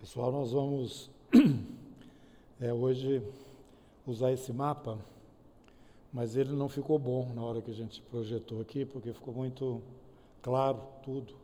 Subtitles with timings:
[0.00, 1.10] Pessoal, nós vamos
[2.60, 3.20] é, hoje
[4.06, 4.96] usar esse mapa,
[6.12, 9.82] mas ele não ficou bom na hora que a gente projetou aqui, porque ficou muito
[10.40, 11.34] claro tudo.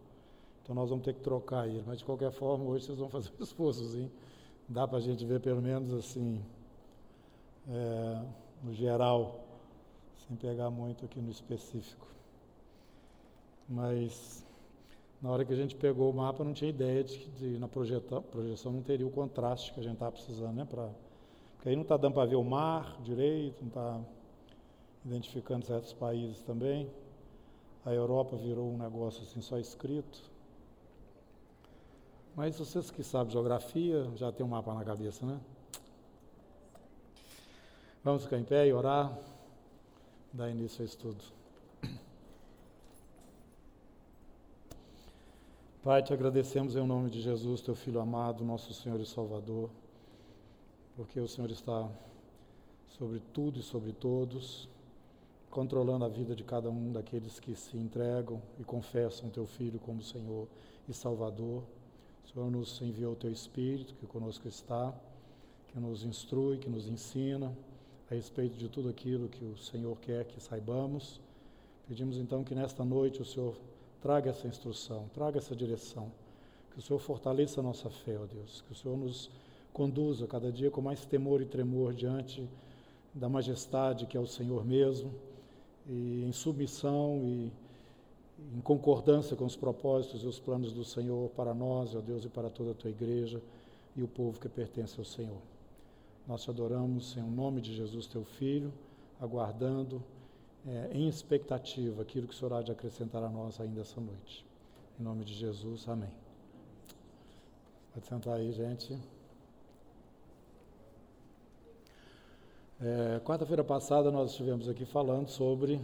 [0.62, 1.82] Então nós vamos ter que trocar ele.
[1.84, 4.10] Mas de qualquer forma, hoje vocês vão fazer um esforçozinho.
[4.68, 6.40] Dá para a gente ver pelo menos assim,
[7.68, 8.24] é,
[8.62, 9.44] no geral,
[10.28, 12.06] sem pegar muito aqui no específico.
[13.68, 14.43] Mas
[15.24, 18.20] na hora que a gente pegou o mapa, não tinha ideia de que na projeção,
[18.24, 20.66] projeção não teria o contraste que a gente estava precisando, né?
[20.66, 20.90] Pra,
[21.54, 24.00] porque aí não está dando para ver o mar direito, não está
[25.02, 26.90] identificando certos países também.
[27.86, 30.30] A Europa virou um negócio assim só escrito.
[32.36, 35.40] Mas vocês que sabem geografia, já tem um mapa na cabeça, né?
[38.04, 39.18] Vamos ficar em pé e orar,
[40.34, 41.24] dar início ao estudo.
[45.84, 49.68] Pai, te agradecemos em nome de Jesus, teu Filho amado, nosso Senhor e Salvador,
[50.96, 51.90] porque o Senhor está
[52.86, 54.66] sobre tudo e sobre todos,
[55.50, 60.00] controlando a vida de cada um daqueles que se entregam e confessam teu Filho como
[60.00, 60.48] Senhor
[60.88, 61.62] e Salvador.
[62.24, 64.90] O Senhor nos enviou o teu Espírito, que conosco está,
[65.66, 67.54] que nos instrui, que nos ensina
[68.10, 71.20] a respeito de tudo aquilo que o Senhor quer que saibamos.
[71.86, 73.54] Pedimos então que nesta noite o Senhor
[74.04, 76.12] Traga essa instrução, traga essa direção.
[76.72, 78.60] Que o Senhor fortaleça a nossa fé, ó Deus.
[78.60, 79.30] Que o Senhor nos
[79.72, 82.46] conduza cada dia com mais temor e tremor diante
[83.14, 85.10] da majestade que é o Senhor mesmo,
[85.86, 87.50] e em submissão e
[88.54, 92.28] em concordância com os propósitos e os planos do Senhor para nós, ó Deus, e
[92.28, 93.40] para toda a tua igreja
[93.96, 95.40] e o povo que pertence ao Senhor.
[96.28, 98.70] Nós te adoramos em nome de Jesus, teu Filho,
[99.18, 100.02] aguardando
[100.66, 104.44] é, em expectativa aquilo que o Senhor há de acrescentar a nós ainda essa noite.
[104.98, 106.10] Em nome de Jesus, amém.
[107.92, 108.98] Pode sentar aí, gente.
[112.80, 115.80] É, Quarta-feira passada nós estivemos aqui falando sobre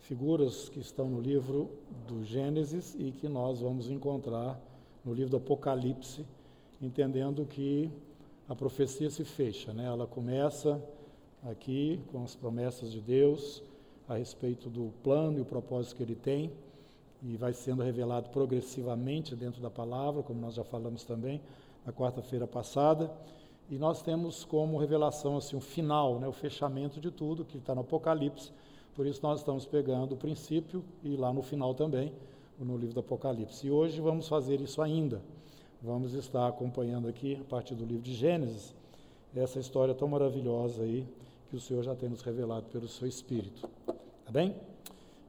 [0.00, 1.70] figuras que estão no livro
[2.06, 4.60] do Gênesis e que nós vamos encontrar
[5.04, 6.26] no livro do Apocalipse,
[6.80, 7.90] entendendo que
[8.48, 9.86] a profecia se fecha, né?
[9.86, 10.82] Ela começa
[11.42, 13.62] aqui com as promessas de Deus,
[14.10, 16.50] a respeito do plano e o propósito que ele tem,
[17.22, 21.40] e vai sendo revelado progressivamente dentro da palavra, como nós já falamos também
[21.86, 23.08] na quarta-feira passada.
[23.70, 27.72] E nós temos como revelação assim o final, né, o fechamento de tudo que está
[27.72, 28.50] no Apocalipse.
[28.96, 32.12] Por isso nós estamos pegando o princípio e lá no final também,
[32.58, 33.68] no livro do Apocalipse.
[33.68, 35.22] E hoje vamos fazer isso ainda.
[35.80, 38.74] Vamos estar acompanhando aqui, a partir do livro de Gênesis,
[39.36, 41.06] essa história tão maravilhosa aí
[41.50, 43.68] que o Senhor já tem nos revelado pelo seu Espírito.
[44.24, 44.54] Tá bem?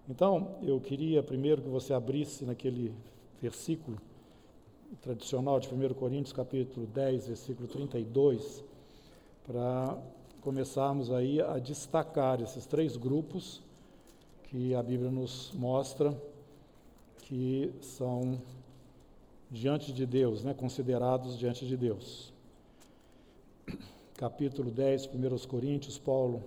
[0.08, 2.94] Então, eu queria primeiro que você abrisse naquele
[3.42, 3.98] versículo
[5.02, 8.64] tradicional de 1 Coríntios, capítulo 10, versículo 32,
[9.48, 9.98] para
[10.42, 13.60] começarmos aí a destacar esses três grupos
[14.44, 16.16] que a Bíblia nos mostra
[17.24, 18.40] que são
[19.50, 22.31] diante de Deus, né, considerados diante de Deus
[24.22, 26.44] capítulo 10, 1 Coríntios, Paulo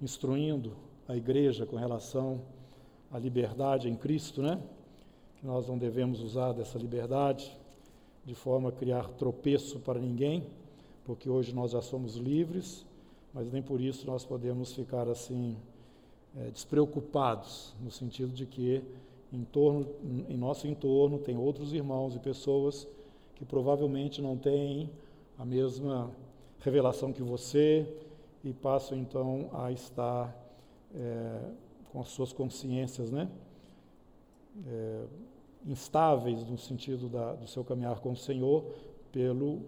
[0.00, 0.76] instruindo
[1.08, 2.40] a igreja com relação
[3.10, 4.62] à liberdade em Cristo, né?
[5.40, 7.50] Que nós não devemos usar dessa liberdade
[8.24, 10.46] de forma a criar tropeço para ninguém,
[11.04, 12.86] porque hoje nós já somos livres,
[13.34, 15.56] mas nem por isso nós podemos ficar assim
[16.36, 18.84] é, despreocupados, no sentido de que
[19.32, 19.84] em, torno,
[20.28, 22.86] em nosso entorno tem outros irmãos e pessoas
[23.34, 24.88] que provavelmente não têm
[25.36, 26.14] a mesma
[26.60, 27.86] revelação que você
[28.42, 30.34] e passam então a estar
[30.94, 31.40] é,
[31.92, 33.28] com as suas consciências, né?
[34.66, 35.04] É,
[35.66, 38.64] instáveis no sentido da, do seu caminhar com o Senhor,
[39.10, 39.62] pelo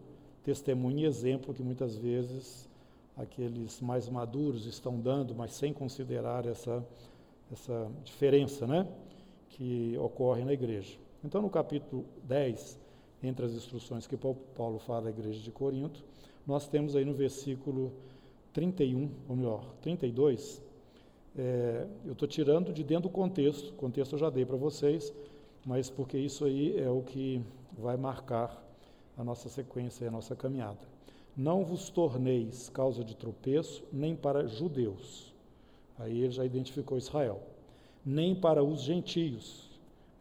[0.44, 2.68] testemunho e exemplo que muitas vezes
[3.16, 6.86] aqueles mais maduros estão dando, mas sem considerar essa,
[7.52, 8.86] essa diferença né,
[9.50, 10.96] que ocorre na igreja.
[11.24, 12.78] Então, no capítulo 10,
[13.22, 16.04] entre as instruções que Paulo fala à igreja de Corinto,
[16.48, 17.92] nós temos aí no versículo
[18.54, 20.62] 31, ou melhor, 32,
[21.36, 25.12] é, eu estou tirando de dentro do contexto, o contexto eu já dei para vocês,
[25.66, 27.42] mas porque isso aí é o que
[27.78, 28.64] vai marcar
[29.18, 30.78] a nossa sequência e a nossa caminhada.
[31.36, 35.34] Não vos torneis causa de tropeço, nem para judeus.
[35.98, 37.42] Aí ele já identificou Israel.
[38.04, 39.68] Nem para os gentios.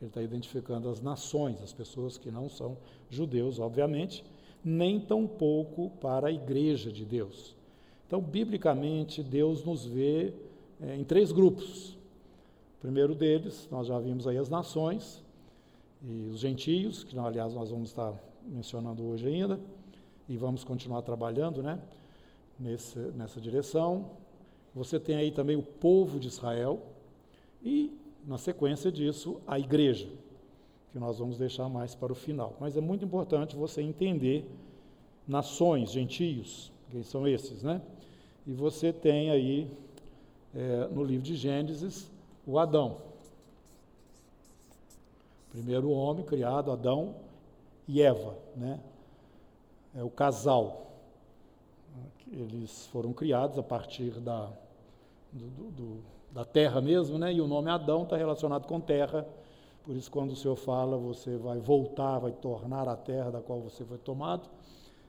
[0.02, 2.78] Ele está identificando as nações, as pessoas que não são
[3.10, 4.24] judeus, obviamente,
[4.68, 7.56] nem tampouco para a igreja de Deus.
[8.06, 10.34] Então, biblicamente, Deus nos vê
[10.82, 11.94] é, em três grupos.
[12.78, 15.24] O primeiro deles, nós já vimos aí as nações
[16.04, 18.14] e os gentios, que aliás nós vamos estar
[18.46, 19.60] mencionando hoje ainda,
[20.28, 21.80] e vamos continuar trabalhando né,
[22.60, 24.12] nesse, nessa direção.
[24.76, 26.82] Você tem aí também o povo de Israel
[27.64, 30.08] e, na sequência disso, a igreja,
[30.98, 32.56] que nós vamos deixar mais para o final.
[32.60, 34.50] Mas é muito importante você entender
[35.28, 37.84] nações, gentios, quem são esses, né?
[38.48, 39.70] E você tem aí,
[40.56, 42.10] é, no livro de Gênesis,
[42.48, 42.98] o Adão.
[45.52, 47.14] Primeiro homem criado, Adão
[47.88, 48.80] e Eva, né?
[49.96, 50.94] É o casal.
[52.32, 54.50] Eles foram criados a partir da,
[55.32, 57.32] do, do, da terra mesmo, né?
[57.32, 59.28] E o nome Adão está relacionado com terra.
[59.88, 63.62] Por isso, quando o Senhor fala, você vai voltar, vai tornar a terra da qual
[63.62, 64.50] você foi tomado,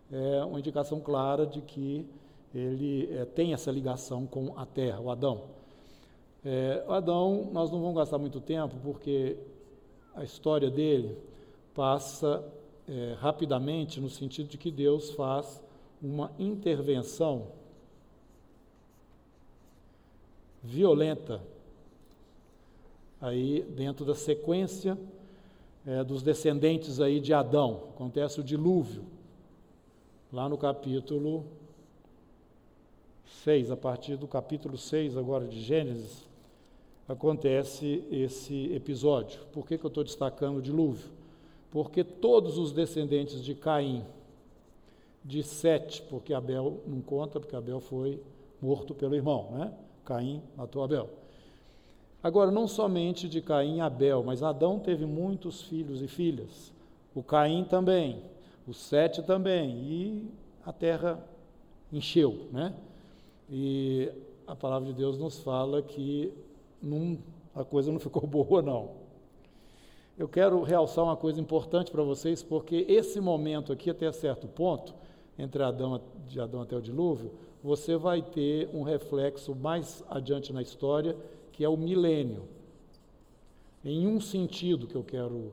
[0.08, 2.06] é uma indicação clara de que
[2.54, 5.46] ele é, tem essa ligação com a terra, o Adão.
[6.44, 9.36] É, o Adão, nós não vamos gastar muito tempo, porque
[10.14, 11.18] a história dele
[11.74, 12.44] passa
[12.88, 15.60] é, rapidamente no sentido de que Deus faz
[16.00, 17.48] uma intervenção
[20.62, 21.42] violenta
[23.20, 24.98] aí dentro da sequência
[25.86, 27.88] é, dos descendentes aí de Adão.
[27.94, 29.04] Acontece o dilúvio,
[30.32, 31.46] lá no capítulo
[33.44, 36.28] 6, a partir do capítulo 6 agora de Gênesis,
[37.08, 39.40] acontece esse episódio.
[39.52, 41.10] Por que, que eu estou destacando o dilúvio?
[41.70, 44.04] Porque todos os descendentes de Caim,
[45.24, 48.22] de Sete, porque Abel não conta, porque Abel foi
[48.60, 49.72] morto pelo irmão, né?
[50.04, 51.17] Caim matou Abel.
[52.22, 56.72] Agora, não somente de Caim e Abel, mas Adão teve muitos filhos e filhas.
[57.14, 58.22] O Caim também,
[58.66, 60.30] o Sete também, e
[60.64, 61.24] a terra
[61.92, 62.74] encheu, né?
[63.48, 64.10] E
[64.46, 66.32] a palavra de Deus nos fala que
[66.82, 67.18] não,
[67.54, 68.90] a coisa não ficou boa, não.
[70.18, 74.92] Eu quero realçar uma coisa importante para vocês, porque esse momento aqui, até certo ponto,
[75.38, 77.30] entre Adão, de Adão até o dilúvio,
[77.62, 81.16] você vai ter um reflexo mais adiante na história,
[81.58, 82.44] que é o milênio.
[83.84, 85.52] Em um sentido que eu quero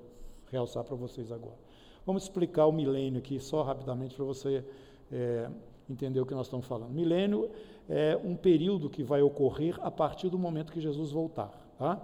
[0.51, 1.57] realçar para vocês agora.
[2.05, 4.63] Vamos explicar o milênio aqui, só rapidamente, para você
[5.11, 5.49] é,
[5.89, 6.91] entender o que nós estamos falando.
[6.91, 7.49] Milênio
[7.89, 11.49] é um período que vai ocorrer a partir do momento que Jesus voltar.
[11.79, 11.99] Tá?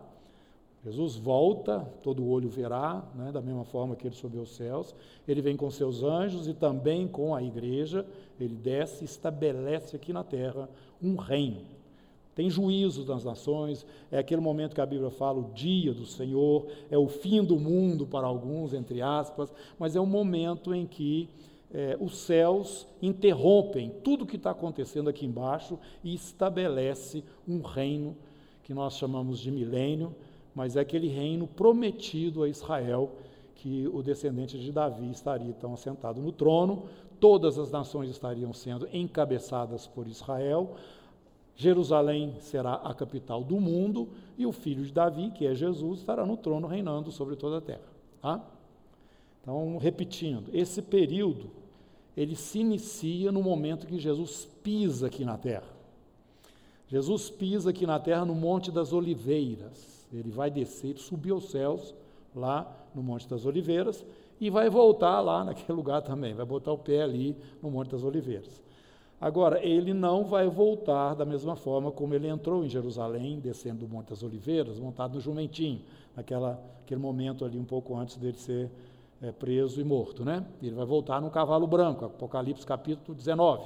[0.83, 4.95] Jesus volta, todo olho verá, né, da mesma forma que ele subiu aos céus.
[5.27, 8.03] Ele vem com seus anjos e também com a igreja.
[8.39, 10.68] Ele desce e estabelece aqui na terra
[11.00, 11.81] um reino.
[12.33, 16.68] Tem juízo das nações, é aquele momento que a Bíblia fala, o dia do Senhor,
[16.89, 21.30] é o fim do mundo para alguns, entre aspas, mas é um momento em que
[21.74, 28.16] é, os céus interrompem tudo o que está acontecendo aqui embaixo e estabelece um reino
[28.63, 30.16] que nós chamamos de milênio,
[30.54, 33.12] mas é aquele reino prometido a Israel,
[33.56, 36.84] que o descendente de Davi estaria então assentado no trono,
[37.19, 40.75] todas as nações estariam sendo encabeçadas por Israel,
[41.56, 46.25] Jerusalém será a capital do mundo e o filho de Davi, que é Jesus, estará
[46.25, 47.81] no trono reinando sobre toda a terra.
[48.21, 48.44] Tá?
[49.42, 51.50] Então, repetindo, esse período
[52.15, 55.68] ele se inicia no momento que Jesus pisa aqui na terra.
[56.88, 60.06] Jesus pisa aqui na terra no Monte das Oliveiras.
[60.12, 61.95] Ele vai descer, subir aos céus,
[62.36, 64.06] lá no Monte das Oliveiras,
[64.42, 68.03] e vai voltar lá naquele lugar também, vai botar o pé ali no Monte das
[68.03, 68.62] Oliveiras.
[69.22, 73.88] Agora, ele não vai voltar da mesma forma como ele entrou em Jerusalém, descendo do
[73.88, 75.84] Monte das Oliveiras, montado no jumentinho,
[76.16, 78.72] naquela, naquele momento ali, um pouco antes dele ser
[79.22, 80.44] é, preso e morto, né?
[80.60, 83.63] Ele vai voltar no cavalo branco, Apocalipse capítulo 19.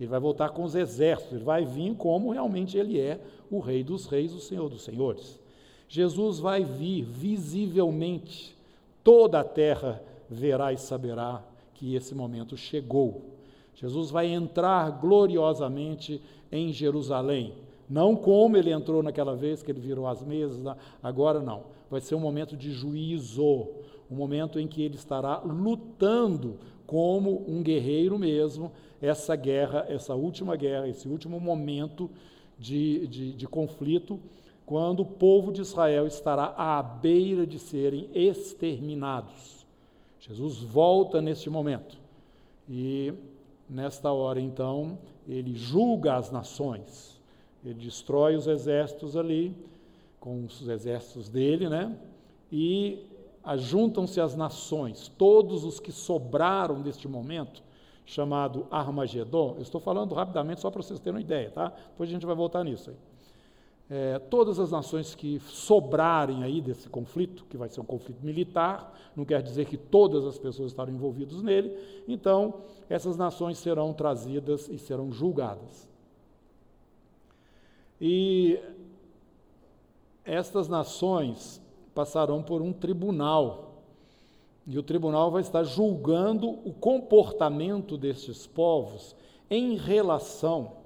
[0.00, 3.20] Ele vai voltar com os exércitos, ele vai vir como realmente ele é,
[3.50, 5.38] o Rei dos Reis, o Senhor dos Senhores.
[5.86, 8.56] Jesus vai vir visivelmente,
[9.04, 11.44] toda a terra verá e saberá
[11.74, 13.33] que esse momento chegou.
[13.74, 17.54] Jesus vai entrar gloriosamente em Jerusalém.
[17.88, 21.64] Não como ele entrou naquela vez que ele virou as mesas, agora não.
[21.90, 23.68] Vai ser um momento de juízo,
[24.10, 30.56] um momento em que ele estará lutando como um guerreiro mesmo, essa guerra, essa última
[30.56, 32.10] guerra, esse último momento
[32.58, 34.20] de, de, de conflito,
[34.64, 39.66] quando o povo de Israel estará à beira de serem exterminados.
[40.20, 41.98] Jesus volta neste momento.
[42.68, 43.12] E
[43.74, 47.20] nesta hora, então, ele julga as nações.
[47.64, 49.54] Ele destrói os exércitos ali,
[50.20, 51.94] com os exércitos dele, né?
[52.50, 53.04] E
[53.42, 57.62] ajuntam-se as nações, todos os que sobraram deste momento,
[58.06, 59.54] chamado Armagedon.
[59.56, 61.68] Eu estou falando rapidamente só para vocês terem uma ideia, tá?
[61.90, 62.96] Depois a gente vai voltar nisso aí.
[63.88, 68.92] É, todas as nações que sobrarem aí desse conflito, que vai ser um conflito militar,
[69.14, 71.76] não quer dizer que todas as pessoas estarão envolvidas nele,
[72.08, 75.88] então essas nações serão trazidas e serão julgadas.
[78.00, 78.58] E
[80.24, 81.60] estas nações
[81.94, 83.82] passarão por um tribunal,
[84.66, 89.14] e o tribunal vai estar julgando o comportamento destes povos
[89.50, 90.83] em relação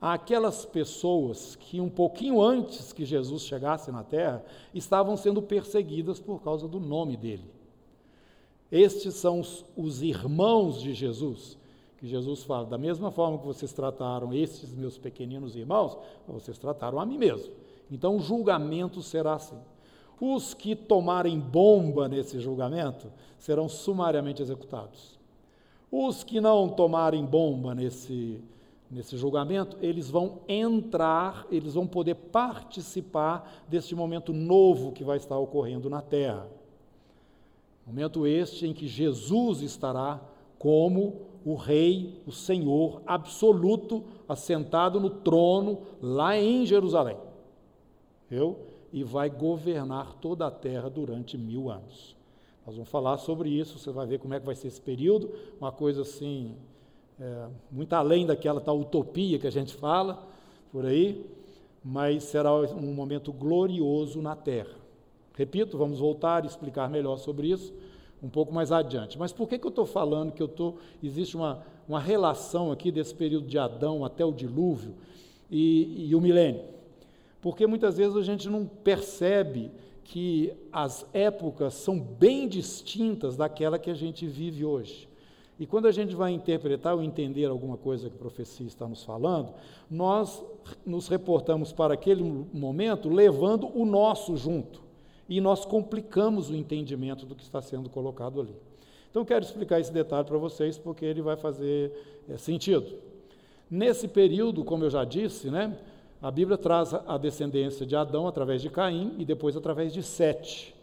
[0.00, 6.42] àquelas pessoas que, um pouquinho antes que Jesus chegasse na terra, estavam sendo perseguidas por
[6.42, 7.50] causa do nome dele.
[8.70, 11.58] Estes são os, os irmãos de Jesus,
[11.96, 15.96] que Jesus fala, da mesma forma que vocês trataram estes meus pequeninos irmãos,
[16.28, 17.52] vocês trataram a mim mesmo.
[17.90, 19.58] Então o julgamento será assim.
[20.20, 25.18] Os que tomarem bomba nesse julgamento serão sumariamente executados.
[25.90, 28.42] Os que não tomarem bomba nesse,
[28.90, 35.38] nesse julgamento, eles vão entrar, eles vão poder participar deste momento novo que vai estar
[35.38, 36.48] ocorrendo na terra.
[37.86, 40.20] Momento este em que Jesus estará
[40.58, 47.16] como o Rei, o Senhor absoluto, assentado no trono lá em Jerusalém.
[48.30, 48.58] Eu,
[48.92, 52.16] e vai governar toda a terra durante mil anos.
[52.66, 55.30] Nós vamos falar sobre isso, você vai ver como é que vai ser esse período,
[55.58, 56.54] uma coisa assim,
[57.20, 60.26] é, muito além daquela tal utopia que a gente fala
[60.70, 61.26] por aí,
[61.84, 64.76] mas será um momento glorioso na terra.
[65.34, 67.72] Repito, vamos voltar e explicar melhor sobre isso
[68.22, 69.18] um pouco mais adiante.
[69.18, 72.90] Mas por que, que eu estou falando que eu tô, existe uma, uma relação aqui
[72.90, 74.94] desse período de Adão até o dilúvio
[75.50, 76.62] e, e o milênio?
[77.40, 79.70] Porque muitas vezes a gente não percebe
[80.02, 85.07] que as épocas são bem distintas daquela que a gente vive hoje.
[85.58, 89.02] E quando a gente vai interpretar ou entender alguma coisa que a profecia está nos
[89.02, 89.52] falando,
[89.90, 90.42] nós
[90.86, 94.80] nos reportamos para aquele momento levando o nosso junto
[95.28, 98.54] e nós complicamos o entendimento do que está sendo colocado ali.
[99.10, 101.92] Então, quero explicar esse detalhe para vocês, porque ele vai fazer
[102.28, 102.98] é, sentido.
[103.70, 105.76] Nesse período, como eu já disse, né,
[106.22, 110.74] a Bíblia traz a descendência de Adão através de Caim e depois através de Sete.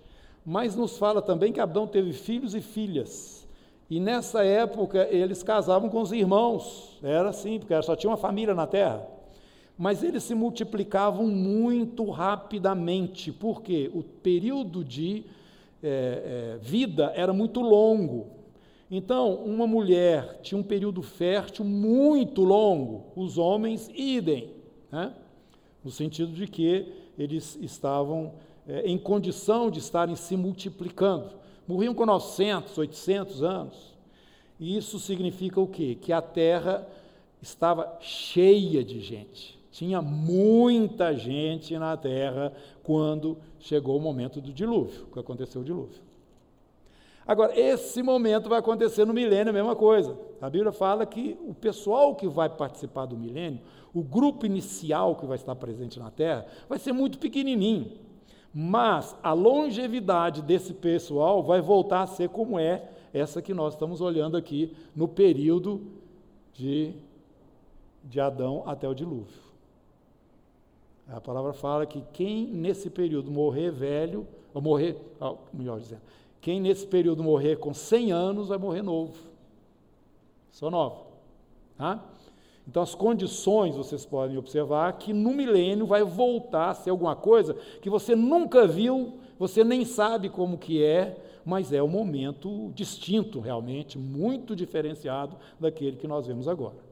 [0.45, 3.44] Mas nos fala também que Adão teve filhos e filhas.
[3.89, 6.97] E nessa época eles casavam com os irmãos.
[7.03, 9.15] Era assim, porque só tinha uma família na terra
[9.77, 15.25] mas eles se multiplicavam muito rapidamente, porque o período de
[15.83, 18.27] é, é, vida era muito longo.
[18.89, 24.51] Então, uma mulher tinha um período fértil muito longo, os homens idem,
[24.91, 25.13] né?
[25.83, 28.33] no sentido de que eles estavam
[28.67, 31.31] é, em condição de estarem se multiplicando.
[31.67, 33.95] Morriam com 900, 800 anos.
[34.59, 35.97] E isso significa o quê?
[35.99, 36.87] Que a terra
[37.41, 39.59] estava cheia de gente.
[39.71, 42.53] Tinha muita gente na terra
[42.83, 46.01] quando chegou o momento do dilúvio, que aconteceu o dilúvio.
[47.27, 50.15] Agora, esse momento vai acontecer no milênio, a mesma coisa.
[50.39, 53.61] A Bíblia fala que o pessoal que vai participar do milênio,
[53.93, 57.91] o grupo inicial que vai estar presente na terra, vai ser muito pequenininho.
[58.57, 63.99] Mas a longevidade desse pessoal vai voltar a ser como é essa que nós estamos
[63.99, 65.81] olhando aqui no período
[66.53, 66.93] de,
[68.01, 69.43] de Adão até o dilúvio.
[71.09, 74.97] A palavra fala que quem nesse período morrer velho, ou morrer,
[75.53, 76.01] melhor dizendo,
[76.39, 79.17] quem nesse período morrer com 100 anos vai morrer novo.
[80.49, 81.07] Só novo.
[81.77, 82.01] Tá?
[82.67, 87.53] Então, as condições, vocês podem observar que no milênio vai voltar a ser alguma coisa
[87.81, 93.39] que você nunca viu, você nem sabe como que é, mas é um momento distinto,
[93.39, 96.83] realmente, muito diferenciado daquele que nós vemos agora.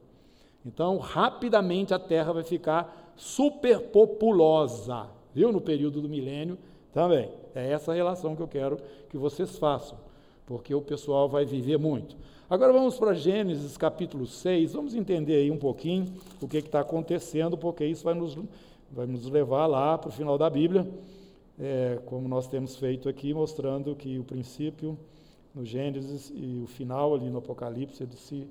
[0.63, 5.51] Então, rapidamente a Terra vai ficar superpopulosa, viu?
[5.51, 6.57] No período do milênio
[6.93, 7.29] também.
[7.55, 8.77] É essa relação que eu quero
[9.09, 9.97] que vocês façam,
[10.45, 12.15] porque o pessoal vai viver muito.
[12.53, 17.57] Agora vamos para Gênesis capítulo 6, vamos entender aí um pouquinho o que está acontecendo,
[17.57, 18.37] porque isso vai nos,
[18.91, 20.87] vai nos levar lá para o final da Bíblia,
[21.59, 24.95] é, como nós temos feito aqui, mostrando que o princípio
[25.51, 28.47] no Gênesis e o final ali no Apocalipse eles se,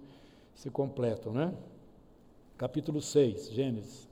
[0.53, 1.55] se completam, né?
[2.59, 4.12] capítulo 6, Gênesis.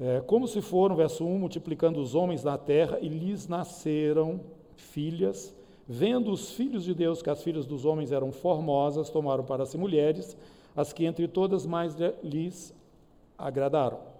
[0.00, 4.40] É, como se foram, verso 1, multiplicando os homens na terra, e lhes nasceram
[4.76, 5.54] filhas,
[5.86, 9.76] vendo os filhos de Deus que as filhas dos homens eram formosas, tomaram para si
[9.76, 10.36] mulheres,
[10.74, 12.74] as que entre todas mais lhes
[13.36, 14.12] agradaram.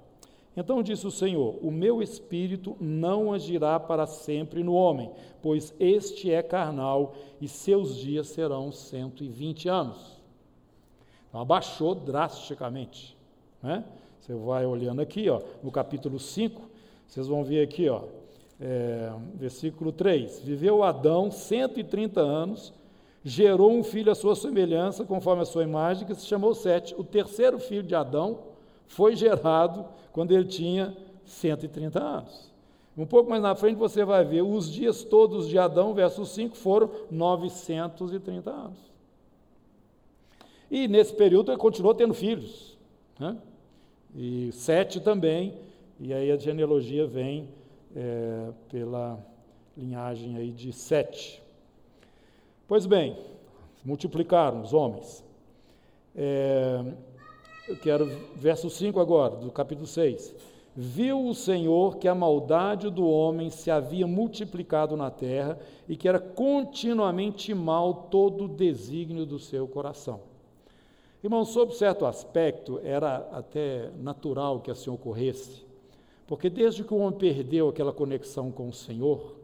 [0.57, 5.11] Então disse o Senhor: O meu espírito não agirá para sempre no homem,
[5.41, 10.21] pois este é carnal e seus dias serão 120 anos.
[11.29, 13.17] Então abaixou drasticamente.
[13.63, 13.83] Né?
[14.23, 16.63] Você vai olhando aqui, ó, no capítulo 5,
[17.09, 18.03] vocês vão ver aqui, ó,
[18.61, 22.73] é, versículo 3: Viveu Adão 130 anos,
[23.25, 26.95] gerou um filho à sua semelhança, conforme a sua imagem, que se chamou Sete.
[26.97, 28.39] O terceiro filho de Adão
[28.87, 32.53] foi gerado quando ele tinha 130 anos.
[32.97, 36.57] Um pouco mais na frente você vai ver, os dias todos de Adão, versos 5,
[36.57, 38.79] foram 930 anos.
[40.71, 42.79] E nesse período ele continuou tendo filhos.
[43.19, 43.37] Né?
[44.15, 45.55] E sete também,
[45.99, 47.49] e aí a genealogia vem
[47.97, 49.19] é, pela
[49.77, 51.43] linhagem aí de sete.
[52.69, 53.17] Pois bem,
[53.85, 55.25] multiplicaram os homens.
[56.15, 56.85] É,
[57.69, 60.35] eu quero verso 5 agora, do capítulo 6.
[60.75, 66.09] Viu o Senhor que a maldade do homem se havia multiplicado na terra e que
[66.09, 70.32] era continuamente mal todo o desígnio do seu coração.
[71.23, 75.65] Irmão, sob certo aspecto, era até natural que assim ocorresse,
[76.27, 79.37] porque desde que o homem perdeu aquela conexão com o Senhor,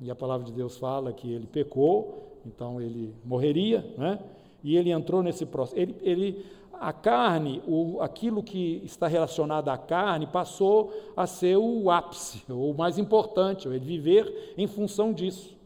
[0.00, 4.20] e a palavra de Deus fala que ele pecou, então ele morreria, né?
[4.62, 5.80] e ele entrou nesse processo.
[5.80, 11.90] Ele, ele, a carne, o, aquilo que está relacionado à carne, passou a ser o
[11.90, 15.56] ápice, o mais importante, ele viver em função disso.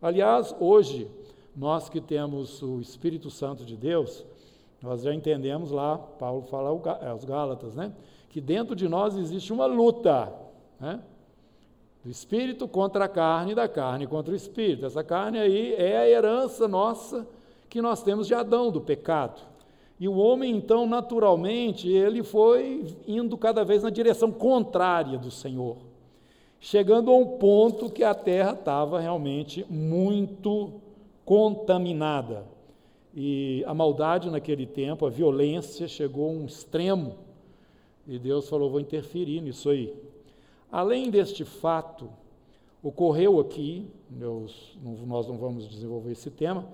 [0.00, 1.08] Aliás, hoje,
[1.56, 4.24] nós que temos o Espírito Santo de Deus,
[4.82, 6.70] nós já entendemos lá, Paulo fala
[7.08, 7.92] aos Gálatas, né?
[8.28, 10.32] que dentro de nós existe uma luta,
[10.80, 11.00] né?
[12.02, 14.86] do espírito contra a carne e da carne contra o espírito.
[14.86, 17.26] Essa carne aí é a herança nossa
[17.68, 19.42] que nós temos de Adão, do pecado.
[19.98, 25.76] E o homem, então, naturalmente, ele foi indo cada vez na direção contrária do Senhor,
[26.58, 30.80] chegando a um ponto que a terra estava realmente muito
[31.22, 32.46] contaminada.
[33.14, 37.16] E a maldade naquele tempo, a violência chegou a um extremo,
[38.06, 39.94] e Deus falou: vou interferir nisso aí.
[40.70, 42.08] Além deste fato,
[42.82, 46.66] ocorreu aqui, nós não vamos desenvolver esse tema,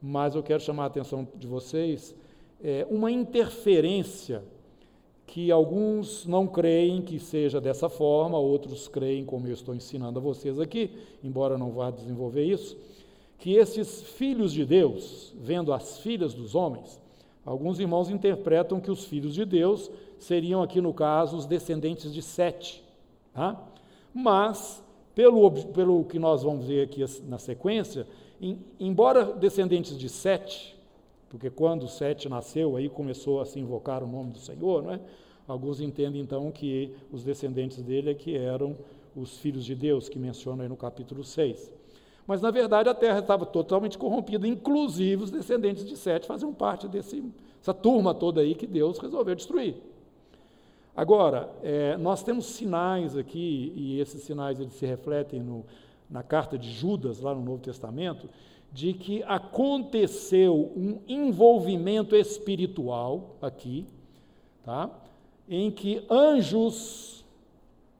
[0.00, 2.14] mas eu quero chamar a atenção de vocês
[2.62, 4.42] é, uma interferência
[5.26, 10.22] que alguns não creem que seja dessa forma, outros creem, como eu estou ensinando a
[10.22, 10.90] vocês aqui,
[11.22, 12.76] embora não vá desenvolver isso,
[13.40, 17.00] que esses filhos de Deus, vendo as filhas dos homens,
[17.44, 22.20] alguns irmãos interpretam que os filhos de Deus seriam aqui no caso os descendentes de
[22.20, 22.84] Sete,
[23.32, 23.58] tá?
[24.12, 28.06] mas pelo, pelo que nós vamos ver aqui na sequência,
[28.38, 30.78] em, embora descendentes de Sete,
[31.30, 35.00] porque quando Sete nasceu, aí começou a se invocar o nome do Senhor, não é?
[35.48, 38.76] Alguns entendem então que os descendentes dele é que eram
[39.16, 41.79] os filhos de Deus, que menciona aí no capítulo 6.
[42.30, 46.86] Mas na verdade a terra estava totalmente corrompida, inclusive os descendentes de Sete faziam parte
[46.86, 49.74] dessa turma toda aí que Deus resolveu destruir.
[50.94, 55.64] Agora, é, nós temos sinais aqui, e esses sinais eles se refletem no,
[56.08, 58.28] na carta de Judas, lá no Novo Testamento,
[58.72, 63.88] de que aconteceu um envolvimento espiritual aqui,
[64.62, 64.88] tá?
[65.48, 67.24] em que anjos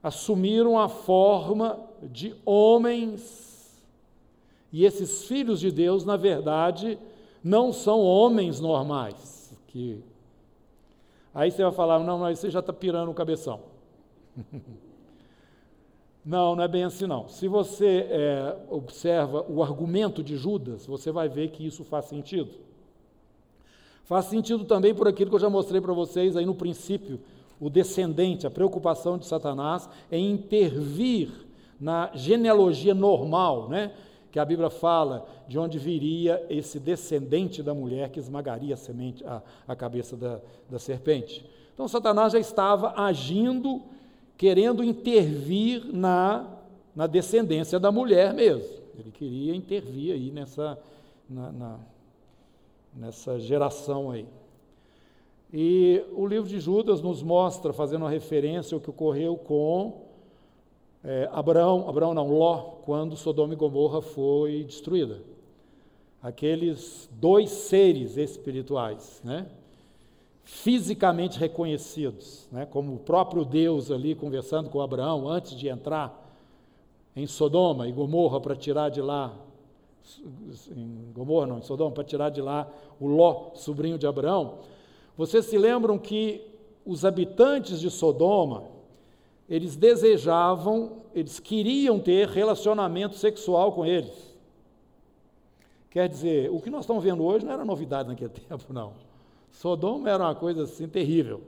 [0.01, 3.50] assumiram a forma de homens,
[4.73, 6.99] e esses filhos de Deus, na verdade,
[7.43, 9.53] não são homens normais.
[9.69, 10.03] Que...
[11.35, 13.61] Aí você vai falar, não, mas você já está pirando o cabeção.
[16.23, 17.29] Não, não é bem assim não.
[17.29, 22.51] Se você é, observa o argumento de Judas, você vai ver que isso faz sentido.
[24.05, 27.21] Faz sentido também por aquilo que eu já mostrei para vocês aí no princípio,
[27.59, 31.31] o descendente, a preocupação de Satanás em intervir
[31.81, 33.93] na genealogia normal, né?
[34.31, 39.25] Que a Bíblia fala de onde viria esse descendente da mulher que esmagaria a, semente,
[39.25, 41.45] a, a cabeça da, da serpente.
[41.75, 43.83] Então Satanás já estava agindo
[44.37, 46.47] querendo intervir na,
[46.95, 48.81] na descendência da mulher mesmo.
[48.99, 50.79] Ele queria intervir aí nessa,
[51.29, 51.79] na, na,
[52.95, 54.27] nessa geração aí.
[55.53, 60.10] E o livro de Judas nos mostra, fazendo uma referência ao que ocorreu com
[61.03, 65.23] é, Abraão, Abraão não, Ló, quando Sodoma e Gomorra foi destruída.
[66.23, 69.47] Aqueles dois seres espirituais, né?
[70.51, 76.29] fisicamente reconhecidos, né, como o próprio Deus ali conversando com Abraão antes de entrar
[77.15, 79.33] em Sodoma e Gomorra para tirar de lá,
[80.77, 84.59] em Gomorra não, em Sodoma, para tirar de lá o Ló, sobrinho de Abraão.
[85.17, 86.45] Vocês se lembram que
[86.85, 88.65] os habitantes de Sodoma,
[89.51, 94.31] eles desejavam, eles queriam ter relacionamento sexual com eles.
[95.91, 98.93] Quer dizer, o que nós estamos vendo hoje não era novidade naquele tempo, não.
[99.51, 101.41] Sodoma era uma coisa assim terrível.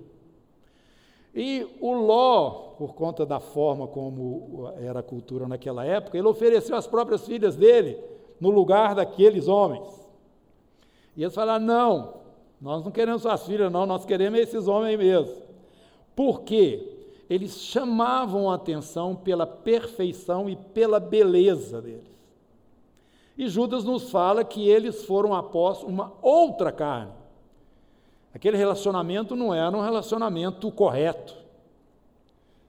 [1.33, 6.75] E o Ló, por conta da forma como era a cultura naquela época, ele ofereceu
[6.75, 7.99] as próprias filhas dele
[8.41, 9.89] no lugar daqueles homens.
[11.17, 12.15] E eles falaram: não,
[12.61, 15.37] nós não queremos suas filhas, não, nós queremos esses homens mesmo.
[16.15, 16.92] Por quê?
[17.33, 22.13] Eles chamavam a atenção pela perfeição e pela beleza deles.
[23.39, 27.15] E Judas nos fala que eles foram após uma outra carne.
[28.35, 31.35] Aquele relacionamento não era um relacionamento correto,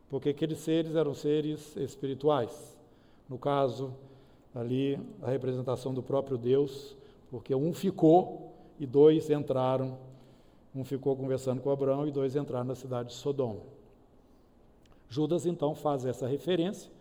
[0.09, 2.77] porque aqueles seres eram seres espirituais.
[3.27, 3.93] No caso,
[4.55, 6.95] ali, a representação do próprio Deus,
[7.29, 9.97] porque um ficou e dois entraram.
[10.73, 13.72] Um ficou conversando com Abraão e dois entraram na cidade de Sodoma.
[15.13, 16.91] Judas então faz essa referência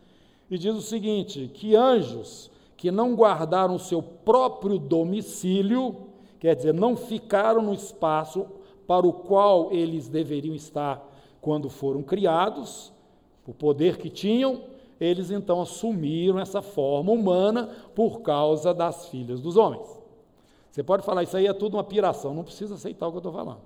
[0.51, 6.75] e diz o seguinte: que anjos que não guardaram o seu próprio domicílio, quer dizer,
[6.75, 8.47] não ficaram no espaço
[8.87, 11.09] para o qual eles deveriam estar
[11.41, 12.93] quando foram criados,
[13.47, 14.61] o poder que tinham,
[15.01, 19.89] eles então assumiram essa forma humana por causa das filhas dos homens.
[20.71, 23.21] Você pode falar, isso aí é tudo uma piração, não precisa aceitar o que eu
[23.21, 23.61] estou falando.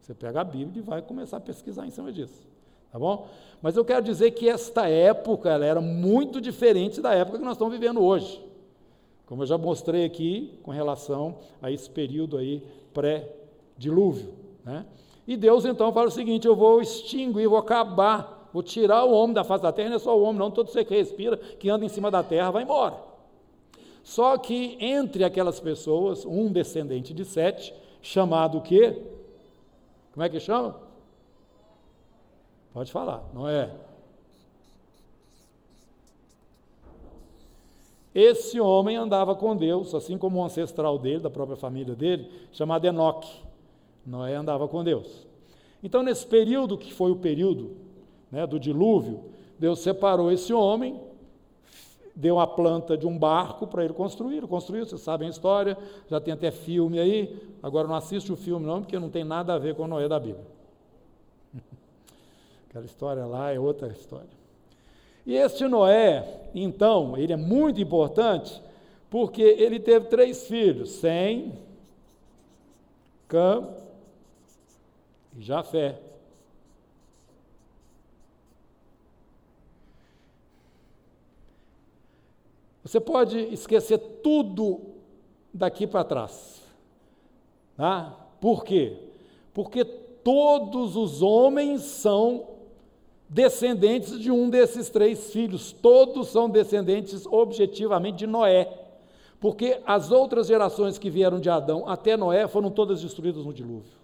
[0.00, 2.51] Você pega a Bíblia e vai começar a pesquisar em cima disso.
[2.92, 3.26] Tá bom?
[3.62, 7.54] Mas eu quero dizer que esta época ela era muito diferente da época que nós
[7.54, 8.44] estamos vivendo hoje.
[9.24, 14.34] Como eu já mostrei aqui com relação a esse período aí pré-dilúvio.
[14.62, 14.84] Né?
[15.26, 19.32] E Deus então fala o seguinte: eu vou extinguir, vou acabar, vou tirar o homem
[19.32, 21.70] da face da terra, não é só o homem, não, todo ser que respira, que
[21.70, 22.96] anda em cima da terra, vai embora.
[24.02, 29.00] Só que entre aquelas pessoas, um descendente de Sete, chamado o quê?
[30.12, 30.76] Como é que chama?
[32.72, 33.70] Pode falar, não é?
[38.14, 42.84] Esse homem andava com Deus, assim como o ancestral dele, da própria família dele, chamado
[42.84, 43.42] Enoque.
[44.04, 45.26] Noé andava com Deus.
[45.82, 47.76] Então, nesse período, que foi o período
[48.30, 49.24] né, do dilúvio,
[49.58, 51.00] Deus separou esse homem,
[52.14, 54.46] deu a planta de um barco para ele construir.
[54.46, 57.40] Construiu, vocês sabem a história, já tem até filme aí.
[57.62, 60.18] Agora não assiste o filme, não, porque não tem nada a ver com Noé da
[60.18, 60.44] Bíblia.
[62.72, 64.30] Aquela história lá é outra história.
[65.26, 68.62] E este Noé, então, ele é muito importante
[69.10, 71.52] porque ele teve três filhos: Sem,
[73.28, 73.68] Cam
[75.36, 76.00] e Jafé.
[82.82, 84.80] Você pode esquecer tudo
[85.52, 86.62] daqui para trás.
[87.76, 88.16] Tá?
[88.40, 88.96] Por quê?
[89.52, 92.51] Porque todos os homens são
[93.32, 95.72] descendentes de um desses três filhos.
[95.72, 98.68] Todos são descendentes objetivamente de Noé.
[99.40, 104.00] Porque as outras gerações que vieram de Adão até Noé foram todas destruídas no dilúvio.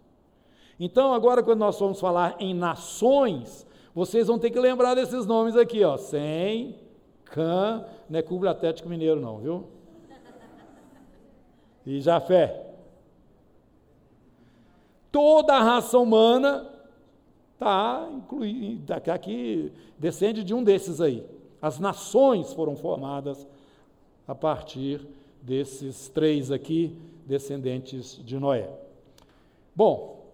[0.80, 5.56] Então, agora, quando nós formos falar em nações, vocês vão ter que lembrar desses nomes
[5.56, 5.96] aqui, ó.
[5.96, 6.76] Sem,
[7.26, 9.66] Cã, não é Clube Atlético Mineiro, não, viu?
[11.84, 12.64] E Jafé.
[15.12, 16.77] Toda a raça humana
[17.58, 21.26] está incluído, aqui descende de um desses aí.
[21.60, 23.44] As nações foram formadas
[24.28, 25.04] a partir
[25.42, 28.70] desses três aqui, descendentes de Noé.
[29.74, 30.24] Bom,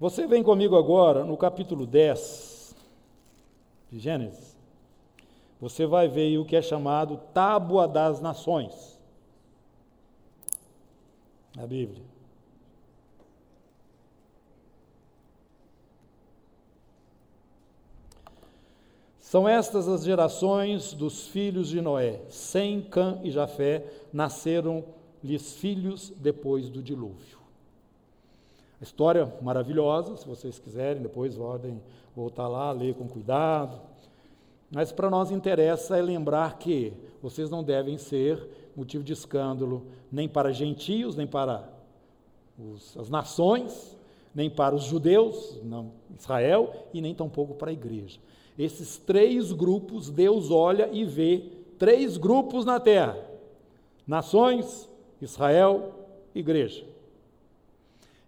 [0.00, 2.74] você vem comigo agora no capítulo 10
[3.90, 4.56] de Gênesis.
[5.60, 8.98] Você vai ver o que é chamado Tábua das Nações.
[11.54, 12.11] Na Bíblia.
[19.32, 22.20] São estas as gerações dos filhos de Noé.
[22.28, 27.38] Sem, Cã e Jafé nasceram-lhes filhos depois do dilúvio.
[28.78, 31.80] História maravilhosa, se vocês quiserem, depois podem
[32.14, 33.80] voltar lá, ler com cuidado.
[34.70, 36.92] Mas para nós interessa é lembrar que
[37.22, 41.72] vocês não devem ser motivo de escândalo nem para gentios, nem para
[42.58, 43.96] os, as nações,
[44.34, 48.20] nem para os judeus, não, Israel, e nem tampouco para a igreja.
[48.58, 51.44] Esses três grupos, Deus olha e vê
[51.78, 53.18] três grupos na terra:
[54.06, 54.88] nações,
[55.20, 55.92] Israel,
[56.34, 56.84] igreja.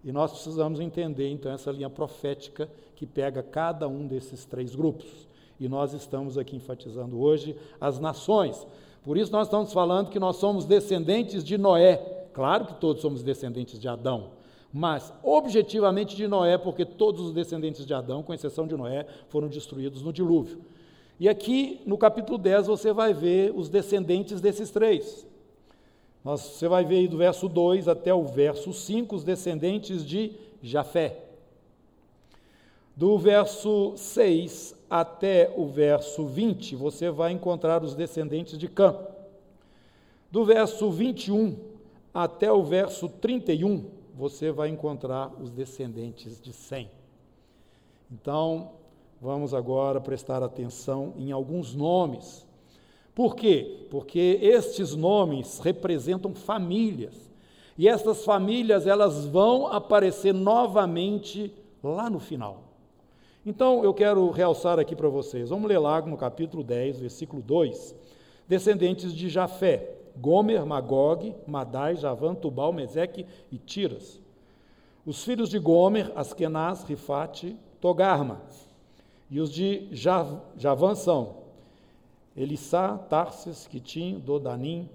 [0.05, 5.27] E nós precisamos entender então essa linha profética que pega cada um desses três grupos.
[5.59, 8.67] E nós estamos aqui enfatizando hoje as nações.
[9.03, 11.97] Por isso nós estamos falando que nós somos descendentes de Noé.
[12.33, 14.31] Claro que todos somos descendentes de Adão,
[14.77, 19.47] mas objetivamente de Noé, porque todos os descendentes de Adão, com exceção de Noé, foram
[19.47, 20.63] destruídos no dilúvio.
[21.21, 25.25] E aqui no capítulo 10 você vai ver os descendentes desses três.
[26.25, 31.21] Você vai ver aí do verso 2 até o verso 5 os descendentes de Jafé.
[32.97, 38.97] Do verso 6 até o verso 20, você vai encontrar os descendentes de Cã.
[40.33, 41.57] Do verso 21
[42.13, 43.85] até o verso 31,
[44.15, 46.89] você vai encontrar os descendentes de Sem.
[48.11, 48.73] Então,
[49.21, 52.47] vamos agora prestar atenção em alguns nomes.
[53.15, 53.87] Por quê?
[53.91, 57.15] Porque estes nomes representam famílias.
[57.77, 62.63] E estas famílias, elas vão aparecer novamente lá no final.
[63.45, 65.51] Então, eu quero realçar aqui para vocês.
[65.51, 67.95] Vamos ler lá no capítulo 10, versículo 2.
[68.47, 74.21] Descendentes de Jafé, Gomer, Magog, Madai, Javan, Tubal, Meseque e Tiras.
[75.05, 78.41] Os filhos de Gomer, Askenaz, Rifate, Togarma.
[79.31, 81.37] E os de Jav, Javan são
[82.37, 84.89] Elissá, Tarsis, Quitim, Dodanim.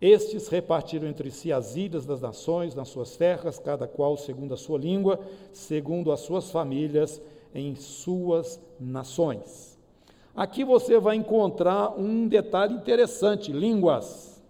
[0.00, 4.56] Estes repartiram entre si as ilhas das nações nas suas terras, cada qual segundo a
[4.56, 5.18] sua língua,
[5.52, 7.20] segundo as suas famílias,
[7.52, 9.67] em suas nações.
[10.38, 14.40] Aqui você vai encontrar um detalhe interessante: línguas.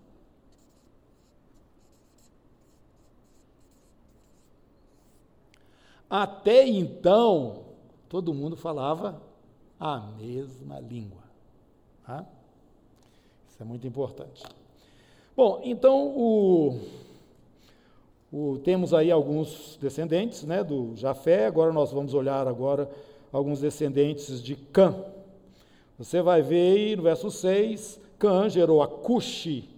[6.10, 7.62] Até então,
[8.06, 9.18] todo mundo falava
[9.80, 11.22] a mesma língua.
[12.06, 12.26] Tá?
[13.48, 14.44] Isso é muito importante.
[15.34, 16.80] Bom, então o,
[18.30, 22.90] o, temos aí alguns descendentes né, do Jafé, agora nós vamos olhar agora
[23.32, 24.94] alguns descendentes de Cã.
[25.98, 29.68] Você vai ver aí no verso 6, Cã gerou a Cuxi,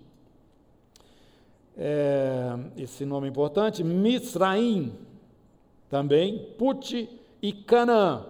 [1.83, 4.93] é, esse nome é importante, Misraim,
[5.89, 7.09] também, Put
[7.41, 8.27] e Canaã.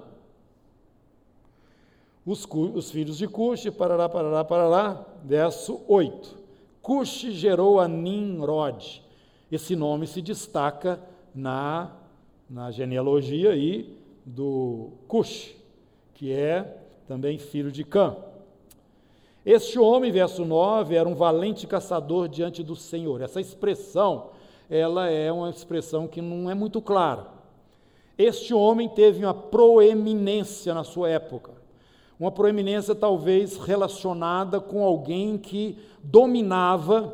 [2.25, 6.39] Os, os, filhos de Cuxi, parará, parará, parará, verso 8.
[6.81, 9.03] Cuxi gerou a Nimrod.
[9.51, 11.01] Esse nome se destaca
[11.35, 11.91] na,
[12.49, 15.57] na genealogia aí do Cuxi,
[16.15, 16.80] que é
[17.11, 18.17] também filho de Cã.
[19.45, 23.21] Este homem, verso 9, era um valente caçador diante do Senhor.
[23.21, 24.31] Essa expressão,
[24.71, 27.27] ela é uma expressão que não é muito clara.
[28.17, 31.51] Este homem teve uma proeminência na sua época.
[32.17, 37.13] Uma proeminência talvez relacionada com alguém que dominava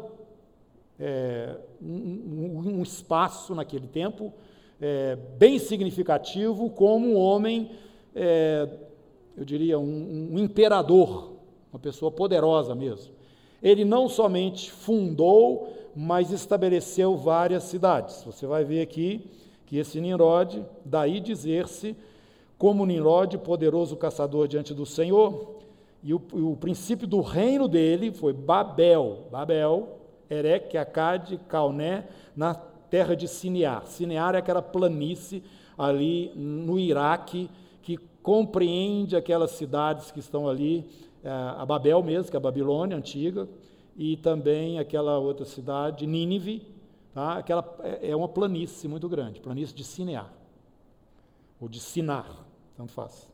[1.01, 4.31] é, um, um, espaço naquele tempo
[4.79, 7.71] é, bem significativo como um homem
[8.15, 8.69] é,
[9.37, 11.33] eu diria, um, um imperador,
[11.73, 13.13] uma pessoa poderosa mesmo.
[13.63, 18.23] Ele não somente fundou, mas estabeleceu várias cidades.
[18.25, 19.29] Você vai ver aqui
[19.67, 21.97] que esse Nimrod, daí dizer-se,
[22.57, 25.57] como Nimrod, poderoso caçador diante do Senhor,
[26.03, 29.99] e o, o, princípio do reino dele foi Babel, Babel,
[30.31, 33.87] Erech, Acade, Calné, na terra de Sinear.
[33.87, 35.43] Sinear é aquela planície
[35.77, 37.51] ali no Iraque,
[38.27, 40.85] compreende aquelas cidades que estão ali,
[41.23, 43.49] é, a Babel mesmo, que é a Babilônia antiga,
[43.97, 46.67] e também aquela outra cidade, Nínive,
[47.15, 47.35] tá?
[47.39, 50.29] aquela, é, é uma planície muito grande, planície de Sinear,
[51.61, 52.29] ou de Sinar,
[52.77, 53.31] tanto faz.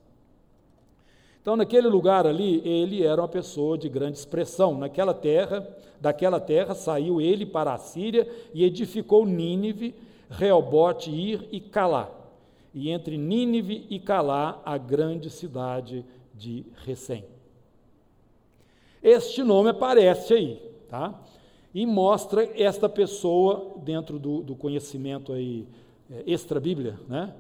[1.41, 4.77] Então, naquele lugar ali, ele era uma pessoa de grande expressão.
[4.77, 5.67] Naquela terra,
[6.03, 9.95] daquela terra saiu ele para a Síria e edificou Nínive,
[10.29, 12.22] Reobote, Ir e Calá
[12.75, 16.05] e entre Nínive e Calá, a grande cidade
[16.35, 17.25] de Recém.
[19.03, 21.21] Este nome aparece aí, tá?
[21.75, 25.67] E mostra esta pessoa dentro do, do conhecimento aí
[26.11, 27.35] é, extra-bíblia, né?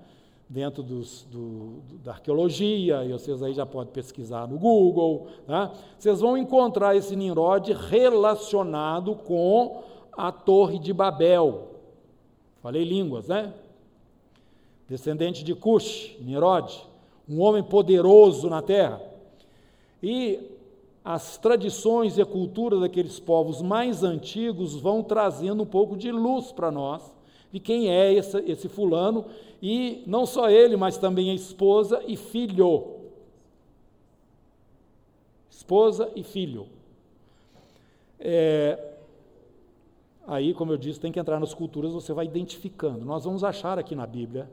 [0.48, 5.72] Dentro dos, do, da arqueologia, e vocês aí já podem pesquisar no Google, tá?
[5.98, 11.68] Vocês vão encontrar esse Nimrod relacionado com a Torre de Babel.
[12.60, 13.54] Falei línguas, né?
[14.92, 16.70] Descendente de Cush, Nimrod,
[17.26, 19.00] um homem poderoso na terra.
[20.02, 20.38] E
[21.02, 26.52] as tradições e a cultura daqueles povos mais antigos vão trazendo um pouco de luz
[26.52, 27.02] para nós
[27.50, 29.26] de quem é esse, esse fulano,
[29.62, 32.96] e não só ele, mas também a esposa e filho.
[35.50, 36.66] Esposa e filho.
[38.18, 38.94] É,
[40.26, 43.04] aí, como eu disse, tem que entrar nas culturas, você vai identificando.
[43.04, 44.48] Nós vamos achar aqui na Bíblia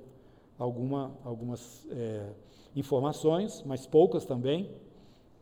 [0.60, 2.30] alguma, algumas é,
[2.76, 4.70] informações, mas poucas também,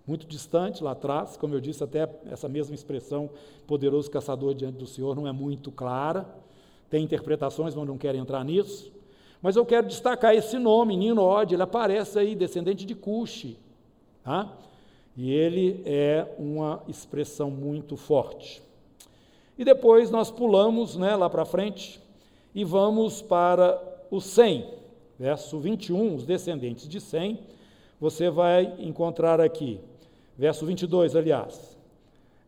[0.05, 3.29] muito distante lá atrás, como eu disse, até essa mesma expressão,
[3.65, 6.25] poderoso caçador diante do Senhor, não é muito clara,
[6.89, 8.93] Tem interpretações, mas não quero entrar nisso.
[9.41, 13.59] Mas eu quero destacar esse nome, Nimrod, ele aparece aí, descendente de Cuxi.
[14.23, 14.57] Tá?
[15.17, 18.63] E ele é uma expressão muito forte.
[19.57, 21.99] E depois nós pulamos né, lá para frente
[22.55, 24.65] e vamos para o 100,
[25.19, 27.39] verso 21, os descendentes de 100.
[27.99, 29.79] Você vai encontrar aqui,
[30.37, 31.77] verso 22, aliás.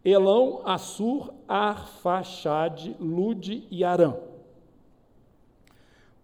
[0.04, 4.16] Elão, Assur, Arfaxade, Lude e Arã.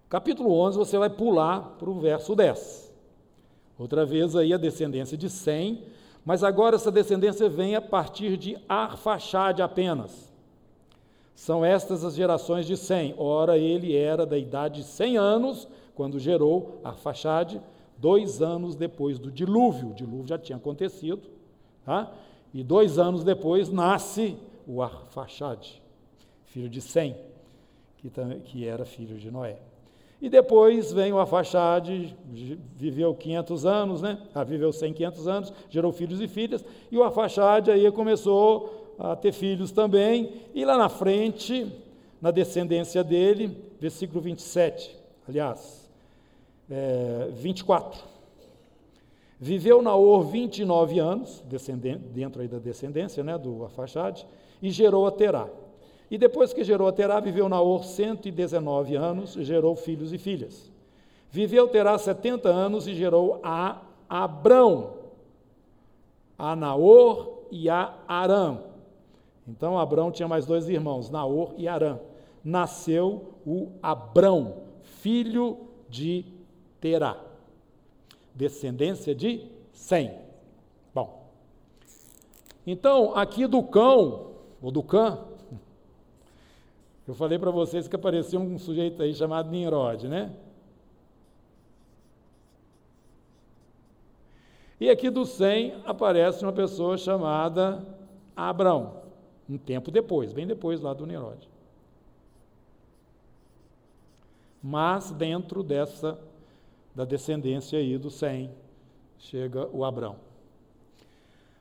[0.08, 2.94] Capítulo 11, você vai pular para o verso 10.
[3.78, 5.84] Outra vez aí a descendência de 100,
[6.24, 10.34] mas agora essa descendência vem a partir de Arfaxade apenas.
[11.36, 13.16] São estas as gerações de 100.
[13.18, 17.62] Ora, ele era da idade de 100 anos, quando gerou Arfaxade,
[17.98, 19.90] dois anos depois do dilúvio.
[19.90, 21.22] O dilúvio já tinha acontecido,
[21.86, 22.12] tá?
[22.54, 25.82] E dois anos depois nasce o Arfaxade,
[26.46, 27.16] filho de Sem,
[27.98, 28.12] que,
[28.46, 29.58] que era filho de Noé.
[30.22, 32.16] E depois vem o Arfaxade,
[32.76, 34.18] viveu 500 anos, né?
[34.34, 39.16] Ah, viveu 100, 500 anos, gerou filhos e filhas, e o Arfaxade aí começou a
[39.16, 41.70] ter filhos também, e lá na frente,
[42.22, 45.85] na descendência dele, versículo 27, aliás,
[46.70, 48.16] é, 24.
[49.40, 51.44] Viveu Naor 29 anos,
[52.12, 54.26] dentro aí da descendência né, do Afaxade,
[54.62, 55.50] e gerou a Terá.
[56.10, 60.72] E depois que gerou a Terá, viveu Naor 119 anos, e gerou filhos e filhas.
[61.30, 64.94] Viveu Terá 70 anos e gerou a Abrão,
[66.38, 68.60] a Naor e a Arã.
[69.48, 72.00] Então Abrão tinha mais dois irmãos, Naor e Arã.
[72.44, 75.58] Nasceu o Abrão, filho
[75.90, 76.26] de
[76.86, 77.20] Terá
[78.36, 80.20] descendência de Sem.
[80.94, 81.32] Bom,
[82.64, 85.18] então aqui do cão, ou do cã,
[87.08, 90.32] eu falei para vocês que apareceu um sujeito aí chamado Nimrod, né?
[94.80, 97.84] E aqui do 100 aparece uma pessoa chamada
[98.36, 99.02] Abraão,
[99.50, 101.50] um tempo depois, bem depois lá do Nimrod.
[104.62, 106.16] Mas dentro dessa
[106.96, 108.50] da descendência aí do Sem,
[109.20, 110.16] chega o Abrão.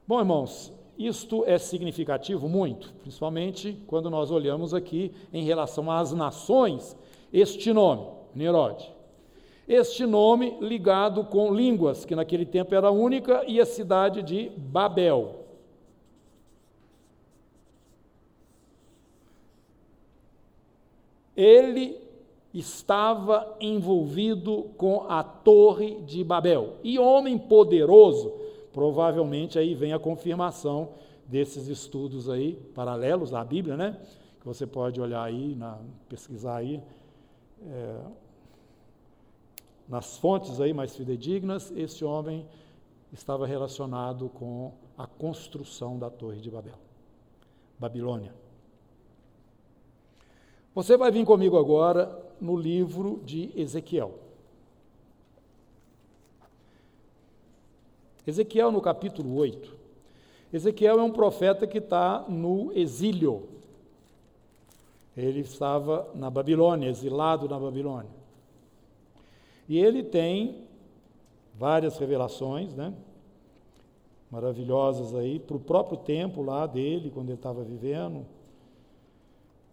[0.07, 6.97] Bom, irmãos, isto é significativo muito, principalmente quando nós olhamos aqui em relação às nações,
[7.33, 8.93] este nome, Nerode.
[9.67, 15.41] Este nome ligado com línguas, que naquele tempo era única, e a cidade de Babel.
[21.35, 22.04] Ele
[22.55, 26.77] estava envolvido com a Torre de Babel.
[26.85, 28.33] E homem poderoso,
[28.73, 30.91] provavelmente aí vem a confirmação
[31.27, 34.01] desses estudos aí, paralelos à Bíblia, né?
[34.41, 36.81] Que você pode olhar aí, na, pesquisar aí,
[37.67, 38.01] é,
[39.89, 42.47] nas fontes aí mais fidedignas, esse homem
[43.13, 46.79] estava relacionado com a construção da Torre de Babel,
[47.79, 48.33] Babilônia.
[50.75, 54.13] Você vai vir comigo agora no livro de Ezequiel.
[58.27, 59.75] Ezequiel, no capítulo 8.
[60.53, 63.49] Ezequiel é um profeta que está no exílio.
[65.17, 68.11] Ele estava na Babilônia, exilado na Babilônia.
[69.67, 70.67] E ele tem
[71.59, 72.93] várias revelações, né?
[74.31, 78.27] Maravilhosas aí, para o próprio tempo lá dele, quando ele estava vivendo,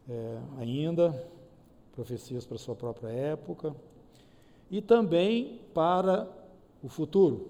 [0.10, 1.41] é, ainda
[1.94, 3.76] profecias para sua própria época,
[4.70, 6.28] e também para
[6.82, 7.50] o futuro,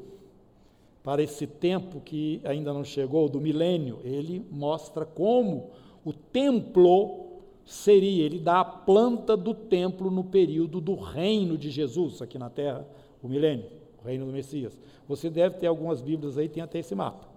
[1.03, 3.99] para esse tempo que ainda não chegou, do milênio.
[4.03, 5.69] Ele mostra como
[6.03, 7.27] o templo
[7.65, 12.49] seria, ele dá a planta do templo no período do reino de Jesus aqui na
[12.49, 12.85] terra,
[13.21, 13.65] o milênio,
[14.03, 14.77] o reino do Messias.
[15.07, 17.29] Você deve ter algumas Bíblias aí, tem até esse mapa.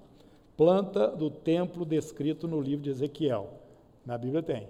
[0.56, 3.50] Planta do templo descrito no livro de Ezequiel.
[4.06, 4.68] Na Bíblia tem.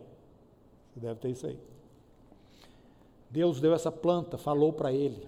[0.92, 1.59] Você deve ter isso aí.
[3.35, 5.27] Deus deu essa planta, falou para ele,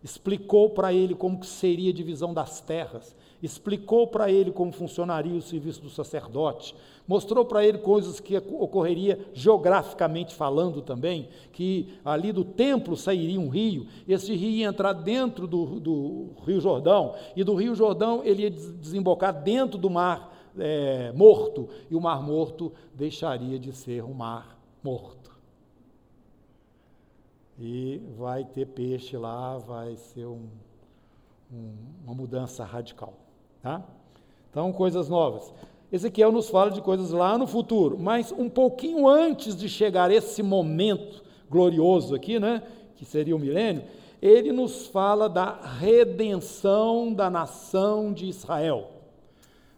[0.00, 5.42] explicou para ele como seria a divisão das terras, explicou para ele como funcionaria o
[5.42, 6.72] serviço do sacerdote,
[7.06, 13.48] mostrou para ele coisas que ocorreria geograficamente falando também, que ali do templo sairia um
[13.48, 18.42] rio, esse rio ia entrar dentro do, do Rio Jordão, e do Rio Jordão ele
[18.42, 24.14] ia desembocar dentro do mar é, morto, e o mar morto deixaria de ser um
[24.14, 25.17] mar morto
[27.58, 30.46] e vai ter peixe lá, vai ser um,
[31.52, 31.72] um,
[32.04, 33.14] uma mudança radical.
[33.60, 33.82] Tá?
[34.50, 35.52] Então, coisas novas.
[35.90, 40.42] Ezequiel nos fala de coisas lá no futuro, mas um pouquinho antes de chegar esse
[40.42, 42.62] momento, glorioso aqui, né?
[42.94, 43.84] Que seria o milênio.
[44.20, 48.90] Ele nos fala da redenção da nação de Israel.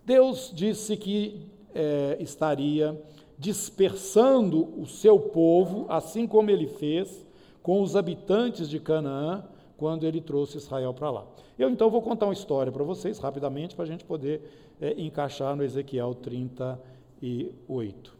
[0.04, 3.00] Deus disse que é, estaria
[3.38, 7.24] dispersando o seu povo, assim como ele fez
[7.70, 9.44] com os habitantes de Canaã,
[9.76, 11.24] quando ele trouxe Israel para lá.
[11.56, 15.54] Eu então vou contar uma história para vocês rapidamente, para a gente poder é, encaixar
[15.54, 18.12] no Ezequiel 38.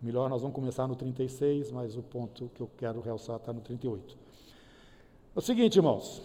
[0.00, 3.60] Melhor, nós vamos começar no 36, mas o ponto que eu quero realçar está no
[3.60, 4.16] 38.
[5.34, 6.22] É o seguinte, irmãos.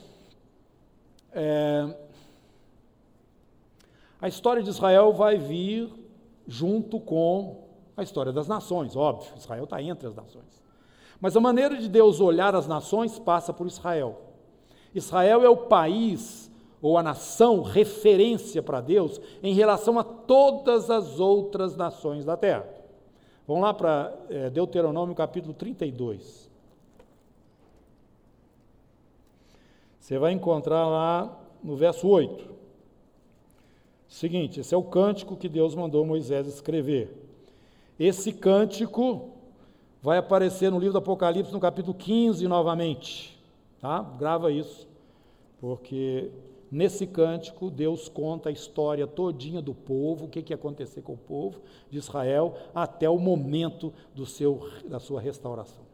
[1.32, 1.98] É,
[4.22, 5.92] a história de Israel vai vir
[6.48, 7.68] junto com
[7.98, 9.36] a história das nações, óbvio.
[9.36, 10.57] Israel está entre as nações.
[11.20, 14.22] Mas a maneira de Deus olhar as nações passa por Israel.
[14.94, 16.52] Israel é o país
[16.82, 22.68] ou a nação referência para Deus em relação a todas as outras nações da terra.
[23.48, 26.48] Vamos lá para é, Deuteronômio capítulo 32.
[30.00, 32.56] Você vai encontrar lá no verso 8.
[34.08, 37.14] Seguinte, esse é o cântico que Deus mandou Moisés escrever.
[38.00, 39.37] Esse cântico
[40.02, 43.38] vai aparecer no livro do Apocalipse, no capítulo 15, novamente.
[43.80, 44.02] Tá?
[44.02, 44.88] Grava isso,
[45.60, 46.32] porque
[46.72, 51.14] nesse cântico Deus conta a história todinha do povo, o que, que ia acontecer com
[51.14, 55.86] o povo de Israel até o momento do seu, da sua restauração.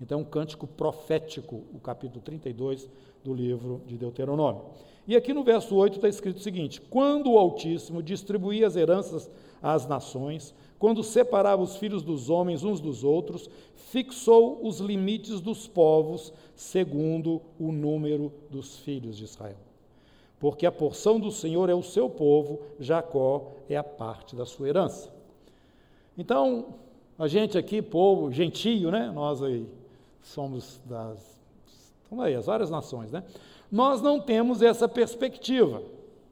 [0.00, 2.88] Então, é um cântico profético, o capítulo 32
[3.22, 4.64] do livro de Deuteronômio.
[5.06, 9.30] E aqui no verso 8 está escrito o seguinte: Quando o Altíssimo distribuía as heranças
[9.62, 15.68] às nações, quando separava os filhos dos homens uns dos outros, fixou os limites dos
[15.68, 19.58] povos segundo o número dos filhos de Israel.
[20.38, 24.70] Porque a porção do Senhor é o seu povo, Jacó é a parte da sua
[24.70, 25.12] herança.
[26.16, 26.68] Então,
[27.18, 29.12] a gente aqui, povo gentio, né?
[29.14, 29.68] Nós aí
[30.22, 31.38] somos das
[32.04, 33.22] estamos aí, as várias nações, né?
[33.70, 35.82] Nós não temos essa perspectiva.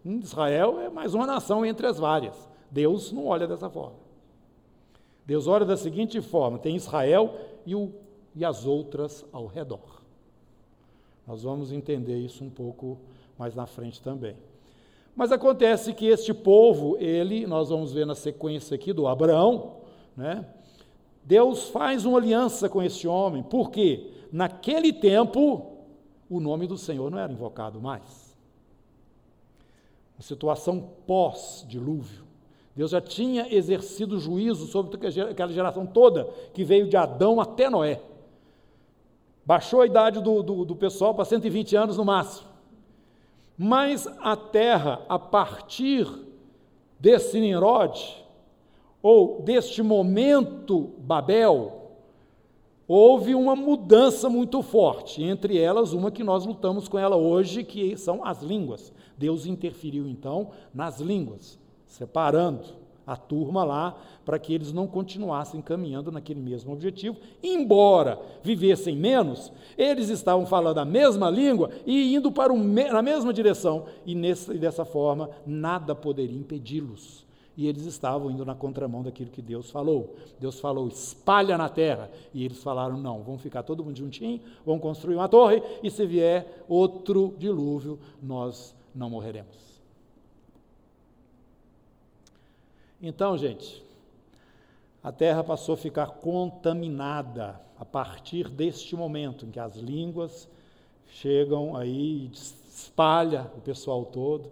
[0.03, 2.49] Israel é mais uma nação entre as várias.
[2.71, 4.08] Deus não olha dessa forma.
[5.29, 7.35] Deus olha da seguinte forma: tem Israel
[7.67, 7.93] e, o,
[8.35, 10.01] e as outras ao redor.
[11.27, 12.99] Nós vamos entender isso um pouco
[13.39, 14.35] mais na frente também.
[15.15, 19.77] Mas acontece que este povo, ele, nós vamos ver na sequência aqui do Abraão,
[20.17, 20.47] né?
[21.23, 25.77] Deus faz uma aliança com esse homem, porque naquele tempo
[26.31, 28.35] o nome do Senhor não era invocado mais.
[30.19, 32.28] A situação pós-dilúvio.
[32.79, 38.01] Deus já tinha exercido juízo sobre aquela geração toda que veio de Adão até Noé.
[39.45, 42.47] Baixou a idade do, do, do pessoal para 120 anos no máximo.
[43.59, 46.07] Mas a terra, a partir
[47.01, 48.25] desse Nimrod,
[49.03, 51.97] ou deste momento Babel,
[52.87, 57.97] houve uma mudança muito forte, entre elas uma que nós lutamos com ela hoje, que
[57.97, 58.93] são as línguas.
[59.17, 61.59] Deus interferiu então nas línguas
[61.89, 62.79] separando
[63.09, 69.51] a turma lá para que eles não continuassem caminhando naquele mesmo objetivo, embora vivessem menos,
[69.79, 74.53] eles estavam falando a mesma língua e indo para o, na mesma direção, e, nessa,
[74.53, 77.27] e dessa forma nada poderia impedi-los.
[77.57, 80.15] E eles estavam indo na contramão daquilo que Deus falou.
[80.39, 82.09] Deus falou, espalha na terra.
[82.33, 86.07] E eles falaram, não, vamos ficar todo mundo juntinho, vamos construir uma torre, e se
[86.07, 89.68] vier outro dilúvio, nós não morreremos.
[93.01, 93.81] Então, gente,
[95.03, 100.49] a terra passou a ficar contaminada a partir deste momento em que as línguas
[101.07, 104.51] chegam aí e espalha o pessoal todo.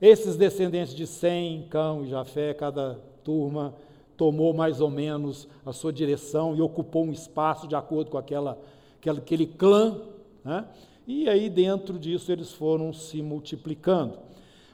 [0.00, 3.74] Esses descendentes de Sem, Cão e Jafé, cada turma
[4.14, 8.58] tomou mais ou menos a sua direção e ocupou um espaço de acordo com aquela,
[9.06, 10.02] aquele clã,
[10.44, 10.66] né?
[11.06, 14.18] e aí dentro disso eles foram se multiplicando.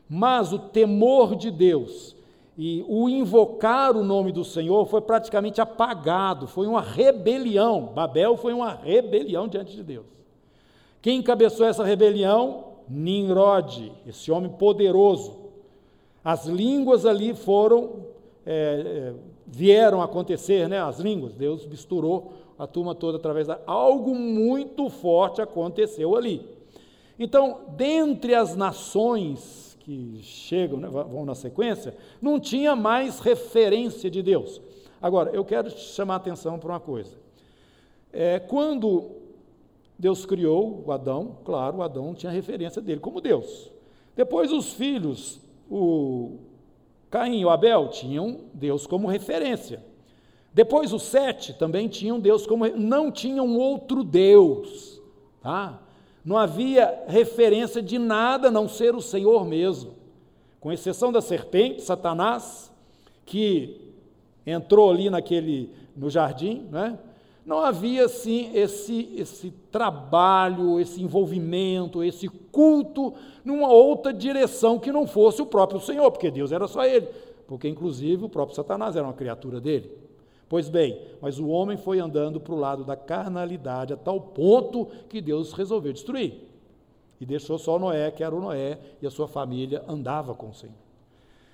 [0.09, 2.17] Mas o temor de Deus
[2.65, 7.87] e o invocar o nome do Senhor foi praticamente apagado, foi uma rebelião.
[7.87, 10.07] Babel foi uma rebelião diante de Deus.
[11.01, 12.67] Quem encabeçou essa rebelião?
[12.89, 15.41] Nimrod, esse homem poderoso.
[16.23, 18.07] As línguas ali foram,
[18.47, 20.81] é, é, vieram acontecer, né?
[20.81, 23.59] As línguas, Deus misturou a turma toda através da.
[23.67, 26.49] Algo muito forte aconteceu ali.
[27.19, 34.23] Então, dentre as nações que chegam, né, vão na sequência, não tinha mais referência de
[34.23, 34.61] Deus.
[35.01, 37.17] Agora, eu quero chamar a atenção para uma coisa.
[38.13, 39.11] É, quando
[39.99, 43.71] Deus criou o Adão, claro, o Adão tinha referência dele como Deus.
[44.15, 46.39] Depois os filhos, o
[47.11, 49.83] Caim e o Abel, tinham Deus como referência.
[50.55, 55.01] Depois os sete também tinham Deus como não tinham outro Deus,
[55.41, 55.83] tá?
[56.25, 59.95] Não havia referência de nada a não ser o Senhor mesmo,
[60.61, 62.73] com exceção da serpente, Satanás,
[63.27, 63.93] que
[64.47, 66.99] entrou ali naquele no jardim, né?
[67.45, 73.15] Não havia assim esse esse trabalho, esse envolvimento, esse culto
[73.45, 77.09] numa outra direção que não fosse o próprio Senhor, porque Deus era só ele,
[77.49, 79.91] porque inclusive o próprio Satanás era uma criatura dele.
[80.53, 84.87] Pois bem, mas o homem foi andando para o lado da carnalidade a tal ponto
[85.09, 86.47] que Deus resolveu destruir.
[87.19, 90.55] E deixou só Noé, que era o Noé, e a sua família andava com o
[90.55, 90.75] Senhor.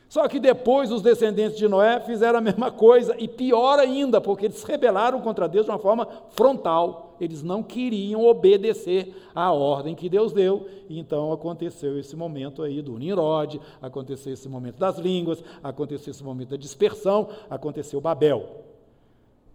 [0.09, 4.47] Só que depois os descendentes de Noé fizeram a mesma coisa, e pior ainda, porque
[4.47, 7.15] eles rebelaram contra Deus de uma forma frontal.
[7.21, 12.83] Eles não queriam obedecer à ordem que Deus deu, e então aconteceu esse momento aí
[12.83, 18.67] do Nimrod, aconteceu esse momento das línguas, aconteceu esse momento da dispersão, aconteceu Babel.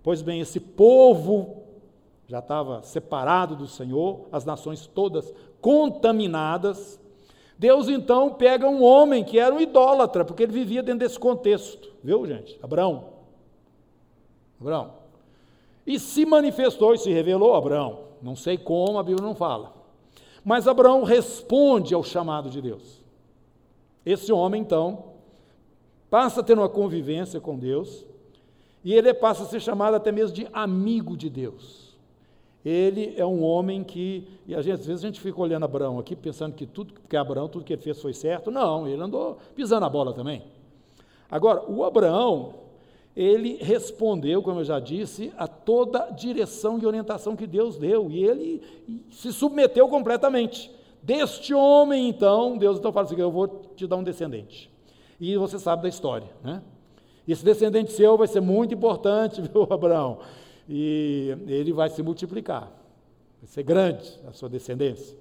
[0.03, 1.63] Pois bem, esse povo
[2.27, 6.99] já estava separado do Senhor, as nações todas contaminadas.
[7.57, 11.89] Deus então pega um homem que era um idólatra, porque ele vivia dentro desse contexto,
[12.03, 12.59] viu, gente?
[12.61, 13.05] Abraão.
[14.59, 14.91] Abraão.
[15.87, 17.99] E se manifestou e se revelou Abraão.
[18.21, 19.73] Não sei como, a Bíblia não fala.
[20.43, 23.01] Mas Abraão responde ao chamado de Deus.
[24.05, 25.05] Esse homem, então,
[26.09, 28.05] passa a ter uma convivência com Deus,
[28.83, 31.83] e ele passa a ser chamado até mesmo de amigo de Deus.
[32.65, 36.55] Ele é um homem que, e às vezes a gente fica olhando Abraão aqui, pensando
[36.55, 38.49] que tudo que Abraão, tudo que ele fez foi certo.
[38.49, 40.43] Não, ele andou pisando a bola também.
[41.29, 42.53] Agora, o Abraão,
[43.15, 48.23] ele respondeu, como eu já disse, a toda direção e orientação que Deus deu, e
[48.23, 48.61] ele
[49.11, 50.71] se submeteu completamente.
[51.01, 54.71] Deste homem, então, Deus então fala assim: eu vou te dar um descendente.
[55.19, 56.61] E você sabe da história, né?
[57.27, 60.19] Esse descendente seu vai ser muito importante, viu, Abraão?
[60.67, 62.71] E ele vai se multiplicar,
[63.41, 65.17] vai ser grande a sua descendência.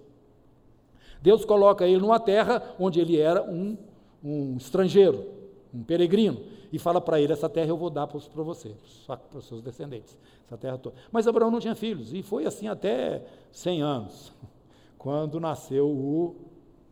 [1.20, 3.76] Deus coloca ele numa terra onde ele era um,
[4.22, 5.24] um estrangeiro,
[5.72, 6.40] um peregrino,
[6.72, 8.74] e fala para ele: Essa terra eu vou dar para você,
[9.06, 10.96] para os seus descendentes, essa terra toda.
[11.12, 14.32] Mas Abraão não tinha filhos, e foi assim até 100 anos,
[14.98, 16.34] quando nasceu o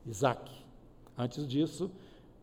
[0.07, 0.49] Isaac.
[1.19, 1.91] Antes disso,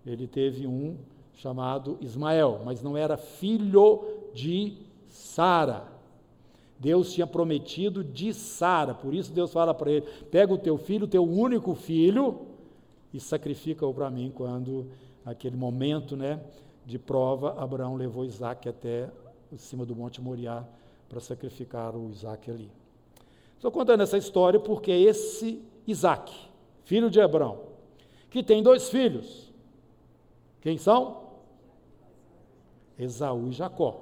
[0.06, 0.98] ele teve um
[1.38, 4.78] chamado Ismael, mas não era filho de
[5.08, 5.88] Sara.
[6.80, 11.08] Deus tinha prometido de Sara, por isso Deus fala para ele: pega o teu filho,
[11.08, 12.42] teu único filho,
[13.14, 14.32] e sacrifica-o para mim.
[14.34, 14.88] Quando
[15.26, 16.40] aquele momento né,
[16.86, 19.10] de prova, Abraão levou Isaac até
[19.56, 20.66] cima do Monte Moriá
[21.08, 22.70] para sacrificar o Isaac ali.
[23.56, 26.34] Estou contando essa história porque esse Isaac,
[26.84, 27.60] filho de Abraão,
[28.30, 29.52] que tem dois filhos,
[30.62, 31.27] quem são?
[32.98, 34.02] Esaú e Jacó.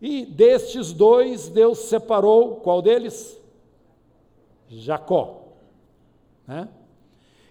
[0.00, 3.40] E destes dois, Deus separou qual deles?
[4.68, 5.42] Jacó.
[6.46, 6.68] Né?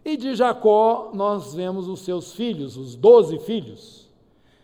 [0.03, 4.09] E de Jacó nós vemos os seus filhos, os doze filhos,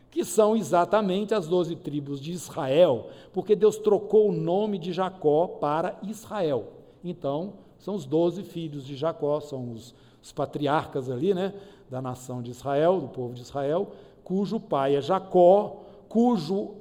[0.10, 5.48] que são exatamente as doze tribos de Israel, porque Deus trocou o nome de Jacó
[5.48, 6.74] para Israel.
[7.04, 11.54] Então, são os doze filhos de Jacó, são os, os patriarcas ali, né,
[11.90, 13.92] da nação de Israel, do povo de Israel,
[14.28, 16.72] cujo pai é Jacó, cujo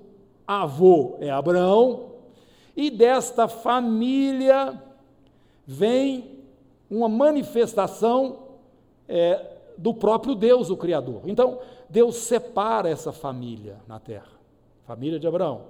[0.44, 2.10] avô é Abraão,
[2.76, 4.82] e desta família
[5.64, 6.40] vem
[6.90, 8.48] uma manifestação
[9.08, 11.20] é, do próprio Deus, o Criador.
[11.24, 14.32] Então, Deus separa essa família na terra,
[14.84, 15.66] família de Abraão.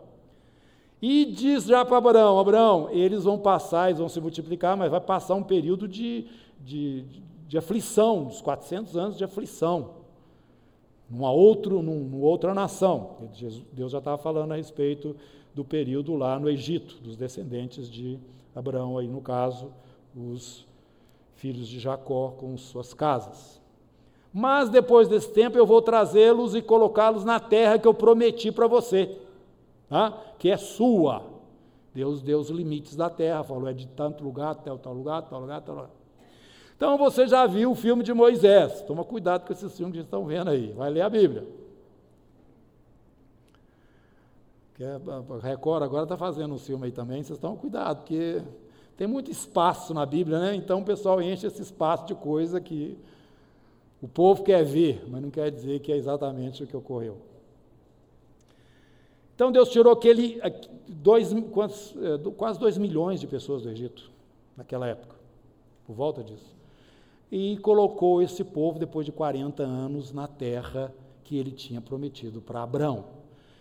[1.02, 5.00] E diz já para Abraão: Abraão, eles vão passar, eles vão se multiplicar, mas vai
[5.00, 6.26] passar um período de,
[6.58, 7.04] de,
[7.46, 9.95] de aflição, uns 400 anos de aflição
[11.08, 13.16] numa, outro, numa outra nação.
[13.72, 15.16] Deus já estava falando a respeito
[15.54, 18.18] do período lá no Egito, dos descendentes de
[18.54, 19.72] Abraão, aí no caso,
[20.14, 20.66] os
[21.34, 23.60] filhos de Jacó com suas casas.
[24.32, 28.66] Mas depois desse tempo eu vou trazê-los e colocá-los na terra que eu prometi para
[28.66, 29.18] você,
[29.88, 30.22] tá?
[30.38, 31.22] que é sua.
[31.94, 35.40] Deus deu os limites da terra, falou, é de tanto lugar até tal lugar, tal
[35.40, 35.90] lugar, tal lugar.
[36.76, 38.82] Então você já viu o filme de Moisés.
[38.82, 40.72] Toma cuidado com esses filmes que estão vendo aí.
[40.72, 41.48] Vai ler a Bíblia.
[44.74, 47.22] Que é, a Record agora está fazendo um filme aí também.
[47.22, 48.42] Vocês estão cuidado, porque
[48.94, 50.54] tem muito espaço na Bíblia, né?
[50.54, 52.98] Então o pessoal enche esse espaço de coisa que
[54.02, 57.16] o povo quer ver, mas não quer dizer que é exatamente o que ocorreu.
[59.34, 60.40] Então Deus tirou aquele
[60.86, 64.10] dois, é, quase dois milhões de pessoas do Egito
[64.54, 65.16] naquela época,
[65.86, 66.55] por volta disso
[67.30, 70.92] e colocou esse povo, depois de 40 anos, na terra
[71.24, 73.04] que ele tinha prometido para Abraão.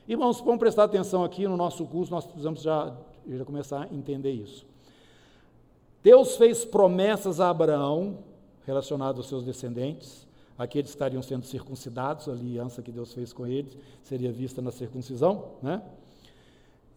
[0.08, 2.96] Irmãos, vamos prestar atenção aqui no nosso curso, nós precisamos já,
[3.28, 4.66] já começar a entender isso.
[6.04, 8.20] Deus fez promessas a Abraão
[8.66, 13.48] relacionadas aos seus descendentes, aqueles que estariam sendo circuncidados, a aliança que Deus fez com
[13.48, 15.82] eles seria vista na circuncisão, né?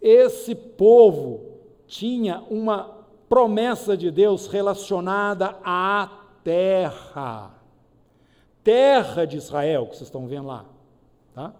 [0.00, 1.40] Esse povo
[1.86, 2.98] tinha uma
[3.28, 7.50] promessa de Deus relacionada à terra.
[8.64, 10.64] Terra de Israel, que vocês estão vendo lá.
[11.34, 11.54] Tá?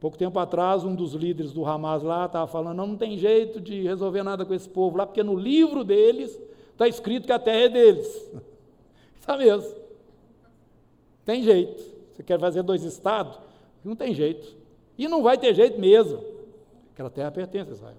[0.00, 3.60] Pouco tempo atrás, um dos líderes do Hamas lá estava falando: não, não tem jeito
[3.60, 6.40] de resolver nada com esse povo lá, porque no livro deles
[6.70, 8.30] está escrito que a terra é deles.
[9.20, 9.72] Está mesmo.
[11.24, 11.80] Tem jeito.
[12.10, 13.38] Você quer fazer dois estados?
[13.84, 14.56] Não tem jeito.
[14.98, 16.24] E não vai ter jeito mesmo.
[16.92, 17.96] Aquela terra pertence a Israel.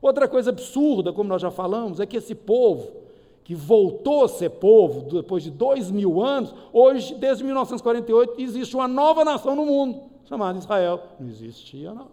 [0.00, 3.03] Outra coisa absurda, como nós já falamos, é que esse povo,
[3.44, 8.88] que voltou a ser povo depois de dois mil anos, hoje, desde 1948, existe uma
[8.88, 11.02] nova nação no mundo chamada Israel.
[11.20, 12.08] Não existia, não.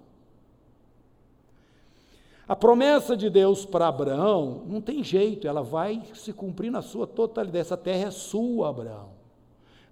[2.48, 7.08] A promessa de Deus para Abraão não tem jeito, ela vai se cumprir na sua
[7.08, 7.62] totalidade.
[7.62, 9.22] Essa terra é sua, Abraão.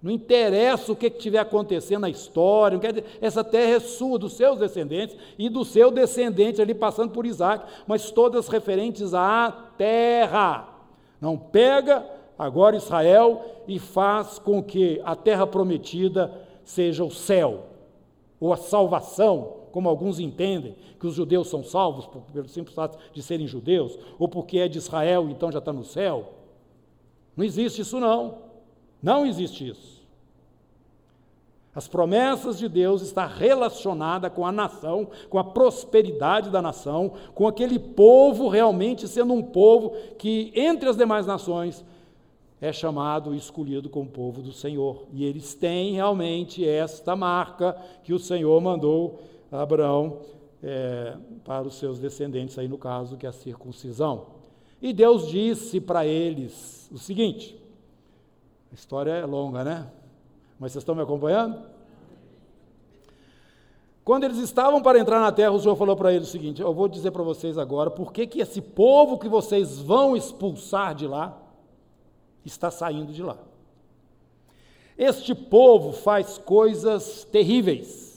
[0.02, 4.58] Não interessa o que estiver acontecendo na história, dizer, essa terra é sua, dos seus
[4.58, 10.79] descendentes e do seu descendente ali passando por Isaac, mas todas referentes à terra.
[11.20, 12.04] Não pega
[12.38, 16.32] agora Israel e faz com que a terra prometida
[16.64, 17.66] seja o céu
[18.40, 23.22] ou a salvação, como alguns entendem, que os judeus são salvos pelo simples fato de
[23.22, 26.32] serem judeus, ou porque é de Israel, então já está no céu.
[27.36, 28.38] Não existe isso, não.
[29.02, 29.99] Não existe isso.
[31.74, 37.46] As promessas de Deus estão relacionadas com a nação, com a prosperidade da nação, com
[37.46, 41.84] aquele povo realmente sendo um povo que, entre as demais nações,
[42.60, 45.06] é chamado e escolhido como povo do Senhor.
[45.12, 50.18] E eles têm realmente esta marca que o Senhor mandou a Abraão
[50.62, 54.26] é, para os seus descendentes, aí no caso, que é a circuncisão.
[54.82, 57.56] E Deus disse para eles o seguinte:
[58.72, 59.86] a história é longa, né?
[60.60, 61.58] Mas vocês estão me acompanhando?
[64.04, 66.74] Quando eles estavam para entrar na terra, o Senhor falou para eles o seguinte: Eu
[66.74, 71.06] vou dizer para vocês agora por que, que esse povo que vocês vão expulsar de
[71.06, 71.40] lá,
[72.44, 73.38] está saindo de lá.
[74.98, 78.09] Este povo faz coisas terríveis.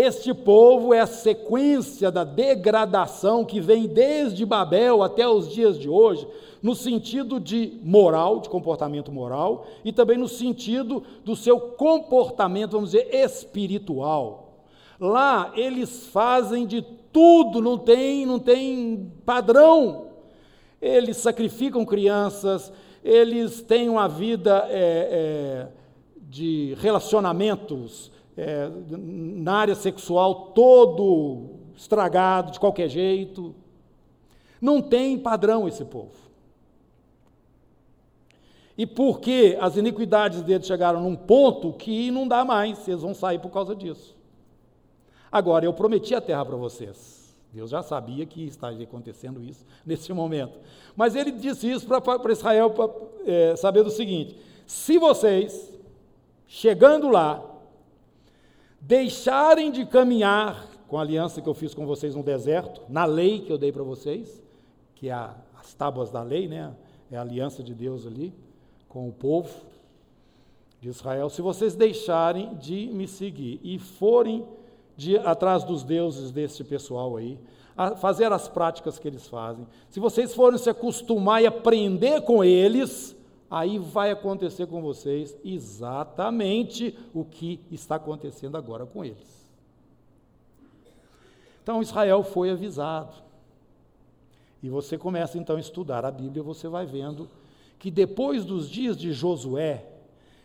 [0.00, 5.88] Este povo é a sequência da degradação que vem desde Babel até os dias de
[5.88, 6.24] hoje,
[6.62, 12.92] no sentido de moral, de comportamento moral, e também no sentido do seu comportamento, vamos
[12.92, 14.62] dizer, espiritual.
[15.00, 16.80] Lá eles fazem de
[17.12, 20.10] tudo, não tem, não tem padrão.
[20.80, 22.72] Eles sacrificam crianças,
[23.02, 25.68] eles têm uma vida é, é,
[26.20, 33.52] de relacionamentos é, na área sexual todo estragado, de qualquer jeito.
[34.60, 36.16] Não tem padrão esse povo.
[38.76, 43.40] E porque as iniquidades deles chegaram num ponto que não dá mais, eles vão sair
[43.40, 44.16] por causa disso.
[45.32, 47.36] Agora, eu prometi a terra para vocês.
[47.52, 50.58] Deus já sabia que estaria acontecendo isso nesse momento.
[50.94, 52.88] Mas ele disse isso para Israel para
[53.26, 55.72] é, saber do seguinte: se vocês,
[56.46, 57.42] chegando lá,
[58.80, 63.40] deixarem de caminhar com a aliança que eu fiz com vocês no deserto, na lei
[63.40, 64.42] que eu dei para vocês,
[64.94, 66.74] que é a, as tábuas da lei, né?
[67.10, 68.32] é a aliança de Deus ali
[68.88, 69.50] com o povo
[70.80, 74.46] de Israel, se vocês deixarem de me seguir e forem
[74.96, 77.38] de, atrás dos deuses desse pessoal aí,
[78.00, 79.66] fazer as práticas que eles fazem.
[79.88, 83.16] Se vocês forem se acostumar e aprender com eles,
[83.50, 89.48] aí vai acontecer com vocês exatamente o que está acontecendo agora com eles.
[91.62, 93.12] Então Israel foi avisado.
[94.62, 97.28] E você começa então a estudar a Bíblia, você vai vendo
[97.78, 99.84] que depois dos dias de Josué,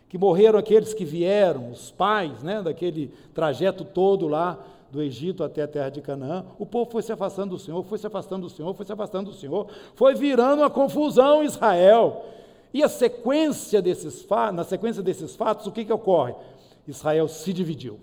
[0.08, 5.64] que morreram aqueles que vieram, os pais, né, daquele trajeto todo lá do Egito até
[5.64, 8.49] a terra de Canaã, o povo foi se afastando do Senhor, foi se afastando do
[8.54, 12.24] Senhor, foi se afastando do Senhor, foi virando uma confusão Israel.
[12.74, 16.34] E a sequência desses na sequência desses fatos, o que, que ocorre?
[16.88, 18.00] Israel se dividiu.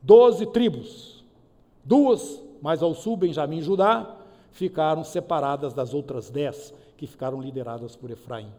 [0.00, 1.24] Doze tribos,
[1.84, 4.16] duas mais ao sul, Benjamim e Judá,
[4.50, 8.50] ficaram separadas das outras dez, que ficaram lideradas por Efraim.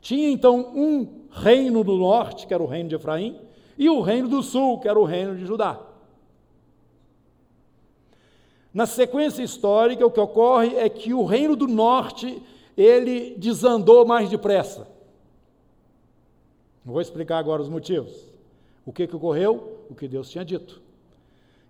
[0.00, 3.40] Tinha então um reino do norte, que era o reino de Efraim,
[3.78, 5.80] e o reino do sul, que era o reino de Judá.
[8.72, 12.42] Na sequência histórica, o que ocorre é que o reino do norte,
[12.76, 14.88] ele desandou mais depressa.
[16.84, 18.12] Vou explicar agora os motivos.
[18.84, 19.78] O que, que ocorreu?
[19.88, 20.82] O que Deus tinha dito.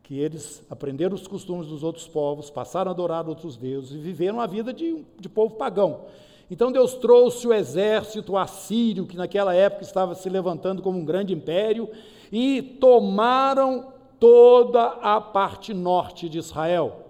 [0.03, 4.39] que eles aprenderam os costumes dos outros povos, passaram a adorar outros deuses e viveram
[4.39, 6.03] a vida de, de povo pagão.
[6.51, 11.33] Então Deus trouxe o exército assírio, que naquela época estava se levantando como um grande
[11.33, 11.89] império,
[12.31, 17.04] e tomaram toda a parte norte de Israel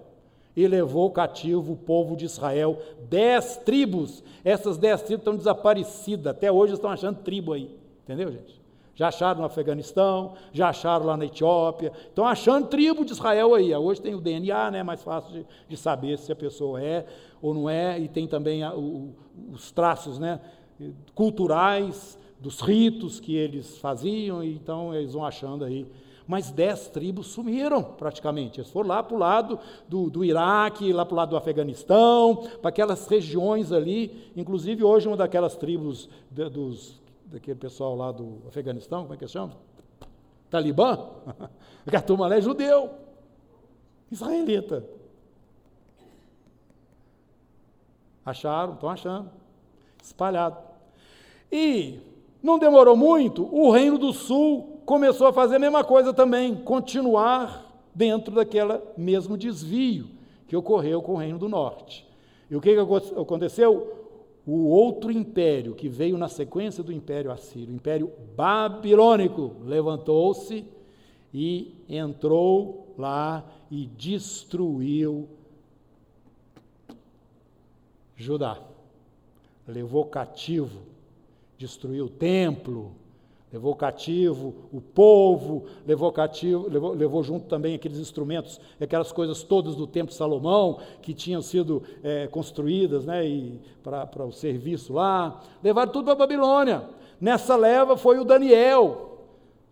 [0.57, 2.79] e levou cativo o povo de Israel,
[3.09, 4.23] dez tribos.
[4.45, 7.71] Essas dez tribos estão desaparecidas, até hoje estão achando tribo aí,
[8.05, 8.63] entendeu, gente?
[8.97, 13.75] Já acharam no Afeganistão, já acharam lá na Etiópia, estão achando tribo de Israel aí.
[13.75, 14.83] Hoje tem o DNA, né?
[14.85, 17.05] Mais fácil de, de saber se a pessoa é
[17.43, 19.13] ou não é, e tem também a, o,
[19.53, 20.41] os traços né?
[21.13, 25.87] culturais dos ritos que eles faziam, então eles vão achando aí
[26.27, 28.61] mas dez tribos sumiram praticamente.
[28.61, 29.59] Eles foram lá para o lado
[29.89, 34.31] do, do Iraque, lá para o lado do Afeganistão, para aquelas regiões ali.
[34.35, 39.29] Inclusive, hoje, uma daquelas tribos de, dos, daquele pessoal lá do Afeganistão, como é que
[39.29, 39.53] chama?
[40.51, 41.11] Talibã?
[41.93, 42.91] a turma lá é judeu,
[44.11, 44.85] israelita.
[48.25, 49.31] Acharam, estão achando,
[50.03, 50.57] espalhado.
[51.53, 52.01] E
[52.43, 57.73] não demorou muito, o Reino do Sul começou a fazer a mesma coisa também, continuar
[57.95, 60.09] dentro daquele mesmo desvio
[60.47, 62.07] que ocorreu com o Reino do Norte.
[62.51, 62.81] E o que, que
[63.21, 64.05] aconteceu?
[64.47, 70.65] o outro império que veio na sequência do império assírio, o império babilônico, levantou-se
[71.33, 75.29] e entrou lá e destruiu
[78.17, 78.61] Judá.
[79.67, 80.83] Levou cativo,
[81.57, 82.93] destruiu o templo,
[83.55, 89.77] levou cativo o povo, levou cativo, levou, levou junto também aqueles instrumentos, aquelas coisas todas
[89.77, 93.23] do templo de Salomão que tinham sido é, construídas, né,
[93.81, 96.83] para o serviço lá, levaram tudo para a Babilônia.
[97.21, 99.21] Nessa leva foi o Daniel.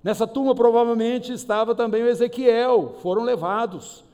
[0.00, 4.04] Nessa turma provavelmente estava também o Ezequiel, foram levados.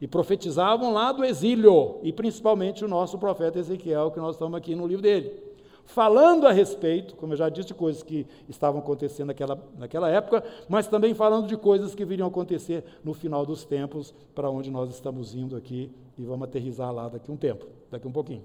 [0.00, 4.74] E profetizavam lá do exílio, e principalmente o nosso profeta Ezequiel, que nós estamos aqui
[4.74, 5.53] no livro dele
[5.86, 10.42] falando a respeito, como eu já disse, de coisas que estavam acontecendo naquela, naquela época,
[10.68, 14.90] mas também falando de coisas que viriam acontecer no final dos tempos, para onde nós
[14.90, 18.42] estamos indo aqui e vamos aterrizar lá daqui um tempo, daqui um pouquinho.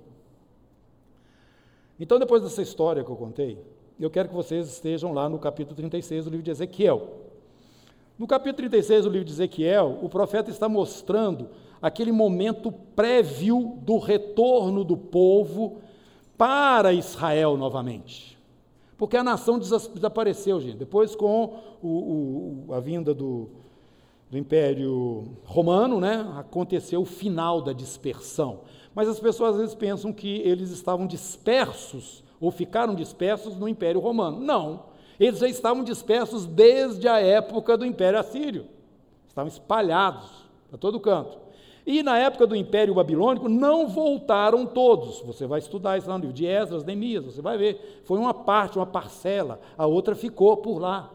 [2.00, 3.58] Então, depois dessa história que eu contei,
[4.00, 7.10] eu quero que vocês estejam lá no capítulo 36 do livro de Ezequiel.
[8.18, 11.50] No capítulo 36 do livro de Ezequiel, o profeta está mostrando
[11.82, 15.82] aquele momento prévio do retorno do povo
[16.40, 18.40] para Israel novamente.
[18.98, 20.78] Porque a nação desapareceu, gente.
[20.78, 23.50] Depois, com o, o, a vinda do,
[24.32, 28.62] do Império Romano, né, aconteceu o final da dispersão.
[28.96, 34.00] Mas as pessoas às vezes pensam que eles estavam dispersos, ou ficaram dispersos no Império
[34.00, 34.40] Romano.
[34.40, 34.86] Não.
[35.20, 38.66] Eles já estavam dispersos desde a época do Império Assírio.
[39.28, 40.30] Estavam espalhados
[40.70, 41.38] para todo canto.
[41.86, 45.22] E na época do Império Babilônico não voltaram todos.
[45.22, 48.02] Você vai estudar isso lá no livro de Esdras, Neemias, você vai ver.
[48.06, 51.12] Foi uma parte, uma parcela, a outra ficou por lá.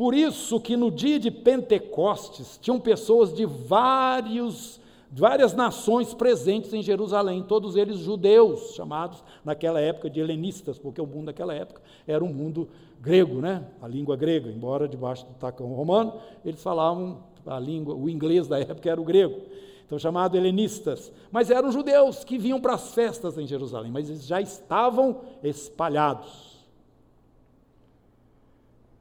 [0.00, 4.80] Por isso que no dia de Pentecostes tinham pessoas de vários,
[5.12, 11.06] várias nações presentes em Jerusalém, todos eles judeus, chamados naquela época de helenistas, porque o
[11.06, 12.66] mundo daquela época era um mundo
[12.98, 13.62] grego, né?
[13.82, 16.14] a língua grega, embora debaixo do tacão romano,
[16.44, 19.40] eles falavam a língua, o inglês da época era o grego,
[19.84, 24.26] então chamado helenistas, mas eram judeus que vinham para as festas em Jerusalém, mas eles
[24.26, 26.50] já estavam espalhados.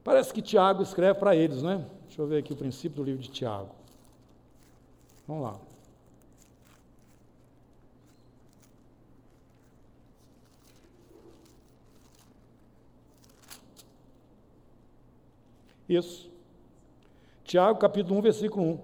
[0.04, 1.86] Parece que Tiago escreve para eles, né?
[2.08, 3.70] Deixa eu ver aqui o princípio do livro de Tiago.
[5.28, 5.60] Vamos lá.
[15.88, 16.29] Isso.
[17.50, 18.80] Tiago, capítulo 1, versículo 1.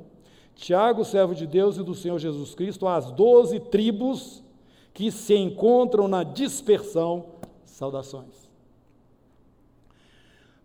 [0.56, 4.44] Tiago, servo de Deus e do Senhor Jesus Cristo, às doze tribos
[4.92, 7.28] que se encontram na dispersão,
[7.64, 8.50] saudações.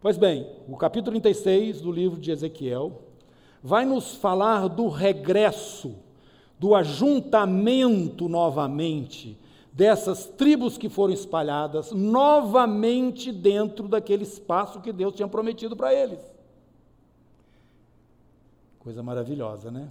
[0.00, 3.02] Pois bem, o capítulo 36 do livro de Ezequiel
[3.62, 5.94] vai nos falar do regresso,
[6.58, 9.38] do ajuntamento novamente
[9.74, 16.29] dessas tribos que foram espalhadas novamente dentro daquele espaço que Deus tinha prometido para eles.
[18.80, 19.88] Coisa maravilhosa, né?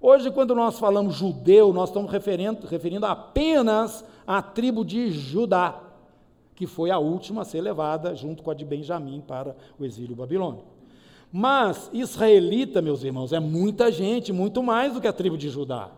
[0.00, 5.80] Hoje, quando nós falamos judeu, nós estamos referindo, referindo apenas à tribo de Judá,
[6.54, 10.14] que foi a última a ser levada, junto com a de Benjamim, para o exílio
[10.14, 10.66] babilônico.
[11.32, 15.90] Mas israelita, meus irmãos, é muita gente, muito mais do que a tribo de Judá.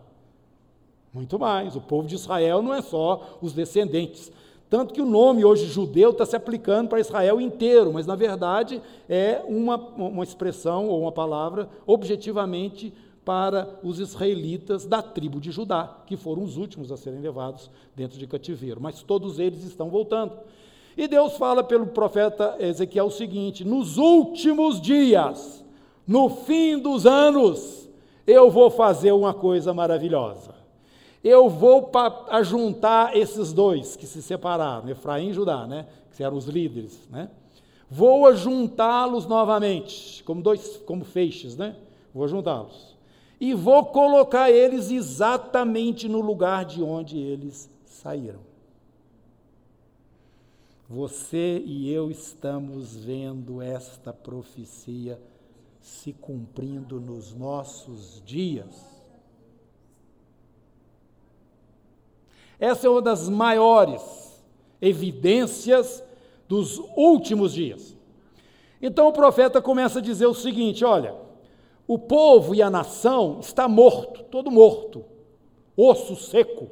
[1.13, 1.75] Muito mais.
[1.75, 4.31] O povo de Israel não é só os descendentes
[4.69, 8.81] Tanto que o nome hoje judeu está se aplicando para Israel inteiro, mas na verdade
[9.07, 12.93] é uma, uma expressão ou uma palavra objetivamente
[13.23, 18.17] para os israelitas da tribo de Judá, que foram os últimos a serem levados dentro
[18.17, 18.79] de cativeiro.
[18.81, 20.33] Mas todos eles estão voltando.
[20.95, 25.63] E Deus fala pelo profeta Ezequiel o seguinte: nos últimos dias,
[26.07, 27.89] no fim dos anos,
[28.25, 30.56] eu vou fazer uma coisa maravilhosa.
[31.23, 31.91] Eu vou
[32.29, 35.87] ajuntar esses dois que se separaram, Efraim e Judá, né?
[36.17, 37.07] que eram os líderes.
[37.11, 37.29] Né?
[37.89, 41.75] Vou ajuntá-los novamente, como dois, como feixes, né?
[42.13, 42.97] Vou ajuntá-los.
[43.39, 48.39] E vou colocar eles exatamente no lugar de onde eles saíram.
[50.89, 55.21] Você e eu estamos vendo esta profecia
[55.79, 58.96] se cumprindo nos nossos dias.
[62.59, 64.01] Essa é uma das maiores
[64.81, 66.03] evidências
[66.47, 67.95] dos últimos dias.
[68.81, 71.15] Então o profeta começa a dizer o seguinte: olha,
[71.87, 75.05] o povo e a nação está morto, todo morto,
[75.75, 76.69] osso seco.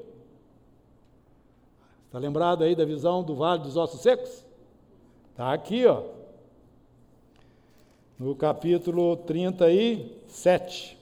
[2.16, 4.46] Está lembrado aí da visão do Vale dos Ossos Secos?
[5.32, 6.04] Está aqui, ó.
[8.18, 10.98] No capítulo 37.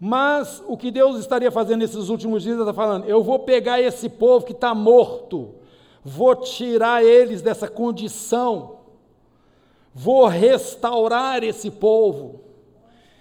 [0.00, 4.08] Mas o que Deus estaria fazendo nesses últimos dias, está falando: eu vou pegar esse
[4.08, 5.54] povo que está morto,
[6.02, 8.78] vou tirar eles dessa condição,
[9.94, 12.40] vou restaurar esse povo,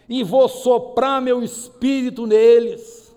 [0.08, 3.10] e vou soprar meu espírito neles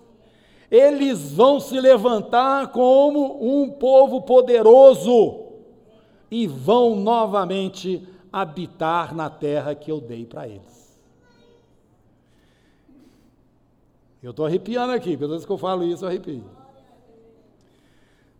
[0.73, 5.43] eles vão se levantar como um povo poderoso
[6.31, 10.82] e vão novamente habitar na terra que eu dei para eles.
[14.23, 16.45] Eu estou arrepiando aqui, pelo menos que eu falo isso, eu arrepio.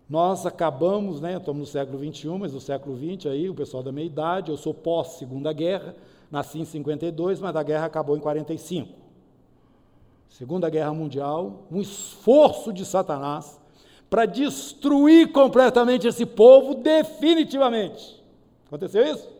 [0.09, 3.91] Nós acabamos, né, estamos no século XXI, mas no século XX, aí, o pessoal da
[3.91, 5.93] minha idade, eu sou pós-segunda guerra,
[6.31, 8.89] nasci em 52, mas a guerra acabou em 45.
[10.29, 13.59] Segunda Guerra Mundial, um esforço de Satanás
[14.09, 18.23] para destruir completamente esse povo definitivamente.
[18.65, 19.32] Aconteceu isso?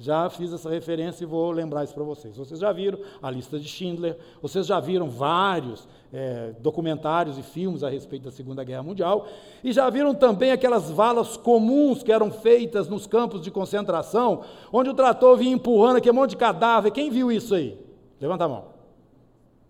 [0.00, 2.34] Já fiz essa referência e vou lembrar isso para vocês.
[2.34, 7.84] Vocês já viram a lista de Schindler, vocês já viram vários é, documentários e filmes
[7.84, 9.28] a respeito da Segunda Guerra Mundial,
[9.62, 14.42] e já viram também aquelas valas comuns que eram feitas nos campos de concentração,
[14.72, 16.92] onde o trator vinha empurrando aquele monte de cadáver.
[16.92, 17.78] Quem viu isso aí?
[18.18, 18.64] Levanta a mão.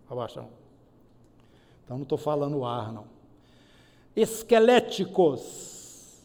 [0.09, 0.45] Abaixa.
[1.83, 3.03] Então não estou falando ar, não.
[4.15, 6.21] Esqueléticos.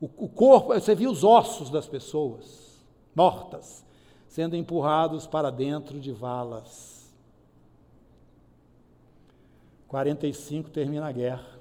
[0.00, 2.65] O, o corpo, você viu os ossos das pessoas
[3.16, 3.84] mortas
[4.28, 7.10] sendo empurrados para dentro de valas.
[9.88, 11.56] 45 termina a guerra.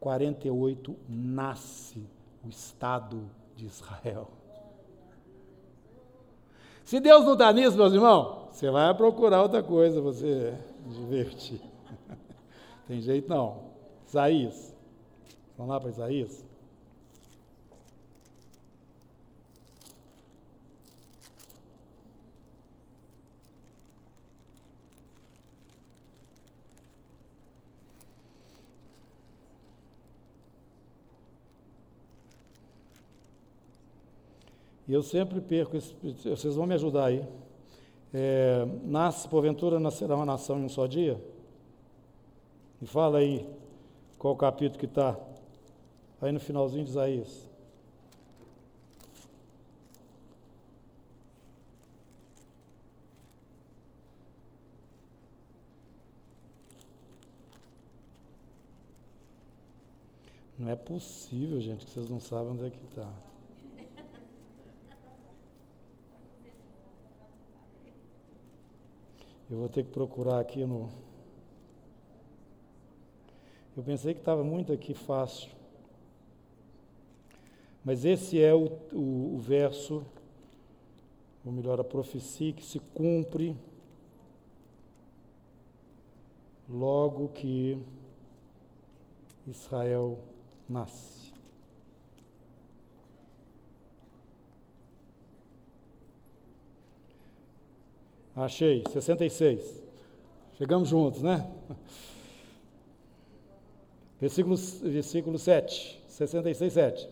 [0.00, 2.04] 48 nasce
[2.44, 4.28] o Estado de Israel.
[6.84, 11.60] Se Deus não está nisso, meus irmãos, você vai procurar outra coisa, você divertir.
[12.88, 13.68] Tem jeito não.
[14.06, 14.74] Isaías.
[15.56, 16.47] Vamos lá para Isaías.
[34.88, 37.22] E eu sempre perco, vocês vão me ajudar aí.
[38.12, 41.22] É, nasce, porventura, nascerá uma nação em um só dia?
[42.80, 43.46] E fala aí
[44.18, 45.14] qual o capítulo que está
[46.20, 47.48] aí no finalzinho de Isaías.
[60.58, 63.27] Não é possível, gente, que vocês não sabem onde é que está.
[69.50, 70.90] Eu vou ter que procurar aqui no.
[73.74, 75.50] Eu pensei que estava muito aqui fácil.
[77.82, 80.04] Mas esse é o, o, o verso,
[81.46, 83.56] ou melhor, a profecia que se cumpre
[86.68, 87.78] logo que
[89.46, 90.18] Israel
[90.68, 91.17] nasce.
[98.38, 99.82] Achei, 66.
[100.56, 101.44] Chegamos juntos, né?
[104.20, 107.08] Versículo, versículo 7, 66, 7.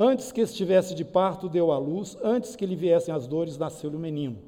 [0.00, 3.96] Antes que estivesse de parto, deu à luz, antes que lhe viessem as dores, nasceu-lhe
[3.96, 4.38] o menino.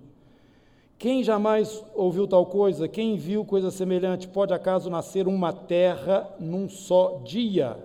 [0.98, 2.88] Quem jamais ouviu tal coisa?
[2.88, 4.26] Quem viu coisa semelhante?
[4.26, 7.76] Pode acaso nascer uma terra num só dia?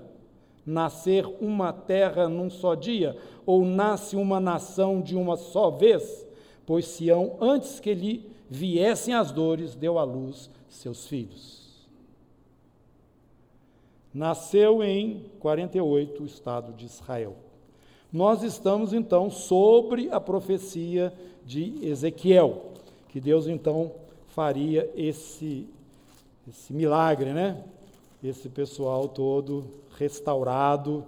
[0.66, 3.18] Nascer uma terra num só dia?
[3.46, 6.31] Ou nasce uma nação de uma só vez?
[6.72, 11.70] Pois Sião, antes que lhe viessem as dores, deu à luz seus filhos.
[14.14, 17.36] Nasceu em 48 o estado de Israel.
[18.10, 21.14] Nós estamos então sobre a profecia
[21.46, 22.72] de Ezequiel
[23.10, 23.92] que Deus então
[24.30, 25.68] faria esse,
[26.48, 27.66] esse milagre, né?
[28.24, 29.66] Esse pessoal todo
[29.98, 31.04] restaurado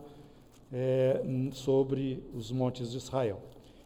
[0.73, 3.39] é, sobre os montes de Israel.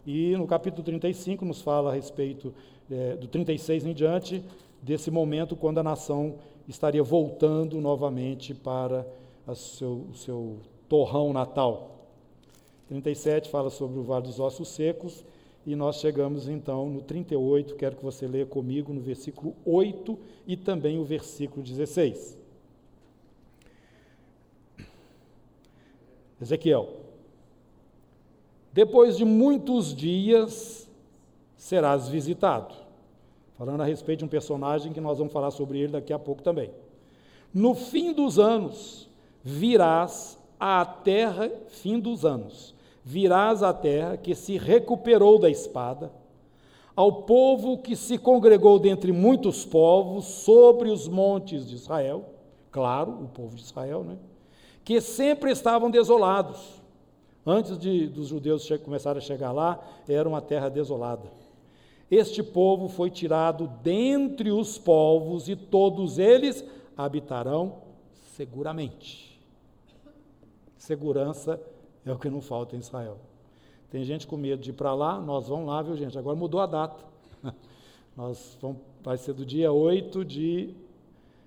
[0.07, 2.53] E no capítulo 35 nos fala a respeito
[2.89, 4.41] é, do 36 em diante,
[4.81, 6.35] desse momento quando a nação
[6.65, 9.05] estaria voltando novamente para
[9.45, 12.07] o seu, seu torrão natal.
[12.87, 15.25] 37 fala sobre o Vale dos Ossos Secos
[15.65, 20.55] e nós chegamos então no 38, quero que você leia comigo no versículo 8 e
[20.55, 22.37] também o versículo 16.
[26.41, 27.06] Ezequiel.
[28.77, 30.87] Depois de muitos dias
[31.55, 32.75] serás visitado.
[33.57, 36.43] Falando a respeito de um personagem que nós vamos falar sobre ele daqui a pouco
[36.43, 36.69] também.
[37.51, 39.09] No fim dos anos
[39.43, 46.11] virás à terra, fim dos anos virás à terra que se recuperou da espada,
[46.95, 52.25] ao povo que se congregou dentre muitos povos sobre os montes de Israel,
[52.69, 54.19] claro, o povo de Israel, né?
[54.85, 56.76] que sempre estavam desolados.
[57.49, 61.31] Antes de, dos judeus começarem a chegar lá, era uma terra desolada.
[62.11, 66.65] Este povo foi tirado dentre os povos e todos eles
[66.97, 67.77] habitarão
[68.35, 69.39] seguramente.
[70.77, 71.57] Segurança
[72.05, 73.17] é o que não falta em Israel.
[73.89, 76.17] Tem gente com medo de ir para lá, nós vamos lá, viu gente?
[76.17, 77.01] Agora mudou a data.
[78.15, 80.75] Nós vamos, vai ser do dia 8 de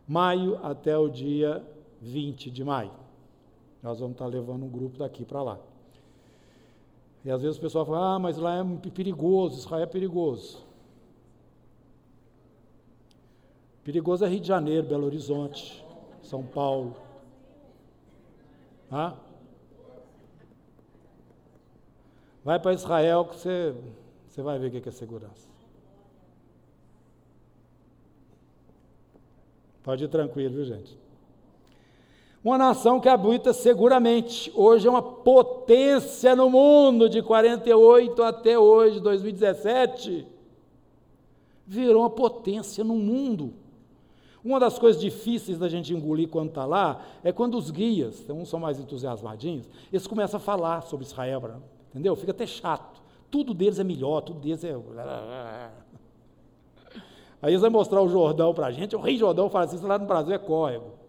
[0.08, 1.62] maio até o dia
[2.00, 2.92] 20 de maio.
[3.82, 5.58] Nós vamos estar levando um grupo daqui para lá.
[7.24, 10.64] E às vezes o pessoal fala, ah, mas lá é perigoso, Israel é perigoso.
[13.84, 15.84] Perigoso é Rio de Janeiro, Belo Horizonte,
[16.22, 16.96] São Paulo.
[18.90, 19.14] Ah?
[22.42, 23.74] Vai para Israel que você,
[24.26, 25.48] você vai ver o que é segurança.
[29.82, 30.98] Pode ir tranquilo, viu, gente?
[32.42, 34.50] Uma nação que habita seguramente.
[34.54, 40.26] Hoje é uma potência no mundo, de 48 até hoje, 2017.
[41.66, 43.52] Virou uma potência no mundo.
[44.42, 48.48] Uma das coisas difíceis da gente engolir quando está lá é quando os guias, uns
[48.48, 51.60] são mais entusiasmadinhos, eles começam a falar sobre Israel.
[51.90, 52.16] Entendeu?
[52.16, 53.02] Fica até chato.
[53.30, 54.74] Tudo deles é melhor, tudo deles é.
[57.42, 59.98] Aí eles vão mostrar o Jordão para a gente, o Rei Jordão fala assim: lá
[59.98, 60.99] no Brasil é córrego.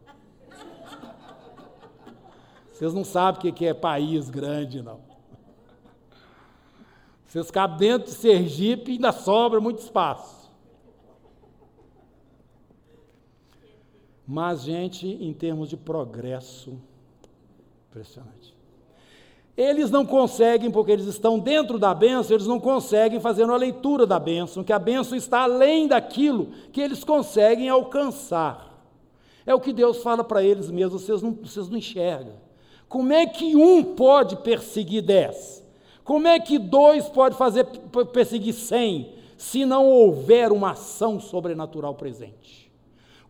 [2.82, 5.02] Vocês não sabem o que é país grande, não.
[7.28, 10.52] Vocês cabem dentro de Sergipe e ainda sobra muito espaço.
[14.28, 16.82] Mas, gente, em termos de progresso,
[17.88, 18.58] impressionante.
[19.56, 24.08] Eles não conseguem, porque eles estão dentro da bênção, eles não conseguem fazer uma leitura
[24.08, 28.84] da bênção, que a bênção está além daquilo que eles conseguem alcançar.
[29.46, 32.50] É o que Deus fala para eles mesmos, vocês não, vocês não enxergam.
[32.92, 35.66] Como é que um pode perseguir dez?
[36.04, 37.64] Como é que dois pode fazer
[38.12, 42.70] perseguir cem, se não houver uma ação sobrenatural presente?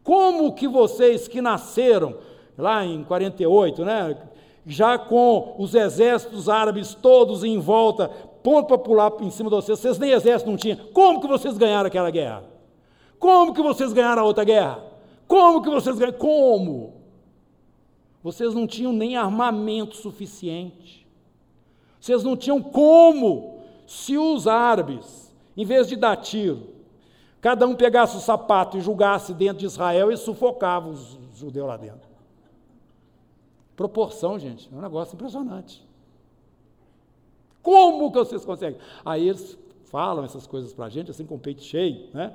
[0.03, 2.18] Como que vocês que nasceram
[2.57, 4.18] lá em 48, né?
[4.66, 8.09] já com os exércitos árabes todos em volta,
[8.41, 10.78] ponto para pular em cima de vocês, vocês nem exército não tinham.
[10.91, 12.45] Como que vocês ganharam aquela guerra?
[13.20, 14.84] Como que vocês ganharam a outra guerra?
[15.28, 16.18] Como que vocês ganharam?
[16.18, 17.01] Como?
[18.24, 21.07] Vocês não tinham nem armamento suficiente.
[21.99, 26.69] Vocês não tinham como, se os árabes, em vez de dar tiro,
[27.39, 31.78] cada um pegasse o sapato e julgasse dentro de Israel e sufocava os judeus lá
[31.78, 32.09] dentro.
[33.76, 35.84] Proporção, gente, é um negócio impressionante.
[37.61, 38.80] Como que vocês conseguem?
[39.03, 42.34] Aí eles falam essas coisas para a gente, assim com o peito cheio, né?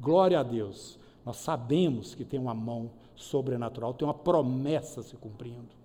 [0.00, 0.98] Glória a Deus.
[1.24, 5.76] Nós sabemos que tem uma mão sobrenatural, tem uma promessa se cumprindo.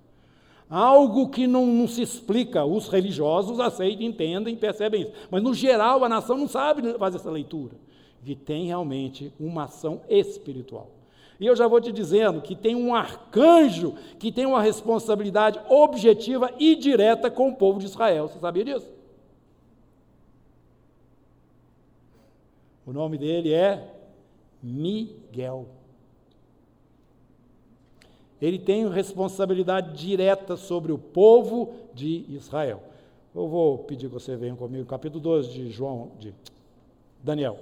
[0.69, 5.11] Algo que não, não, se explica, os religiosos aceitam, entendem, percebem isso.
[5.29, 7.75] Mas, no geral, a nação não sabe fazer essa leitura.
[8.23, 10.89] Que tem realmente uma ação espiritual.
[11.39, 16.53] E eu já vou te dizendo que tem um arcanjo que tem uma responsabilidade objetiva
[16.57, 18.29] e direta com o povo de Israel.
[18.29, 18.89] Você sabia disso?
[22.85, 23.93] O nome dele é
[24.61, 25.67] Miguel.
[28.43, 32.83] Ele tem responsabilidade direta sobre o povo de Israel.
[33.33, 36.35] Eu vou pedir que você venha comigo, capítulo 12 de João, de
[37.23, 37.57] Daniel.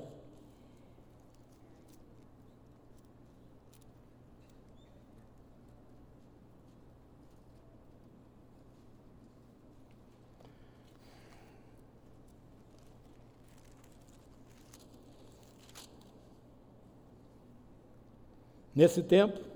[18.73, 19.50] Nesse tempo,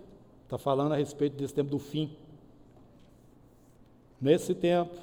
[0.45, 2.09] está falando a respeito desse tempo do fim.
[4.21, 4.95] Nesse tempo,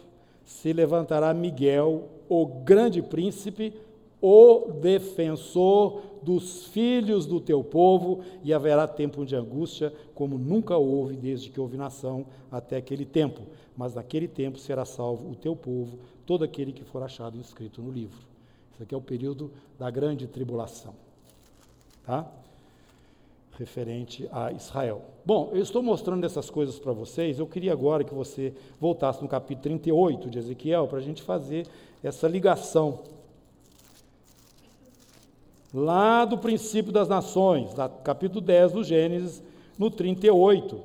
[0.45, 3.75] se levantará Miguel, o grande príncipe,
[4.21, 11.17] o defensor dos filhos do teu povo, e haverá tempo de angústia, como nunca houve
[11.17, 13.43] desde que houve nação até aquele tempo.
[13.77, 17.91] Mas naquele tempo será salvo o teu povo, todo aquele que for achado inscrito no
[17.91, 18.19] livro.
[18.73, 20.95] Isso aqui é o período da grande tribulação.
[22.05, 22.31] Tá?
[23.59, 25.03] Referente a Israel.
[25.25, 27.39] Bom, eu estou mostrando essas coisas para vocês.
[27.39, 31.67] Eu queria agora que você voltasse no capítulo 38 de Ezequiel para a gente fazer
[32.03, 33.01] essa ligação.
[35.73, 39.43] Lá do princípio das nações, da, capítulo 10 do Gênesis,
[39.79, 40.81] no 38.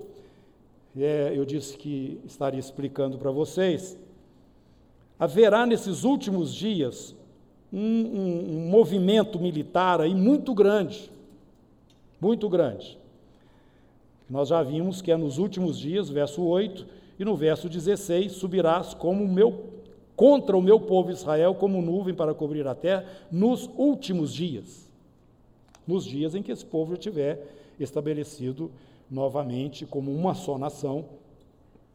[1.00, 3.98] É, eu disse que estaria explicando para vocês.
[5.20, 7.16] Haverá nesses últimos dias
[7.72, 11.17] um, um, um movimento militar aí muito grande
[12.20, 12.98] muito grande.
[14.30, 16.86] Nós já vimos que é nos últimos dias, verso 8,
[17.20, 19.78] e no verso 16, subirás como meu
[20.16, 24.92] contra o meu povo Israel como nuvem para cobrir a terra nos últimos dias.
[25.86, 27.48] Nos dias em que esse povo estiver
[27.80, 28.72] estabelecido
[29.10, 31.06] novamente como uma só nação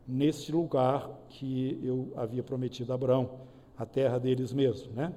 [0.07, 3.31] neste lugar que eu havia prometido a Abraão,
[3.77, 5.13] a terra deles mesmos, né?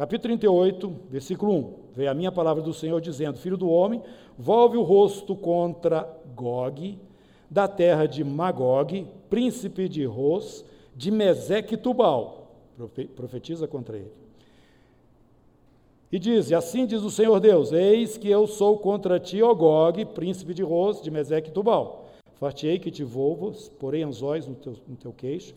[0.00, 1.74] Capítulo 38, versículo 1.
[1.94, 4.02] Veio a minha palavra do Senhor dizendo: Filho do homem,
[4.38, 6.98] volve o rosto contra Gog,
[7.50, 10.64] da terra de Magog, príncipe de Ros,
[10.96, 12.50] de Meseque e Tubal.
[13.14, 14.10] Profetiza contra ele.
[16.10, 20.02] E diz: Assim diz o Senhor Deus: Eis que eu sou contra ti, ó Gog,
[20.06, 22.06] príncipe de Ros, de Meseque e Tubal.
[22.36, 25.54] Fartei que te volvas, porei anzóis no teu, no teu queixo,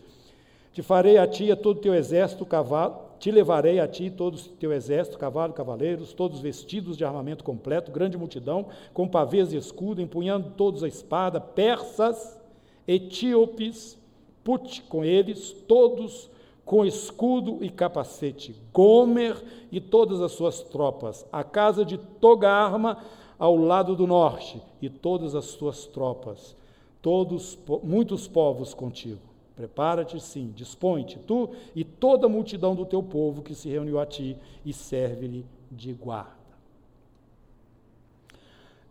[0.74, 4.36] te farei a ti a todo o teu exército cavalo te levarei a ti todo
[4.36, 9.56] o teu exército, cavalo, cavaleiros, todos vestidos de armamento completo, grande multidão, com pavês e
[9.56, 12.38] escudo, empunhando todos a espada, persas,
[12.86, 13.98] etíopes,
[14.44, 16.30] put com eles, todos
[16.66, 22.98] com escudo e capacete, Gomer e todas as suas tropas, a casa de Togarma
[23.40, 26.58] ao lado do norte, e todas as suas tropas,
[27.02, 29.33] todos muitos povos contigo.
[29.56, 34.06] Prepara-te, sim, dispõe-te, tu e toda a multidão do teu povo que se reuniu a
[34.06, 34.36] ti,
[34.66, 36.44] e serve-lhe de guarda.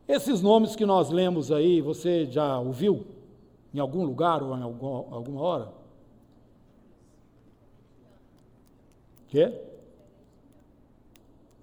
[0.06, 3.06] Esses nomes que nós lemos aí, você já ouviu
[3.74, 5.72] em algum lugar ou em algum, alguma hora?
[9.28, 9.52] Quê?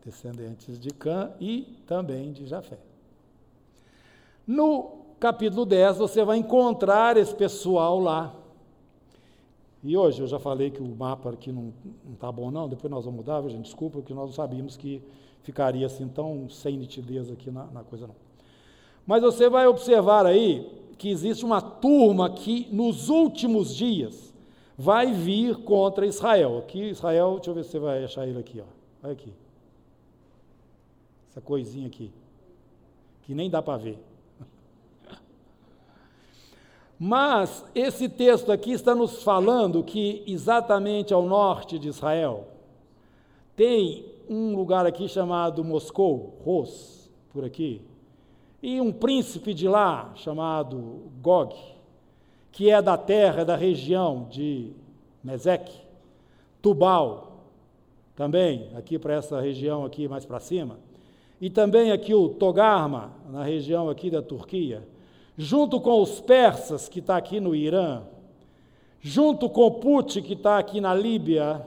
[0.03, 2.79] Descendentes de Cã e também de Jafé.
[4.47, 8.33] No capítulo 10, você vai encontrar esse pessoal lá
[9.83, 11.73] e hoje eu já falei que o mapa aqui não
[12.13, 15.01] está bom, não, depois nós vamos mudar, gente, desculpa, porque nós não sabíamos que
[15.41, 18.15] ficaria assim tão sem nitidez aqui na, na coisa, não.
[19.07, 24.33] Mas você vai observar aí que existe uma turma que nos últimos dias
[24.77, 26.59] vai vir contra Israel.
[26.59, 28.65] Aqui, Israel, deixa eu ver se você vai achar ele aqui, ó.
[29.03, 29.33] Olha aqui.
[31.29, 32.11] Essa coisinha aqui.
[33.23, 34.08] Que nem dá para ver.
[36.99, 42.47] Mas esse texto aqui está nos falando que exatamente ao norte de Israel
[43.55, 47.81] tem um lugar aqui chamado Moscou, Ros, por aqui,
[48.61, 51.55] e um príncipe de lá chamado Gog,
[52.51, 54.71] que é da terra, da região de
[55.23, 55.77] Meseque,
[56.61, 57.45] Tubal,
[58.15, 60.77] também aqui para essa região aqui mais para cima,
[61.39, 64.85] e também aqui o Togarma, na região aqui da Turquia,
[65.41, 68.03] junto com os persas, que está aqui no Irã,
[68.99, 71.65] junto com Put, que está aqui na Líbia,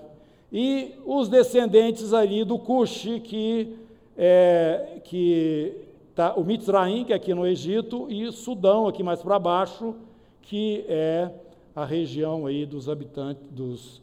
[0.52, 3.74] e os descendentes ali do Cush, que
[4.14, 5.74] é, que
[6.14, 9.94] tá, o Mitzraim, que é aqui no Egito, e Sudão, aqui mais para baixo,
[10.42, 11.30] que é
[11.74, 14.02] a região aí dos habitantes, dos,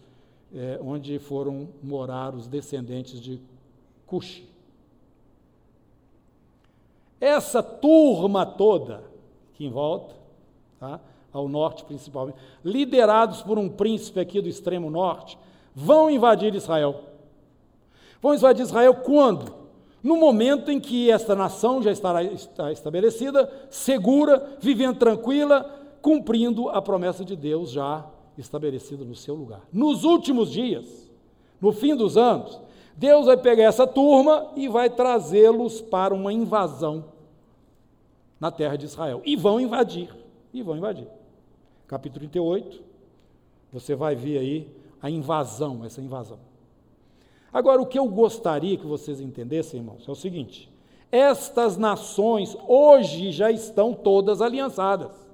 [0.52, 3.40] é, onde foram morar os descendentes de
[4.08, 4.42] Cush.
[7.22, 9.09] Essa turma toda,
[9.60, 10.16] aqui em volta,
[10.80, 11.02] tá?
[11.34, 15.38] ao norte principalmente, liderados por um príncipe aqui do extremo norte,
[15.76, 17.04] vão invadir Israel.
[18.22, 19.60] Vão invadir Israel quando?
[20.02, 22.24] no momento em que esta nação já estará
[22.72, 25.70] estabelecida, segura, vivendo tranquila,
[26.02, 28.06] cumprindo a promessa de Deus já
[28.38, 29.60] estabelecida no seu lugar.
[29.74, 31.12] Nos últimos dias,
[31.60, 32.62] no fim dos anos,
[32.96, 37.19] Deus vai pegar essa turma e vai trazê-los para uma invasão
[38.40, 39.22] na terra de Israel.
[39.26, 40.10] E vão invadir.
[40.54, 41.08] E vão invadir.
[41.88, 42.82] Capítulo 38,
[43.72, 44.68] você vai ver aí
[45.02, 46.40] a invasão, essa invasão.
[47.52, 50.72] Agora, o que eu gostaria que vocês entendessem, irmãos, é o seguinte:
[51.12, 55.29] estas nações hoje já estão todas aliançadas.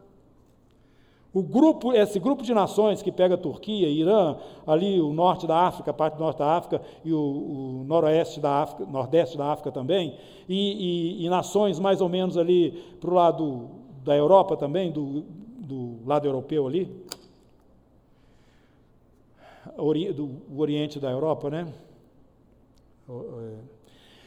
[1.36, 5.68] O grupo, esse grupo de nações que pega a Turquia, Irã, ali o norte da
[5.68, 9.70] África, parte do norte da África e o, o noroeste da África, nordeste da África
[9.70, 10.18] também,
[10.48, 12.72] e, e, e nações mais ou menos ali
[13.02, 13.70] para o lado
[14.02, 15.26] da Europa também, do,
[15.60, 16.90] do lado europeu ali,
[19.78, 21.68] ori, do Oriente da Europa, né?
[23.10, 23.58] É,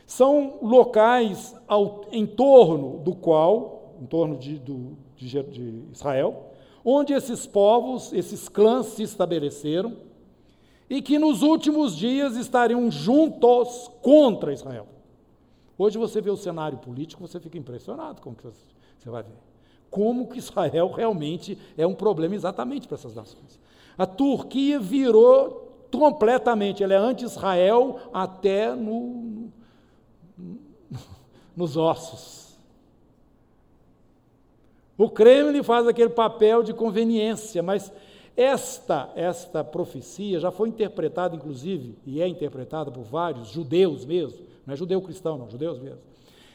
[0.06, 6.48] são locais ao, em torno do qual, em torno de, do, de, de Israel,
[6.90, 9.94] onde esses povos, esses clãs se estabeleceram
[10.88, 14.86] e que nos últimos dias estariam juntos contra Israel.
[15.76, 19.36] Hoje você vê o cenário político, você fica impressionado com o que você vai ver.
[19.90, 23.60] Como que Israel realmente é um problema exatamente para essas nações.
[23.98, 29.52] A Turquia virou completamente, ela é anti-Israel até no,
[31.54, 32.47] nos ossos.
[34.98, 37.92] O Kremlin faz aquele papel de conveniência, mas
[38.36, 44.74] esta, esta profecia já foi interpretada, inclusive, e é interpretada por vários judeus mesmo, não
[44.74, 46.00] é judeu cristão, não, judeus mesmo.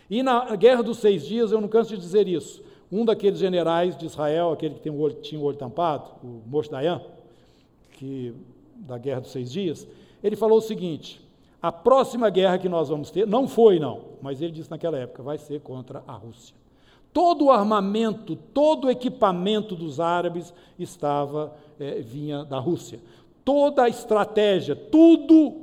[0.10, 2.62] E na Guerra dos Seis Dias, eu não canso de dizer isso,
[2.92, 6.42] um daqueles generais de Israel, aquele que tem o olho, tinha o olho tampado, o
[6.46, 7.02] Moshe Dayan,
[7.94, 8.36] que,
[8.76, 9.88] da Guerra dos Seis Dias,
[10.22, 11.26] ele falou o seguinte:
[11.62, 15.24] a próxima guerra que nós vamos ter, não foi não, mas ele disse naquela época,
[15.24, 16.63] vai ser contra a Rússia.
[17.14, 23.00] Todo o armamento, todo o equipamento dos árabes estava é, vinha da Rússia.
[23.46, 25.62] Toda a estratégia, tudo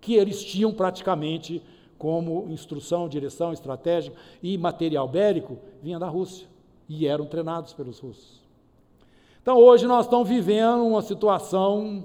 [0.00, 1.62] que eles tinham praticamente
[1.96, 4.12] como instrução, direção, estratégia
[4.42, 6.46] e material bélico vinha da Rússia
[6.88, 8.42] e eram treinados pelos russos.
[9.40, 12.04] Então hoje nós estamos vivendo uma situação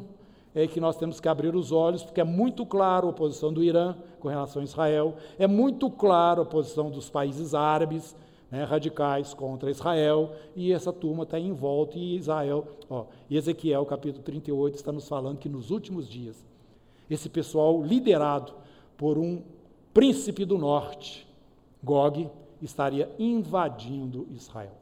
[0.55, 3.63] é que nós temos que abrir os olhos, porque é muito claro a posição do
[3.63, 8.15] Irã com relação a Israel, é muito claro a posição dos países árabes
[8.49, 14.23] né, radicais contra Israel, e essa turma está em volta, e Israel, ó, Ezequiel capítulo
[14.23, 16.45] 38 está nos falando que nos últimos dias,
[17.09, 18.53] esse pessoal liderado
[18.97, 19.41] por um
[19.93, 21.27] príncipe do norte,
[21.83, 22.29] Gog,
[22.61, 24.73] estaria invadindo Israel.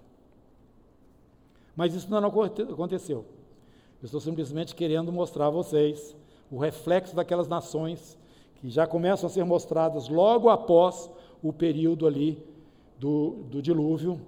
[1.75, 3.25] Mas isso não aconteceu.
[4.01, 6.15] Eu estou simplesmente querendo mostrar a vocês
[6.49, 8.17] o reflexo daquelas nações
[8.55, 11.09] que já começam a ser mostradas logo após
[11.43, 12.41] o período ali
[12.99, 14.19] do, do dilúvio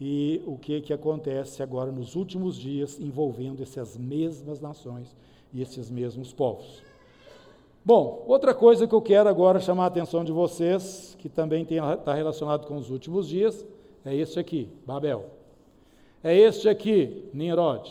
[0.00, 5.14] e o que, que acontece agora nos últimos dias envolvendo essas mesmas nações
[5.52, 6.82] e esses mesmos povos.
[7.84, 12.14] Bom, outra coisa que eu quero agora chamar a atenção de vocês, que também está
[12.14, 13.66] relacionado com os últimos dias,
[14.04, 15.26] é este aqui, Babel.
[16.22, 17.90] É este aqui, Nimrod.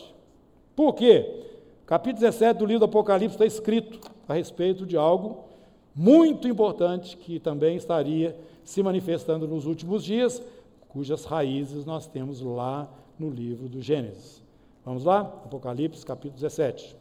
[0.76, 1.44] Por quê?
[1.86, 5.44] Capítulo 17 do livro do Apocalipse está escrito a respeito de algo
[5.94, 8.36] muito importante que também estaria
[8.70, 10.40] se manifestando nos últimos dias,
[10.88, 12.88] cujas raízes nós temos lá
[13.18, 14.40] no livro do Gênesis.
[14.84, 15.22] Vamos lá?
[15.22, 16.96] Apocalipse, capítulo 17.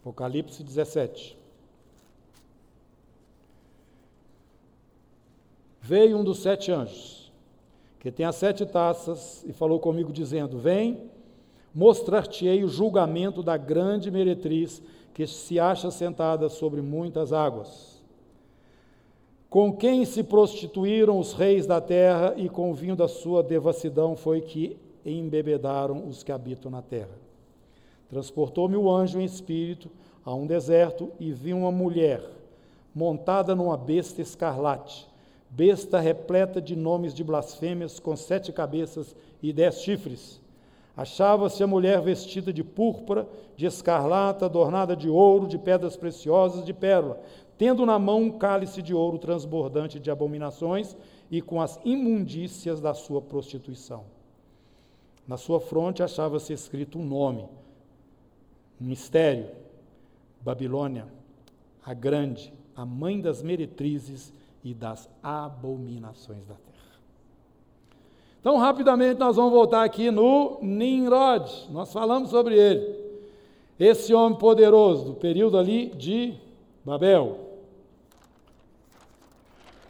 [0.00, 1.36] Apocalipse 17.
[5.80, 7.32] Veio um dos sete anjos,
[7.98, 11.10] que tem as sete taças, e falou comigo, dizendo: Vem
[11.76, 14.82] mostrar-te-ei o julgamento da grande meretriz
[15.12, 18.02] que se acha sentada sobre muitas águas.
[19.50, 24.16] Com quem se prostituíram os reis da terra e com o vinho da sua devassidão
[24.16, 27.18] foi que embebedaram os que habitam na terra.
[28.08, 29.90] Transportou-me o anjo em espírito
[30.24, 32.22] a um deserto e vi uma mulher
[32.94, 35.06] montada numa besta escarlate,
[35.50, 40.40] besta repleta de nomes de blasfêmias, com sete cabeças e dez chifres
[40.96, 46.72] Achava-se a mulher vestida de púrpura, de escarlata, adornada de ouro, de pedras preciosas, de
[46.72, 47.20] pérola,
[47.58, 50.96] tendo na mão um cálice de ouro transbordante de abominações
[51.30, 54.04] e com as imundícias da sua prostituição.
[55.28, 57.46] Na sua fronte achava-se escrito um nome,
[58.80, 59.50] um mistério:
[60.40, 61.06] Babilônia,
[61.84, 64.32] a grande, a mãe das meretrizes
[64.64, 66.75] e das abominações da terra.
[68.40, 71.50] Então, rapidamente, nós vamos voltar aqui no Nimrod.
[71.70, 73.06] Nós falamos sobre ele.
[73.78, 76.34] Esse homem poderoso, do período ali de
[76.84, 77.38] Babel.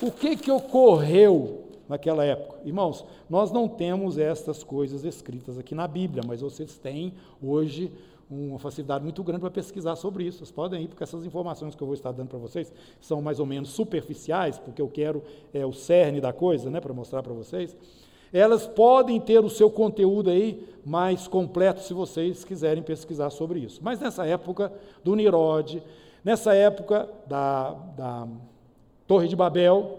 [0.02, 2.60] O que, que ocorreu naquela época?
[2.64, 7.93] Irmãos, nós não temos estas coisas escritas aqui na Bíblia, mas vocês têm hoje
[8.28, 10.39] uma facilidade muito grande para pesquisar sobre isso.
[10.39, 13.39] Vocês podem ir, porque essas informações que eu vou estar dando para vocês são mais
[13.39, 15.23] ou menos superficiais, porque eu quero
[15.55, 17.77] é, o cerne da coisa, né, para mostrar para vocês.
[18.32, 23.80] Elas podem ter o seu conteúdo aí mais completo se vocês quiserem pesquisar sobre isso.
[23.82, 24.72] Mas nessa época
[25.02, 25.82] do Nirod,
[26.24, 28.28] nessa época da, da
[29.06, 29.98] Torre de Babel,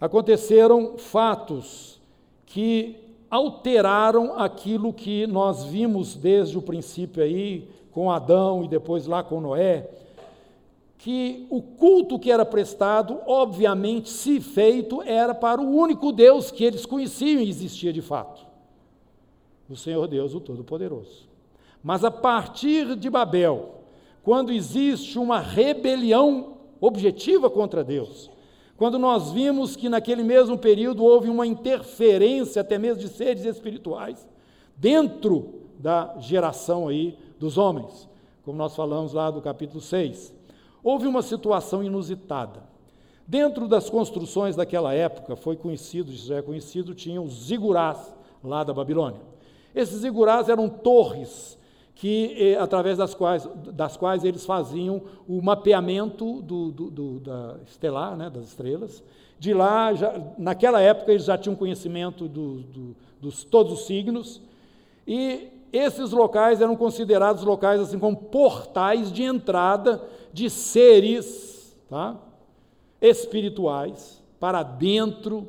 [0.00, 2.00] aconteceram fatos
[2.46, 2.96] que
[3.30, 9.40] alteraram aquilo que nós vimos desde o princípio aí, com Adão e depois lá com
[9.40, 9.88] Noé,
[10.98, 16.64] que o culto que era prestado, obviamente, se feito, era para o único Deus que
[16.64, 18.44] eles conheciam e existia de fato,
[19.70, 21.28] o Senhor Deus, o Todo-Poderoso.
[21.82, 23.76] Mas a partir de Babel,
[24.24, 28.28] quando existe uma rebelião objetiva contra Deus,
[28.76, 34.28] quando nós vimos que naquele mesmo período houve uma interferência, até mesmo de seres espirituais,
[34.76, 38.08] dentro da geração aí dos homens,
[38.44, 40.37] como nós falamos lá do capítulo 6.
[40.82, 42.62] Houve uma situação inusitada.
[43.26, 48.72] Dentro das construções daquela época, foi conhecido, já é conhecido, tinham os zigurás lá da
[48.72, 49.20] Babilônia.
[49.74, 51.58] Esses zigurás eram torres
[51.94, 57.56] que eh, através das quais, das quais eles faziam o mapeamento do, do, do, da
[57.66, 59.02] estelar, né, das estrelas.
[59.38, 62.62] De lá, já, naquela época, eles já tinham conhecimento do,
[63.20, 64.40] dos todos os signos,
[65.06, 70.02] e esses locais eram considerados locais assim como portais de entrada
[70.32, 72.16] de seres tá,
[73.00, 75.48] espirituais para dentro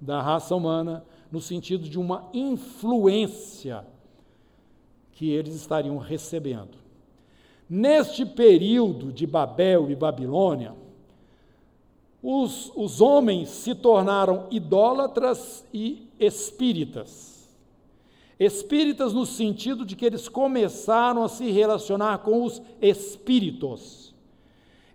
[0.00, 3.84] da raça humana, no sentido de uma influência
[5.12, 6.78] que eles estariam recebendo.
[7.68, 10.74] Neste período de Babel e Babilônia,
[12.22, 17.34] os, os homens se tornaram idólatras e espíritas.
[18.38, 24.13] Espíritas no sentido de que eles começaram a se relacionar com os espíritos.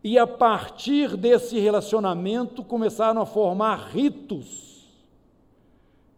[0.03, 4.87] E a partir desse relacionamento começaram a formar ritos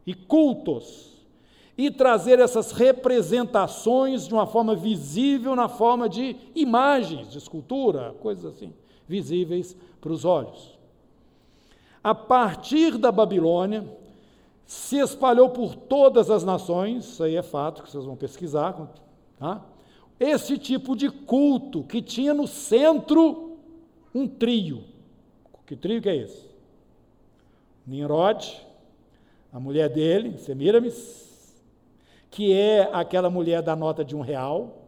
[0.05, 1.11] e cultos
[1.77, 8.45] e trazer essas representações de uma forma visível, na forma de imagens, de escultura, coisas
[8.45, 8.71] assim,
[9.07, 10.77] visíveis para os olhos.
[12.03, 13.83] A partir da Babilônia,
[14.65, 18.73] se espalhou por todas as nações, isso aí é fato que vocês vão pesquisar,
[19.37, 19.65] tá?
[20.19, 23.50] esse tipo de culto que tinha no centro
[24.13, 24.83] um trio.
[25.65, 26.49] Que trio que é esse?
[27.87, 28.61] Nimrod,
[29.51, 31.55] a mulher dele, Semiramis,
[32.29, 34.87] que é aquela mulher da nota de um real,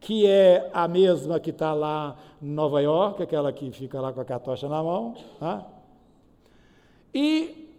[0.00, 4.20] que é a mesma que está lá em Nova York, aquela que fica lá com
[4.20, 5.66] a catocha na mão, tá?
[7.12, 7.74] e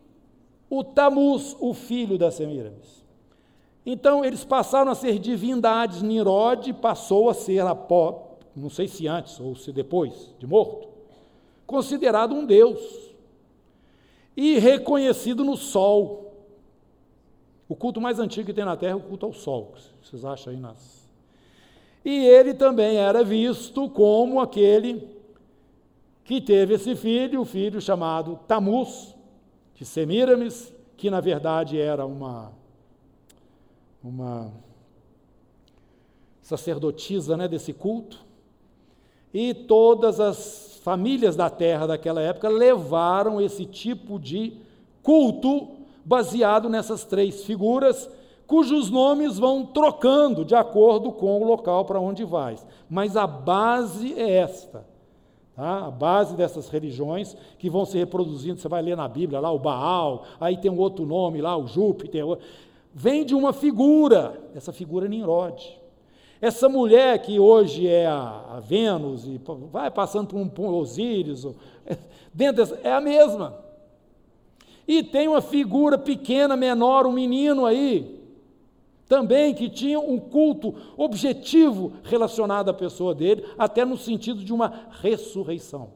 [0.70, 3.04] o Tamuz, o filho da Semiramis.
[3.86, 9.40] Então, eles passaram a ser divindades, Nirod passou a ser, apó, não sei se antes
[9.40, 10.88] ou se depois de morto,
[11.66, 12.80] considerado um deus
[14.36, 16.34] e reconhecido no sol.
[17.68, 19.76] O culto mais antigo que tem na Terra é o culto ao Sol.
[20.02, 21.08] Vocês acham aí nas.
[22.04, 25.08] E ele também era visto como aquele
[26.24, 29.16] que teve esse filho, o filho chamado Tamuz,
[29.76, 32.52] de Semiramis, que na verdade era uma,
[34.04, 34.52] uma
[36.42, 38.26] sacerdotisa né, desse culto.
[39.34, 44.54] E todas as famílias da terra daquela época levaram esse tipo de
[45.04, 45.68] culto
[46.04, 48.10] baseado nessas três figuras,
[48.48, 52.66] cujos nomes vão trocando de acordo com o local para onde vais.
[52.90, 54.84] Mas a base é esta.
[55.56, 55.86] Tá?
[55.86, 59.60] A base dessas religiões que vão se reproduzindo, você vai ler na Bíblia lá o
[59.60, 62.24] Baal, aí tem um outro nome lá, o Júpiter,
[62.94, 65.78] vem de uma figura, essa figura é Nimrod.
[66.42, 69.40] Essa mulher que hoje é a, Vênus e
[69.72, 71.46] vai passando por um, Osíris,
[72.34, 73.58] dentro dessa, é a mesma.
[74.88, 78.20] E tem uma figura pequena, menor, um menino aí,
[79.08, 84.88] também que tinha um culto objetivo relacionado à pessoa dele, até no sentido de uma
[85.02, 85.90] ressurreição.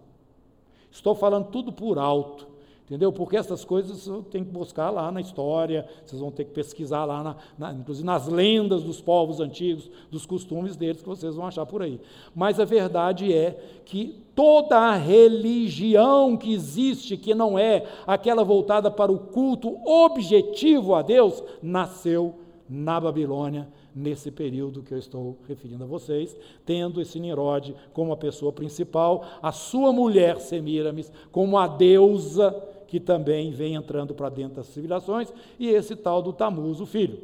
[0.91, 2.52] Estou falando tudo por alto.
[2.85, 3.13] Entendeu?
[3.13, 7.23] Porque essas coisas tem que buscar lá na história, vocês vão ter que pesquisar lá,
[7.23, 11.65] na, na, inclusive nas lendas dos povos antigos, dos costumes deles, que vocês vão achar
[11.65, 11.99] por aí.
[12.35, 18.91] Mas a verdade é que toda a religião que existe, que não é aquela voltada
[18.91, 22.35] para o culto objetivo a Deus, nasceu
[22.69, 28.17] na Babilônia, nesse período que eu estou referindo a vocês, tendo esse Nirode como a
[28.17, 32.51] pessoa principal, a sua mulher Semíramis como a deusa
[32.87, 37.19] que também vem entrando para dentro das civilizações, e esse tal do Tamuz, o filho.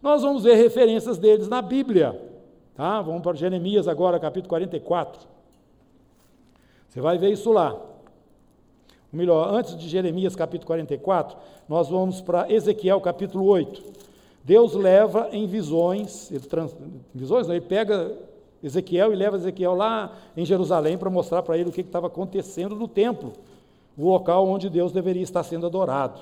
[0.00, 2.18] Nós vamos ver referências deles na Bíblia.
[2.74, 3.02] Tá?
[3.02, 5.28] Vamos para Jeremias agora, capítulo 44.
[6.88, 7.78] Você vai ver isso lá.
[9.12, 11.36] Melhor, antes de Jeremias capítulo 44,
[11.68, 14.07] nós vamos para Ezequiel capítulo 8.
[14.44, 16.74] Deus leva em visões, ele trans,
[17.14, 18.16] visões não, ele pega
[18.62, 22.74] Ezequiel e leva Ezequiel lá em Jerusalém para mostrar para ele o que estava acontecendo
[22.74, 23.32] no templo,
[23.96, 26.20] o local onde Deus deveria estar sendo adorado.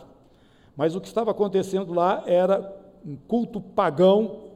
[0.76, 2.74] Mas o que estava acontecendo lá era
[3.04, 4.46] um culto pagão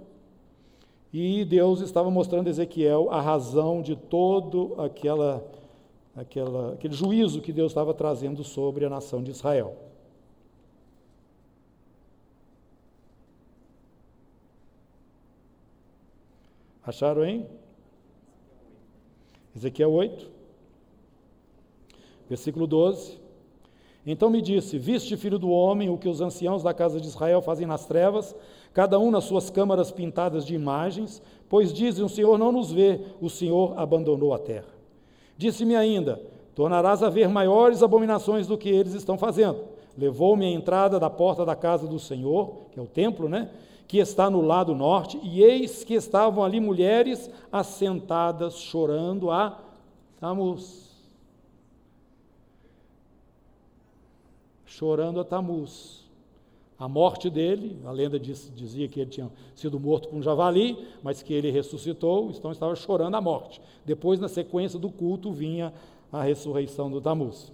[1.13, 5.45] e Deus estava mostrando a Ezequiel a razão de todo aquela,
[6.15, 9.90] aquela, aquele juízo que Deus estava trazendo sobre a nação de Israel.
[16.91, 17.47] Acharam, hein?
[19.55, 20.29] Ezequiel 8,
[22.29, 23.17] versículo 12.
[24.05, 27.41] Então me disse: Viste, filho do homem, o que os anciãos da casa de Israel
[27.43, 28.35] fazem nas trevas,
[28.73, 33.01] cada um nas suas câmaras pintadas de imagens, pois dizem: O Senhor não nos vê,
[33.21, 34.75] o Senhor abandonou a terra.
[35.37, 36.21] Disse-me ainda:
[36.57, 39.61] Tornarás a ver maiores abominações do que eles estão fazendo.
[39.97, 43.49] Levou-me à entrada da porta da casa do Senhor, que é o templo, né?
[43.91, 49.61] Que está no lado norte, e eis que estavam ali mulheres assentadas chorando a
[50.21, 50.89] Tamuz.
[54.65, 56.09] Chorando a Tamuz.
[56.79, 60.79] A morte dele, a lenda diz, dizia que ele tinha sido morto por um javali,
[61.03, 63.61] mas que ele ressuscitou, então estava chorando a morte.
[63.85, 65.75] Depois, na sequência do culto, vinha
[66.13, 67.51] a ressurreição do Tamuz.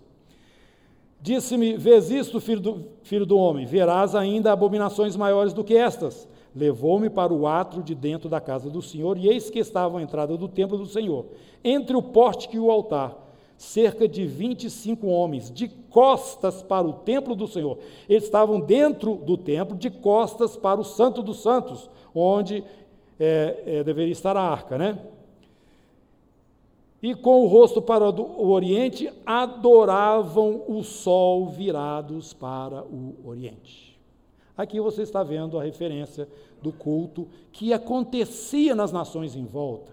[1.21, 6.29] Disse-me: Vês isto, filho do, filho do homem, verás ainda abominações maiores do que estas.
[6.55, 10.03] Levou-me para o átrio de dentro da casa do Senhor, e eis que estava a
[10.03, 11.27] entrada do templo do Senhor,
[11.63, 13.15] entre o pórtico e o altar,
[13.59, 17.79] cerca de 25 homens, de costas para o templo do Senhor.
[18.09, 22.65] Eles estavam dentro do templo, de costas para o Santo dos Santos, onde
[23.19, 24.99] é, é, deveria estar a arca, né?
[27.07, 33.97] E com o rosto para o oriente, adoravam o sol virados para o oriente.
[34.57, 36.29] Aqui você está vendo a referência
[36.61, 39.93] do culto que acontecia nas nações em volta.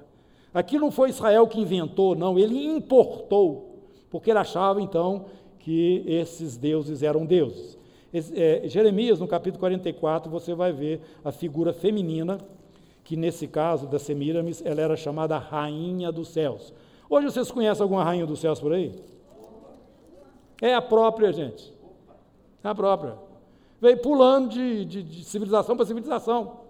[0.52, 3.78] Aqui não foi Israel que inventou, não, ele importou,
[4.10, 5.26] porque ele achava então
[5.60, 7.78] que esses deuses eram deuses.
[8.12, 12.40] É, Jeremias, no capítulo 44, você vai ver a figura feminina,
[13.04, 16.74] que nesse caso da Semíramis, ela era chamada Rainha dos Céus.
[17.10, 18.94] Hoje vocês conhecem alguma rainha dos céus por aí?
[20.62, 21.74] É a própria, gente.
[22.64, 23.16] É a própria.
[23.82, 26.62] Veio pulando de, de, de civilização para civilização.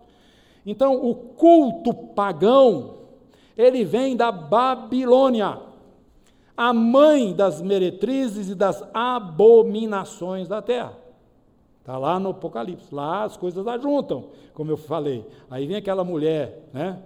[0.65, 2.95] Então, o culto pagão,
[3.55, 5.59] ele vem da Babilônia,
[6.55, 10.97] a mãe das meretrizes e das abominações da terra.
[11.79, 15.27] Está lá no Apocalipse, lá as coisas ajuntam, como eu falei.
[15.51, 16.97] Aí vem aquela mulher, né?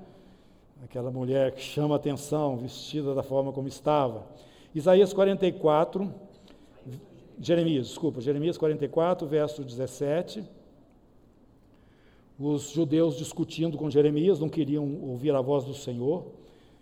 [0.83, 4.25] Aquela mulher que chama atenção, vestida da forma como estava.
[4.73, 6.13] Isaías 44,
[7.39, 10.43] Jeremias, desculpa, Jeremias 44, verso 17.
[12.39, 16.25] Os judeus discutindo com Jeremias, não queriam ouvir a voz do Senhor,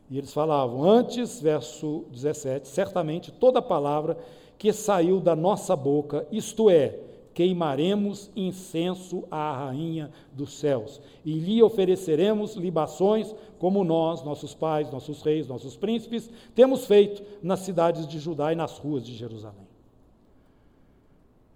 [0.09, 4.17] e eles falavam: Antes, verso 17, certamente toda palavra
[4.57, 6.99] que saiu da nossa boca, isto é,
[7.35, 15.21] queimaremos incenso à rainha dos céus e lhe ofereceremos libações como nós, nossos pais, nossos
[15.21, 19.67] reis, nossos príncipes, temos feito nas cidades de Judá e nas ruas de Jerusalém.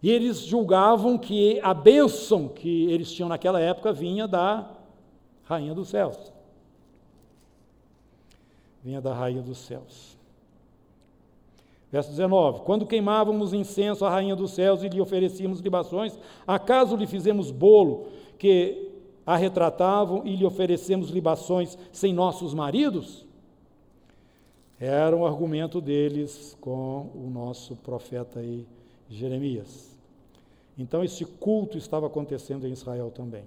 [0.03, 4.69] E eles julgavam que a bênção que eles tinham naquela época vinha da
[5.43, 6.17] rainha dos céus.
[8.83, 10.18] Vinha da rainha dos céus.
[11.91, 17.07] Verso 19: Quando queimávamos incenso à rainha dos céus e lhe oferecíamos libações, acaso lhe
[17.07, 18.07] fizemos bolo
[18.37, 18.89] que
[19.25, 23.25] a retratavam e lhe oferecemos libações sem nossos maridos?
[24.79, 28.65] Era um argumento deles com o nosso profeta aí,
[29.09, 29.97] Jeremias.
[30.77, 33.43] Então, esse culto estava acontecendo em Israel também.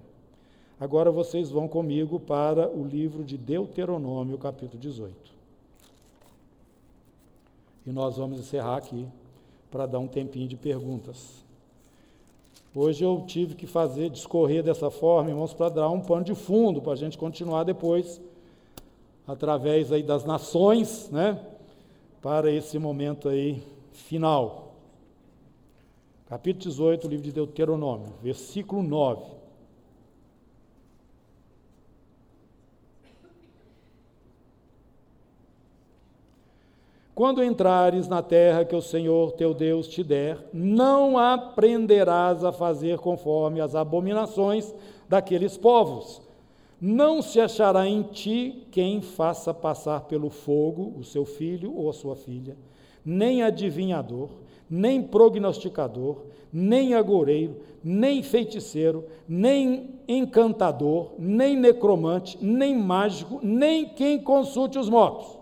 [0.78, 5.31] Agora vocês vão comigo para o livro de Deuteronômio, capítulo 18.
[7.86, 9.06] E nós vamos encerrar aqui
[9.70, 11.42] para dar um tempinho de perguntas.
[12.74, 16.80] Hoje eu tive que fazer, discorrer dessa forma, irmãos, para dar um pano de fundo,
[16.80, 18.20] para a gente continuar depois,
[19.26, 21.38] através aí das nações, né,
[22.22, 24.74] para esse momento aí final.
[26.26, 29.41] Capítulo 18, livro de Deuteronômio, versículo 9.
[37.22, 42.98] Quando entrares na terra que o Senhor teu Deus te der, não aprenderás a fazer
[42.98, 44.74] conforme as abominações
[45.08, 46.20] daqueles povos.
[46.80, 51.92] Não se achará em ti quem faça passar pelo fogo o seu filho ou a
[51.92, 52.56] sua filha,
[53.04, 54.28] nem adivinhador,
[54.68, 56.22] nem prognosticador,
[56.52, 57.54] nem agoureiro,
[57.84, 65.40] nem feiticeiro, nem encantador, nem necromante, nem mágico, nem quem consulte os mortos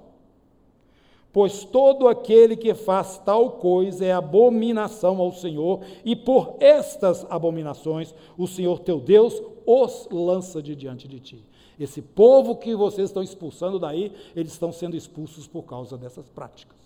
[1.33, 8.15] Pois todo aquele que faz tal coisa é abominação ao Senhor, e por estas abominações
[8.37, 11.45] o Senhor teu Deus os lança de diante de ti.
[11.79, 16.77] Esse povo que vocês estão expulsando daí, eles estão sendo expulsos por causa dessas práticas.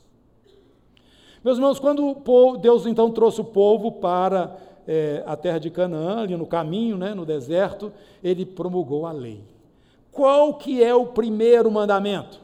[1.43, 2.17] Meus irmãos, quando
[2.59, 4.57] Deus então trouxe o povo para
[4.87, 7.93] é, a terra de Canaã, ali no caminho, né, no deserto,
[8.23, 9.43] ele promulgou a lei.
[10.13, 12.44] Qual que é o primeiro mandamento?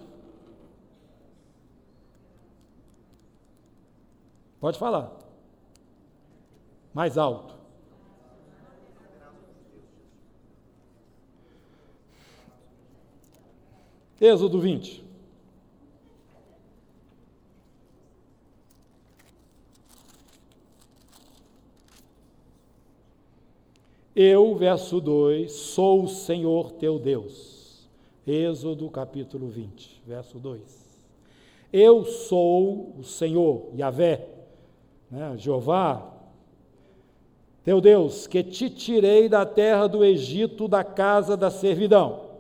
[4.60, 5.10] Pode falar.
[6.92, 7.54] Mais alto.
[14.20, 15.02] Êxodo 20.
[24.14, 27.88] Eu, verso 2, sou o Senhor teu Deus.
[28.26, 30.60] Êxodo capítulo 20, verso 2.
[31.72, 34.39] Eu sou o Senhor, Yahvé,
[35.10, 35.34] né?
[35.36, 36.06] Jeová,
[37.64, 42.30] teu Deus, que te tirei da terra do Egito, da casa da servidão.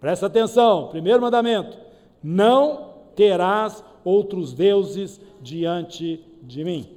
[0.00, 1.78] Presta atenção, primeiro mandamento:
[2.22, 6.88] não terás outros deuses diante de mim.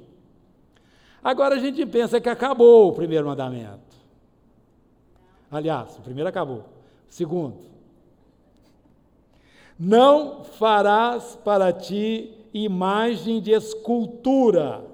[1.22, 3.94] Agora a gente pensa que acabou o primeiro mandamento.
[5.50, 6.64] Aliás, o primeiro acabou.
[7.08, 7.56] Segundo,
[9.78, 14.84] não farás para ti imagem de escultura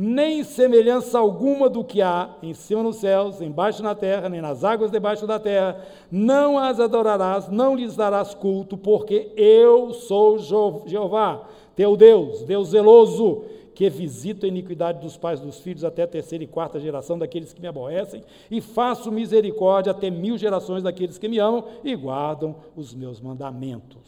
[0.00, 4.62] nem semelhança alguma do que há em cima nos céus, embaixo na terra, nem nas
[4.62, 5.84] águas debaixo da terra.
[6.08, 10.38] Não as adorarás, não lhes darás culto, porque eu sou
[10.86, 13.42] Jeová, teu Deus, Deus zeloso,
[13.74, 17.52] que visito a iniquidade dos pais dos filhos até a terceira e quarta geração daqueles
[17.52, 22.54] que me aborrecem, e faço misericórdia até mil gerações daqueles que me amam e guardam
[22.76, 23.98] os meus mandamentos.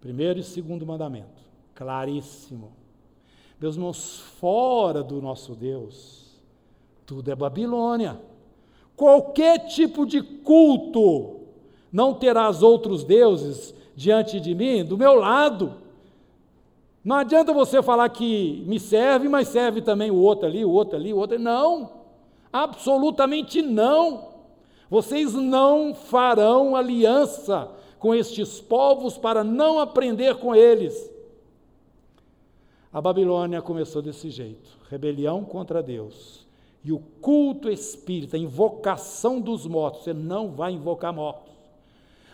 [0.00, 1.44] Primeiro e segundo mandamento,
[1.76, 2.75] claríssimo
[3.58, 6.26] meus irmãos, fora do nosso Deus,
[7.06, 8.20] tudo é Babilônia.
[8.94, 11.40] Qualquer tipo de culto,
[11.90, 15.74] não terás outros deuses diante de mim, do meu lado.
[17.02, 20.96] Não adianta você falar que me serve, mas serve também o outro ali, o outro
[20.96, 21.38] ali, o outro.
[21.38, 21.90] Não,
[22.52, 24.36] absolutamente não.
[24.90, 31.15] Vocês não farão aliança com estes povos para não aprender com eles.
[32.96, 36.46] A Babilônia começou desse jeito: rebelião contra Deus.
[36.82, 41.52] E o culto espírita, a invocação dos mortos, você não vai invocar mortos.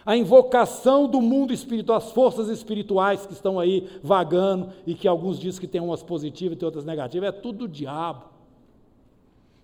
[0.06, 5.40] A invocação do mundo espiritual, as forças espirituais que estão aí vagando e que alguns
[5.40, 8.26] dizem que tem umas positivas e tem outras negativas, é tudo do diabo.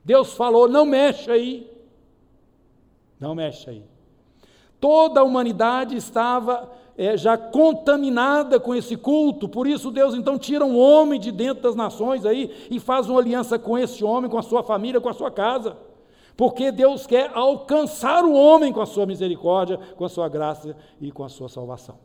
[0.04, 1.70] Deus falou: não mexe aí.
[3.20, 3.84] Não mexe aí.
[4.80, 6.68] Toda a humanidade estava
[6.98, 11.62] é, já contaminada com esse culto, por isso Deus então tira um homem de dentro
[11.62, 15.08] das nações aí e faz uma aliança com esse homem, com a sua família, com
[15.08, 15.76] a sua casa.
[16.36, 21.12] Porque Deus quer alcançar o homem com a sua misericórdia, com a sua graça e
[21.12, 21.96] com a sua salvação.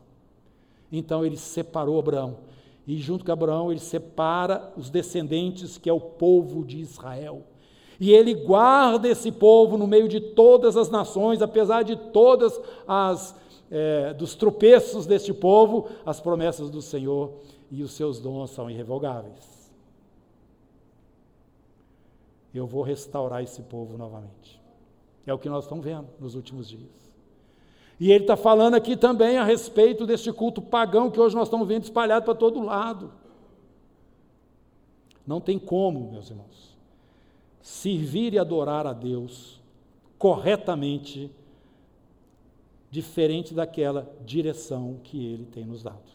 [0.92, 2.36] Então ele separou Abraão,
[2.86, 7.42] e junto com Abraão ele separa os descendentes, que é o povo de Israel.
[7.98, 13.34] E ele guarda esse povo no meio de todas as nações, apesar de todas as
[13.70, 17.32] é, dos tropeços deste povo, as promessas do Senhor
[17.70, 19.72] e os seus dons são irrevogáveis.
[22.54, 24.62] Eu vou restaurar esse povo novamente.
[25.26, 27.12] É o que nós estamos vendo nos últimos dias.
[27.98, 31.66] E ele está falando aqui também a respeito deste culto pagão que hoje nós estamos
[31.66, 33.12] vendo espalhado para todo lado.
[35.26, 36.76] Não tem como, meus irmãos,
[37.62, 39.60] servir e adorar a Deus
[40.18, 41.30] corretamente
[42.94, 46.14] diferente daquela direção que ele tem nos dado.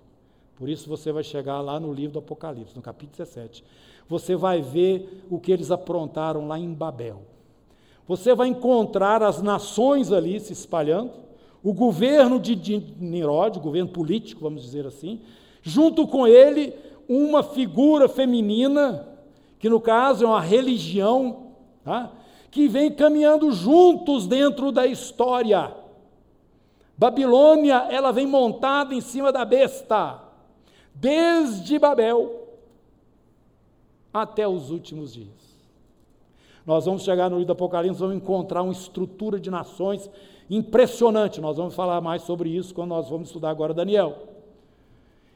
[0.56, 3.66] Por isso você vai chegar lá no livro do Apocalipse, no capítulo 17.
[4.08, 7.22] Você vai ver o que eles aprontaram lá em Babel.
[8.08, 11.12] Você vai encontrar as nações ali se espalhando,
[11.62, 12.82] o governo de, de
[13.26, 15.20] o governo político, vamos dizer assim,
[15.62, 16.74] junto com ele
[17.10, 19.06] uma figura feminina,
[19.60, 21.48] que no caso é uma religião,
[21.84, 22.14] tá?
[22.50, 25.79] que vem caminhando juntos dentro da história.
[27.00, 30.20] Babilônia, ela vem montada em cima da besta,
[30.94, 32.46] desde Babel
[34.14, 35.30] até os últimos dias.
[36.66, 40.10] Nós vamos chegar no livro do Apocalipse, vamos encontrar uma estrutura de nações
[40.50, 41.40] impressionante.
[41.40, 44.18] Nós vamos falar mais sobre isso quando nós vamos estudar agora Daniel.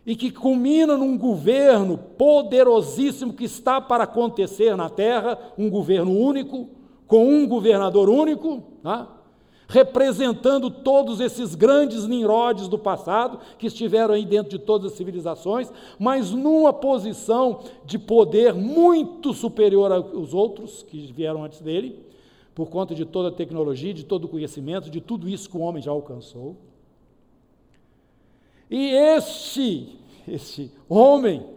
[0.06, 6.68] E que culmina num governo poderosíssimo que está para acontecer na terra, um governo único,
[7.08, 9.13] com um governador único, tá?
[9.74, 15.74] Representando todos esses grandes Nimrodes do passado, que estiveram aí dentro de todas as civilizações,
[15.98, 22.06] mas numa posição de poder muito superior aos outros que vieram antes dele,
[22.54, 25.62] por conta de toda a tecnologia, de todo o conhecimento, de tudo isso que o
[25.62, 26.56] homem já alcançou.
[28.70, 29.98] E este,
[30.28, 31.48] este homem,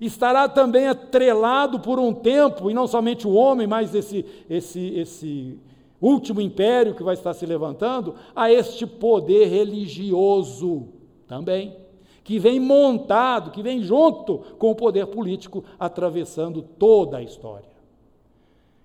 [0.00, 5.58] estará também atrelado por um tempo, e não somente o homem, mas esse, esse, esse
[6.04, 10.88] último império que vai estar se levantando, a este poder religioso
[11.26, 11.76] também,
[12.22, 17.68] que vem montado, que vem junto com o poder político, atravessando toda a história.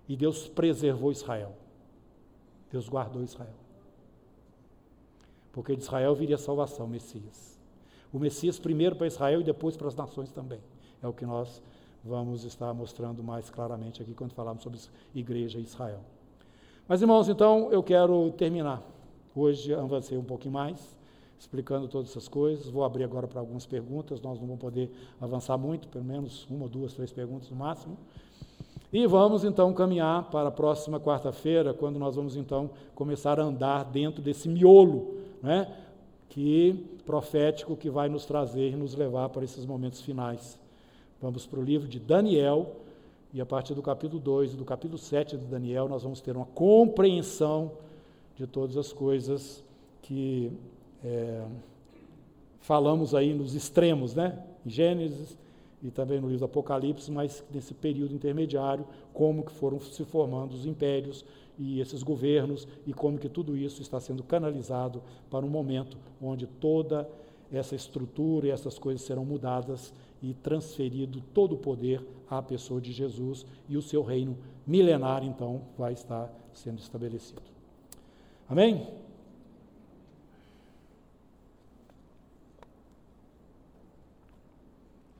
[0.08, 1.54] E Deus preservou Israel.
[2.72, 3.56] Deus guardou Israel.
[5.52, 7.58] Porque de Israel viria a salvação, o Messias.
[8.12, 10.60] O Messias primeiro para Israel e depois para as nações também.
[11.02, 11.62] É o que nós
[12.04, 14.80] vamos estar mostrando mais claramente aqui quando falarmos sobre
[15.14, 16.02] igreja e Israel.
[16.90, 18.82] Mas, irmãos, então eu quero terminar.
[19.36, 20.98] Hoje avancei um pouquinho mais,
[21.38, 22.68] explicando todas essas coisas.
[22.68, 24.20] Vou abrir agora para algumas perguntas.
[24.22, 24.90] Nós não vamos poder
[25.22, 27.96] avançar muito, pelo menos uma, duas, três perguntas no máximo.
[28.92, 33.86] E vamos então caminhar para a próxima quarta-feira, quando nós vamos então começar a andar
[33.86, 35.14] dentro desse miolo,
[35.44, 35.72] né,
[36.28, 36.74] que
[37.06, 40.60] profético que vai nos trazer e nos levar para esses momentos finais.
[41.22, 42.78] Vamos para o livro de Daniel,
[43.34, 46.36] e a partir do capítulo 2 e do capítulo 7 de Daniel, nós vamos ter
[46.36, 47.72] uma compreensão
[48.36, 49.64] de todas as coisas
[50.02, 50.52] que
[51.04, 51.46] é,
[52.60, 54.44] falamos aí nos extremos, né?
[54.66, 55.38] Em Gênesis
[55.82, 60.54] e também no livro do Apocalipse, mas nesse período intermediário, como que foram se formando
[60.54, 61.24] os impérios
[61.58, 66.48] e esses governos e como que tudo isso está sendo canalizado para um momento onde
[66.48, 67.08] toda
[67.52, 72.92] essa estrutura e essas coisas serão mudadas e transferido todo o poder à pessoa de
[72.92, 77.42] Jesus e o seu reino milenar, então, vai estar sendo estabelecido.
[78.48, 78.88] Amém?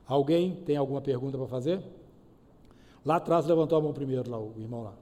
[0.06, 1.80] Alguém tem alguma pergunta para fazer?
[3.04, 4.94] Lá atrás levantou a mão primeiro, lá, o irmão lá.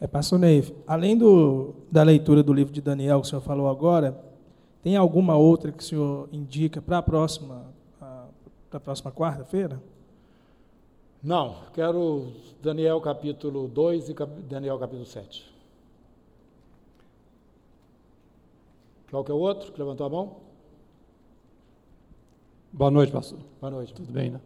[0.00, 3.68] É, pastor Ney, além do, da leitura do livro de Daniel que o senhor falou
[3.68, 4.16] agora,
[4.82, 7.66] tem alguma outra que o senhor indica para a próxima,
[7.98, 9.82] para a próxima quarta-feira?
[11.20, 12.28] Não, quero
[12.62, 14.14] Daniel capítulo 2 e
[14.48, 15.52] Daniel capítulo 7.
[19.10, 20.36] Qual que é o outro que levantou a mão?
[22.72, 23.40] Boa noite, pastor.
[23.60, 23.92] Boa noite.
[23.92, 24.40] Tudo bem, né?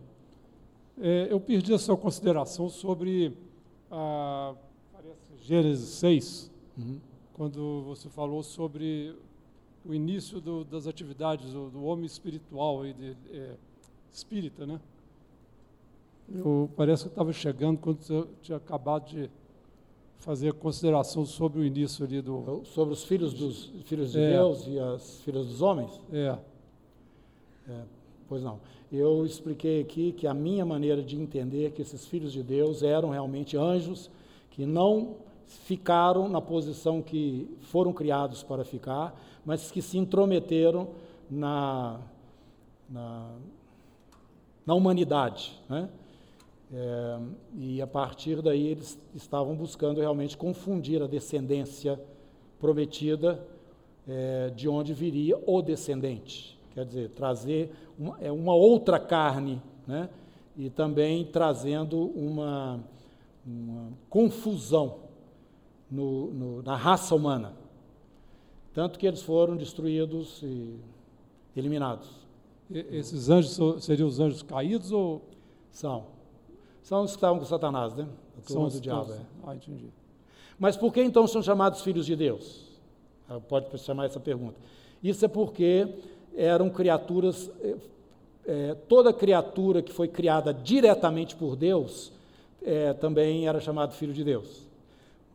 [0.99, 3.37] É, eu perdi a sua consideração sobre
[3.91, 4.55] a
[5.43, 7.01] Gênesis 6, uhum.
[7.35, 9.13] quando você falou sobre
[9.85, 13.57] o início do, das atividades do, do, homem espiritual e de, é,
[14.13, 14.81] espírita, né?
[16.33, 19.29] Eu parece que estava chegando quando você tinha acabado de
[20.19, 24.31] fazer a consideração sobre o início ali do sobre os filhos dos filhos de é.
[24.31, 26.01] Deus e as filhas dos homens.
[26.13, 26.39] É.
[27.69, 27.83] é.
[28.29, 28.61] Pois não.
[28.93, 33.11] Eu expliquei aqui que a minha maneira de entender que esses filhos de Deus eram
[33.11, 34.09] realmente anjos
[34.53, 35.17] que não
[35.47, 40.89] ficaram na posição que foram criados para ficar, mas que se intrometeram
[41.31, 42.01] na,
[42.89, 43.31] na,
[44.67, 45.61] na humanidade.
[45.69, 45.89] Né?
[46.73, 47.19] É,
[47.59, 52.01] e a partir daí eles estavam buscando realmente confundir a descendência
[52.59, 53.47] prometida
[54.09, 56.59] é, de onde viria o descendente.
[56.75, 60.09] Quer dizer, trazer uma, é, uma outra carne, né?
[60.57, 62.81] e também trazendo uma,
[63.47, 65.12] uma confusão
[65.93, 67.53] no, no, na raça humana.
[68.73, 70.75] Tanto que eles foram destruídos e
[71.55, 72.09] eliminados.
[72.71, 75.23] E, esses anjos seriam os anjos caídos ou.
[75.71, 76.07] São.
[76.83, 78.09] São os que estavam com Satanás, né?
[78.39, 79.13] A são os do diabo.
[79.13, 79.21] É.
[79.45, 79.91] Ah, entendi.
[80.59, 82.65] Mas por que então são chamados filhos de Deus?
[83.29, 84.57] Ah, pode chamar essa pergunta.
[85.03, 85.89] Isso é porque
[86.35, 87.51] eram criaturas,
[88.47, 92.13] é, toda criatura que foi criada diretamente por Deus
[92.63, 94.72] é, também era chamado filho de Deus.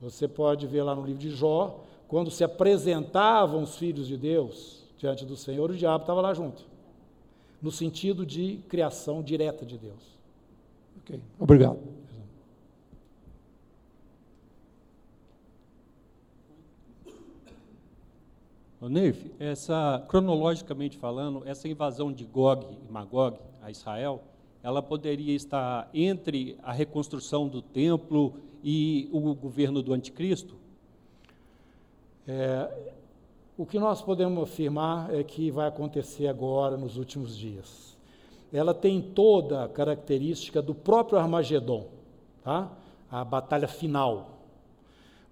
[0.02, 4.84] Você pode ver lá no livro de Jó, quando se apresentavam os filhos de Deus
[4.98, 6.64] diante do Senhor, o diabo estava lá junto,
[7.62, 10.18] no sentido de criação direta de Deus.
[11.02, 11.80] Ok, obrigado.
[18.80, 24.24] O Neif, essa, cronologicamente falando, essa invasão de Gog e Magog a Israel,
[24.62, 28.36] ela poderia estar entre a reconstrução do templo
[28.70, 30.56] e o governo do anticristo?
[32.28, 32.70] É,
[33.58, 37.96] o que nós podemos afirmar é que vai acontecer agora, nos últimos dias.
[38.52, 41.88] Ela tem toda a característica do próprio Armagedon,
[42.44, 42.70] tá?
[43.10, 44.32] a batalha final.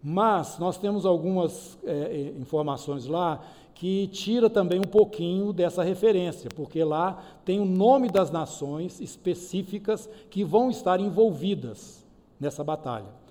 [0.01, 3.43] Mas nós temos algumas é, é, informações lá
[3.73, 10.09] que tira também um pouquinho dessa referência, porque lá tem o nome das nações específicas
[10.29, 12.01] que vão estar envolvidas
[12.39, 13.24] nessa batalha.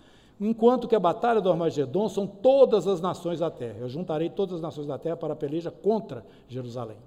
[0.46, 3.78] Enquanto que a batalha do Armagedon são todas as nações da terra.
[3.80, 6.98] Eu juntarei todas as nações da terra para a peleja contra Jerusalém.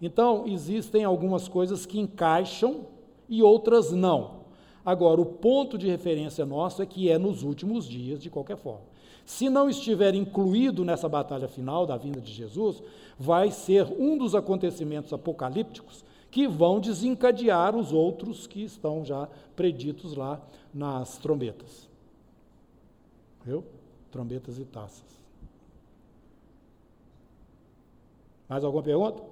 [0.00, 2.86] Então, existem algumas coisas que encaixam
[3.28, 4.46] e outras não.
[4.84, 8.84] Agora, o ponto de referência nosso é que é nos últimos dias, de qualquer forma.
[9.24, 12.80] Se não estiver incluído nessa batalha final da vinda de Jesus,
[13.18, 20.14] vai ser um dos acontecimentos apocalípticos que vão desencadear os outros que estão já preditos
[20.14, 20.40] lá
[20.72, 21.85] nas trombetas.
[23.46, 23.64] Viu?
[24.10, 25.04] Trombetas e taças.
[28.48, 29.22] Mais alguma pergunta?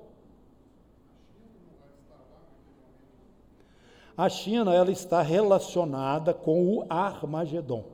[4.17, 7.85] A China ela está relacionada com o Armagedon.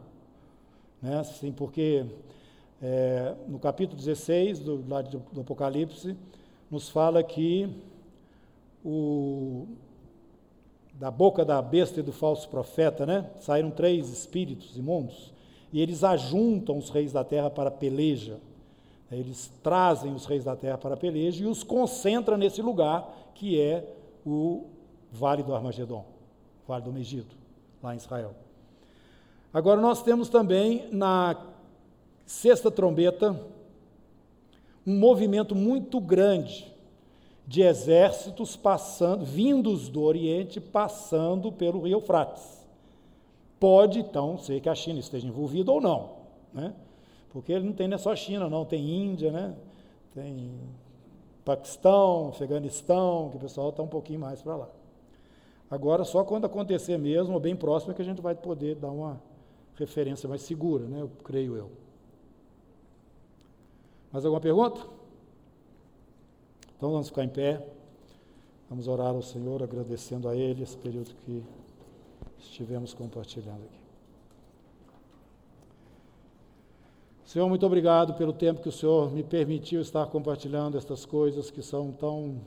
[1.00, 1.18] Né?
[1.18, 2.04] Assim, porque
[2.82, 6.14] é, no capítulo 16 do, do Apocalipse,
[6.70, 7.74] nos fala que
[8.84, 9.66] o,
[10.92, 15.32] da boca da besta e do falso profeta, né, saíram três espíritos imundos,
[15.72, 18.38] e eles ajuntam os reis da terra para peleja.
[19.10, 23.84] Eles trazem os reis da terra para peleja e os concentram nesse lugar que é
[24.24, 24.66] o
[25.12, 26.04] Vale do Armagedon,
[26.66, 27.34] Vale do Megiddo,
[27.82, 28.34] lá em Israel.
[29.52, 31.36] Agora, nós temos também na
[32.24, 33.32] sexta trombeta
[34.86, 36.72] um movimento muito grande
[37.46, 42.59] de exércitos passando, vindos do Oriente, passando pelo Rio Eufrates.
[43.60, 46.16] Pode, então, ser que a China esteja envolvida ou não,
[46.52, 46.74] né?
[47.30, 49.54] porque ele não tem é só China, não, tem Índia, né?
[50.14, 50.50] tem
[51.44, 54.68] Paquistão, Afeganistão, que o pessoal está um pouquinho mais para lá.
[55.70, 58.90] Agora, só quando acontecer mesmo, ou bem próximo, é que a gente vai poder dar
[58.90, 59.20] uma
[59.76, 61.02] referência mais segura, né?
[61.02, 61.70] Eu creio eu.
[64.10, 64.80] Mais alguma pergunta?
[66.76, 67.64] Então vamos ficar em pé.
[68.68, 71.42] Vamos orar ao Senhor, agradecendo a Ele esse período que
[72.42, 73.80] estivemos compartilhando aqui.
[77.24, 81.62] Senhor, muito obrigado pelo tempo que o Senhor me permitiu estar compartilhando estas coisas que
[81.62, 82.40] são tão,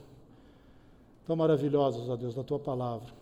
[1.25, 3.13] tão maravilhosas, ó Deus, da tua palavra.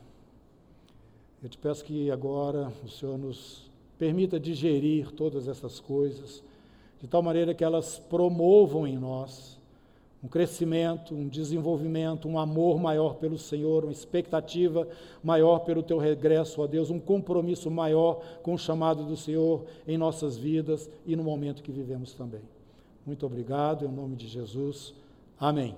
[1.44, 3.70] Eu te peço que agora o Senhor nos
[4.00, 6.44] permita digerir todas essas coisas,
[7.00, 9.61] de tal maneira que elas promovam em nós
[10.24, 14.88] um crescimento, um desenvolvimento, um amor maior pelo Senhor, uma expectativa
[15.24, 19.98] maior pelo teu regresso, ó Deus, um compromisso maior com o chamado do Senhor em
[19.98, 22.42] nossas vidas e no momento que vivemos também.
[23.06, 24.94] Muito obrigado, em nome de Jesus.
[25.40, 25.76] Amém.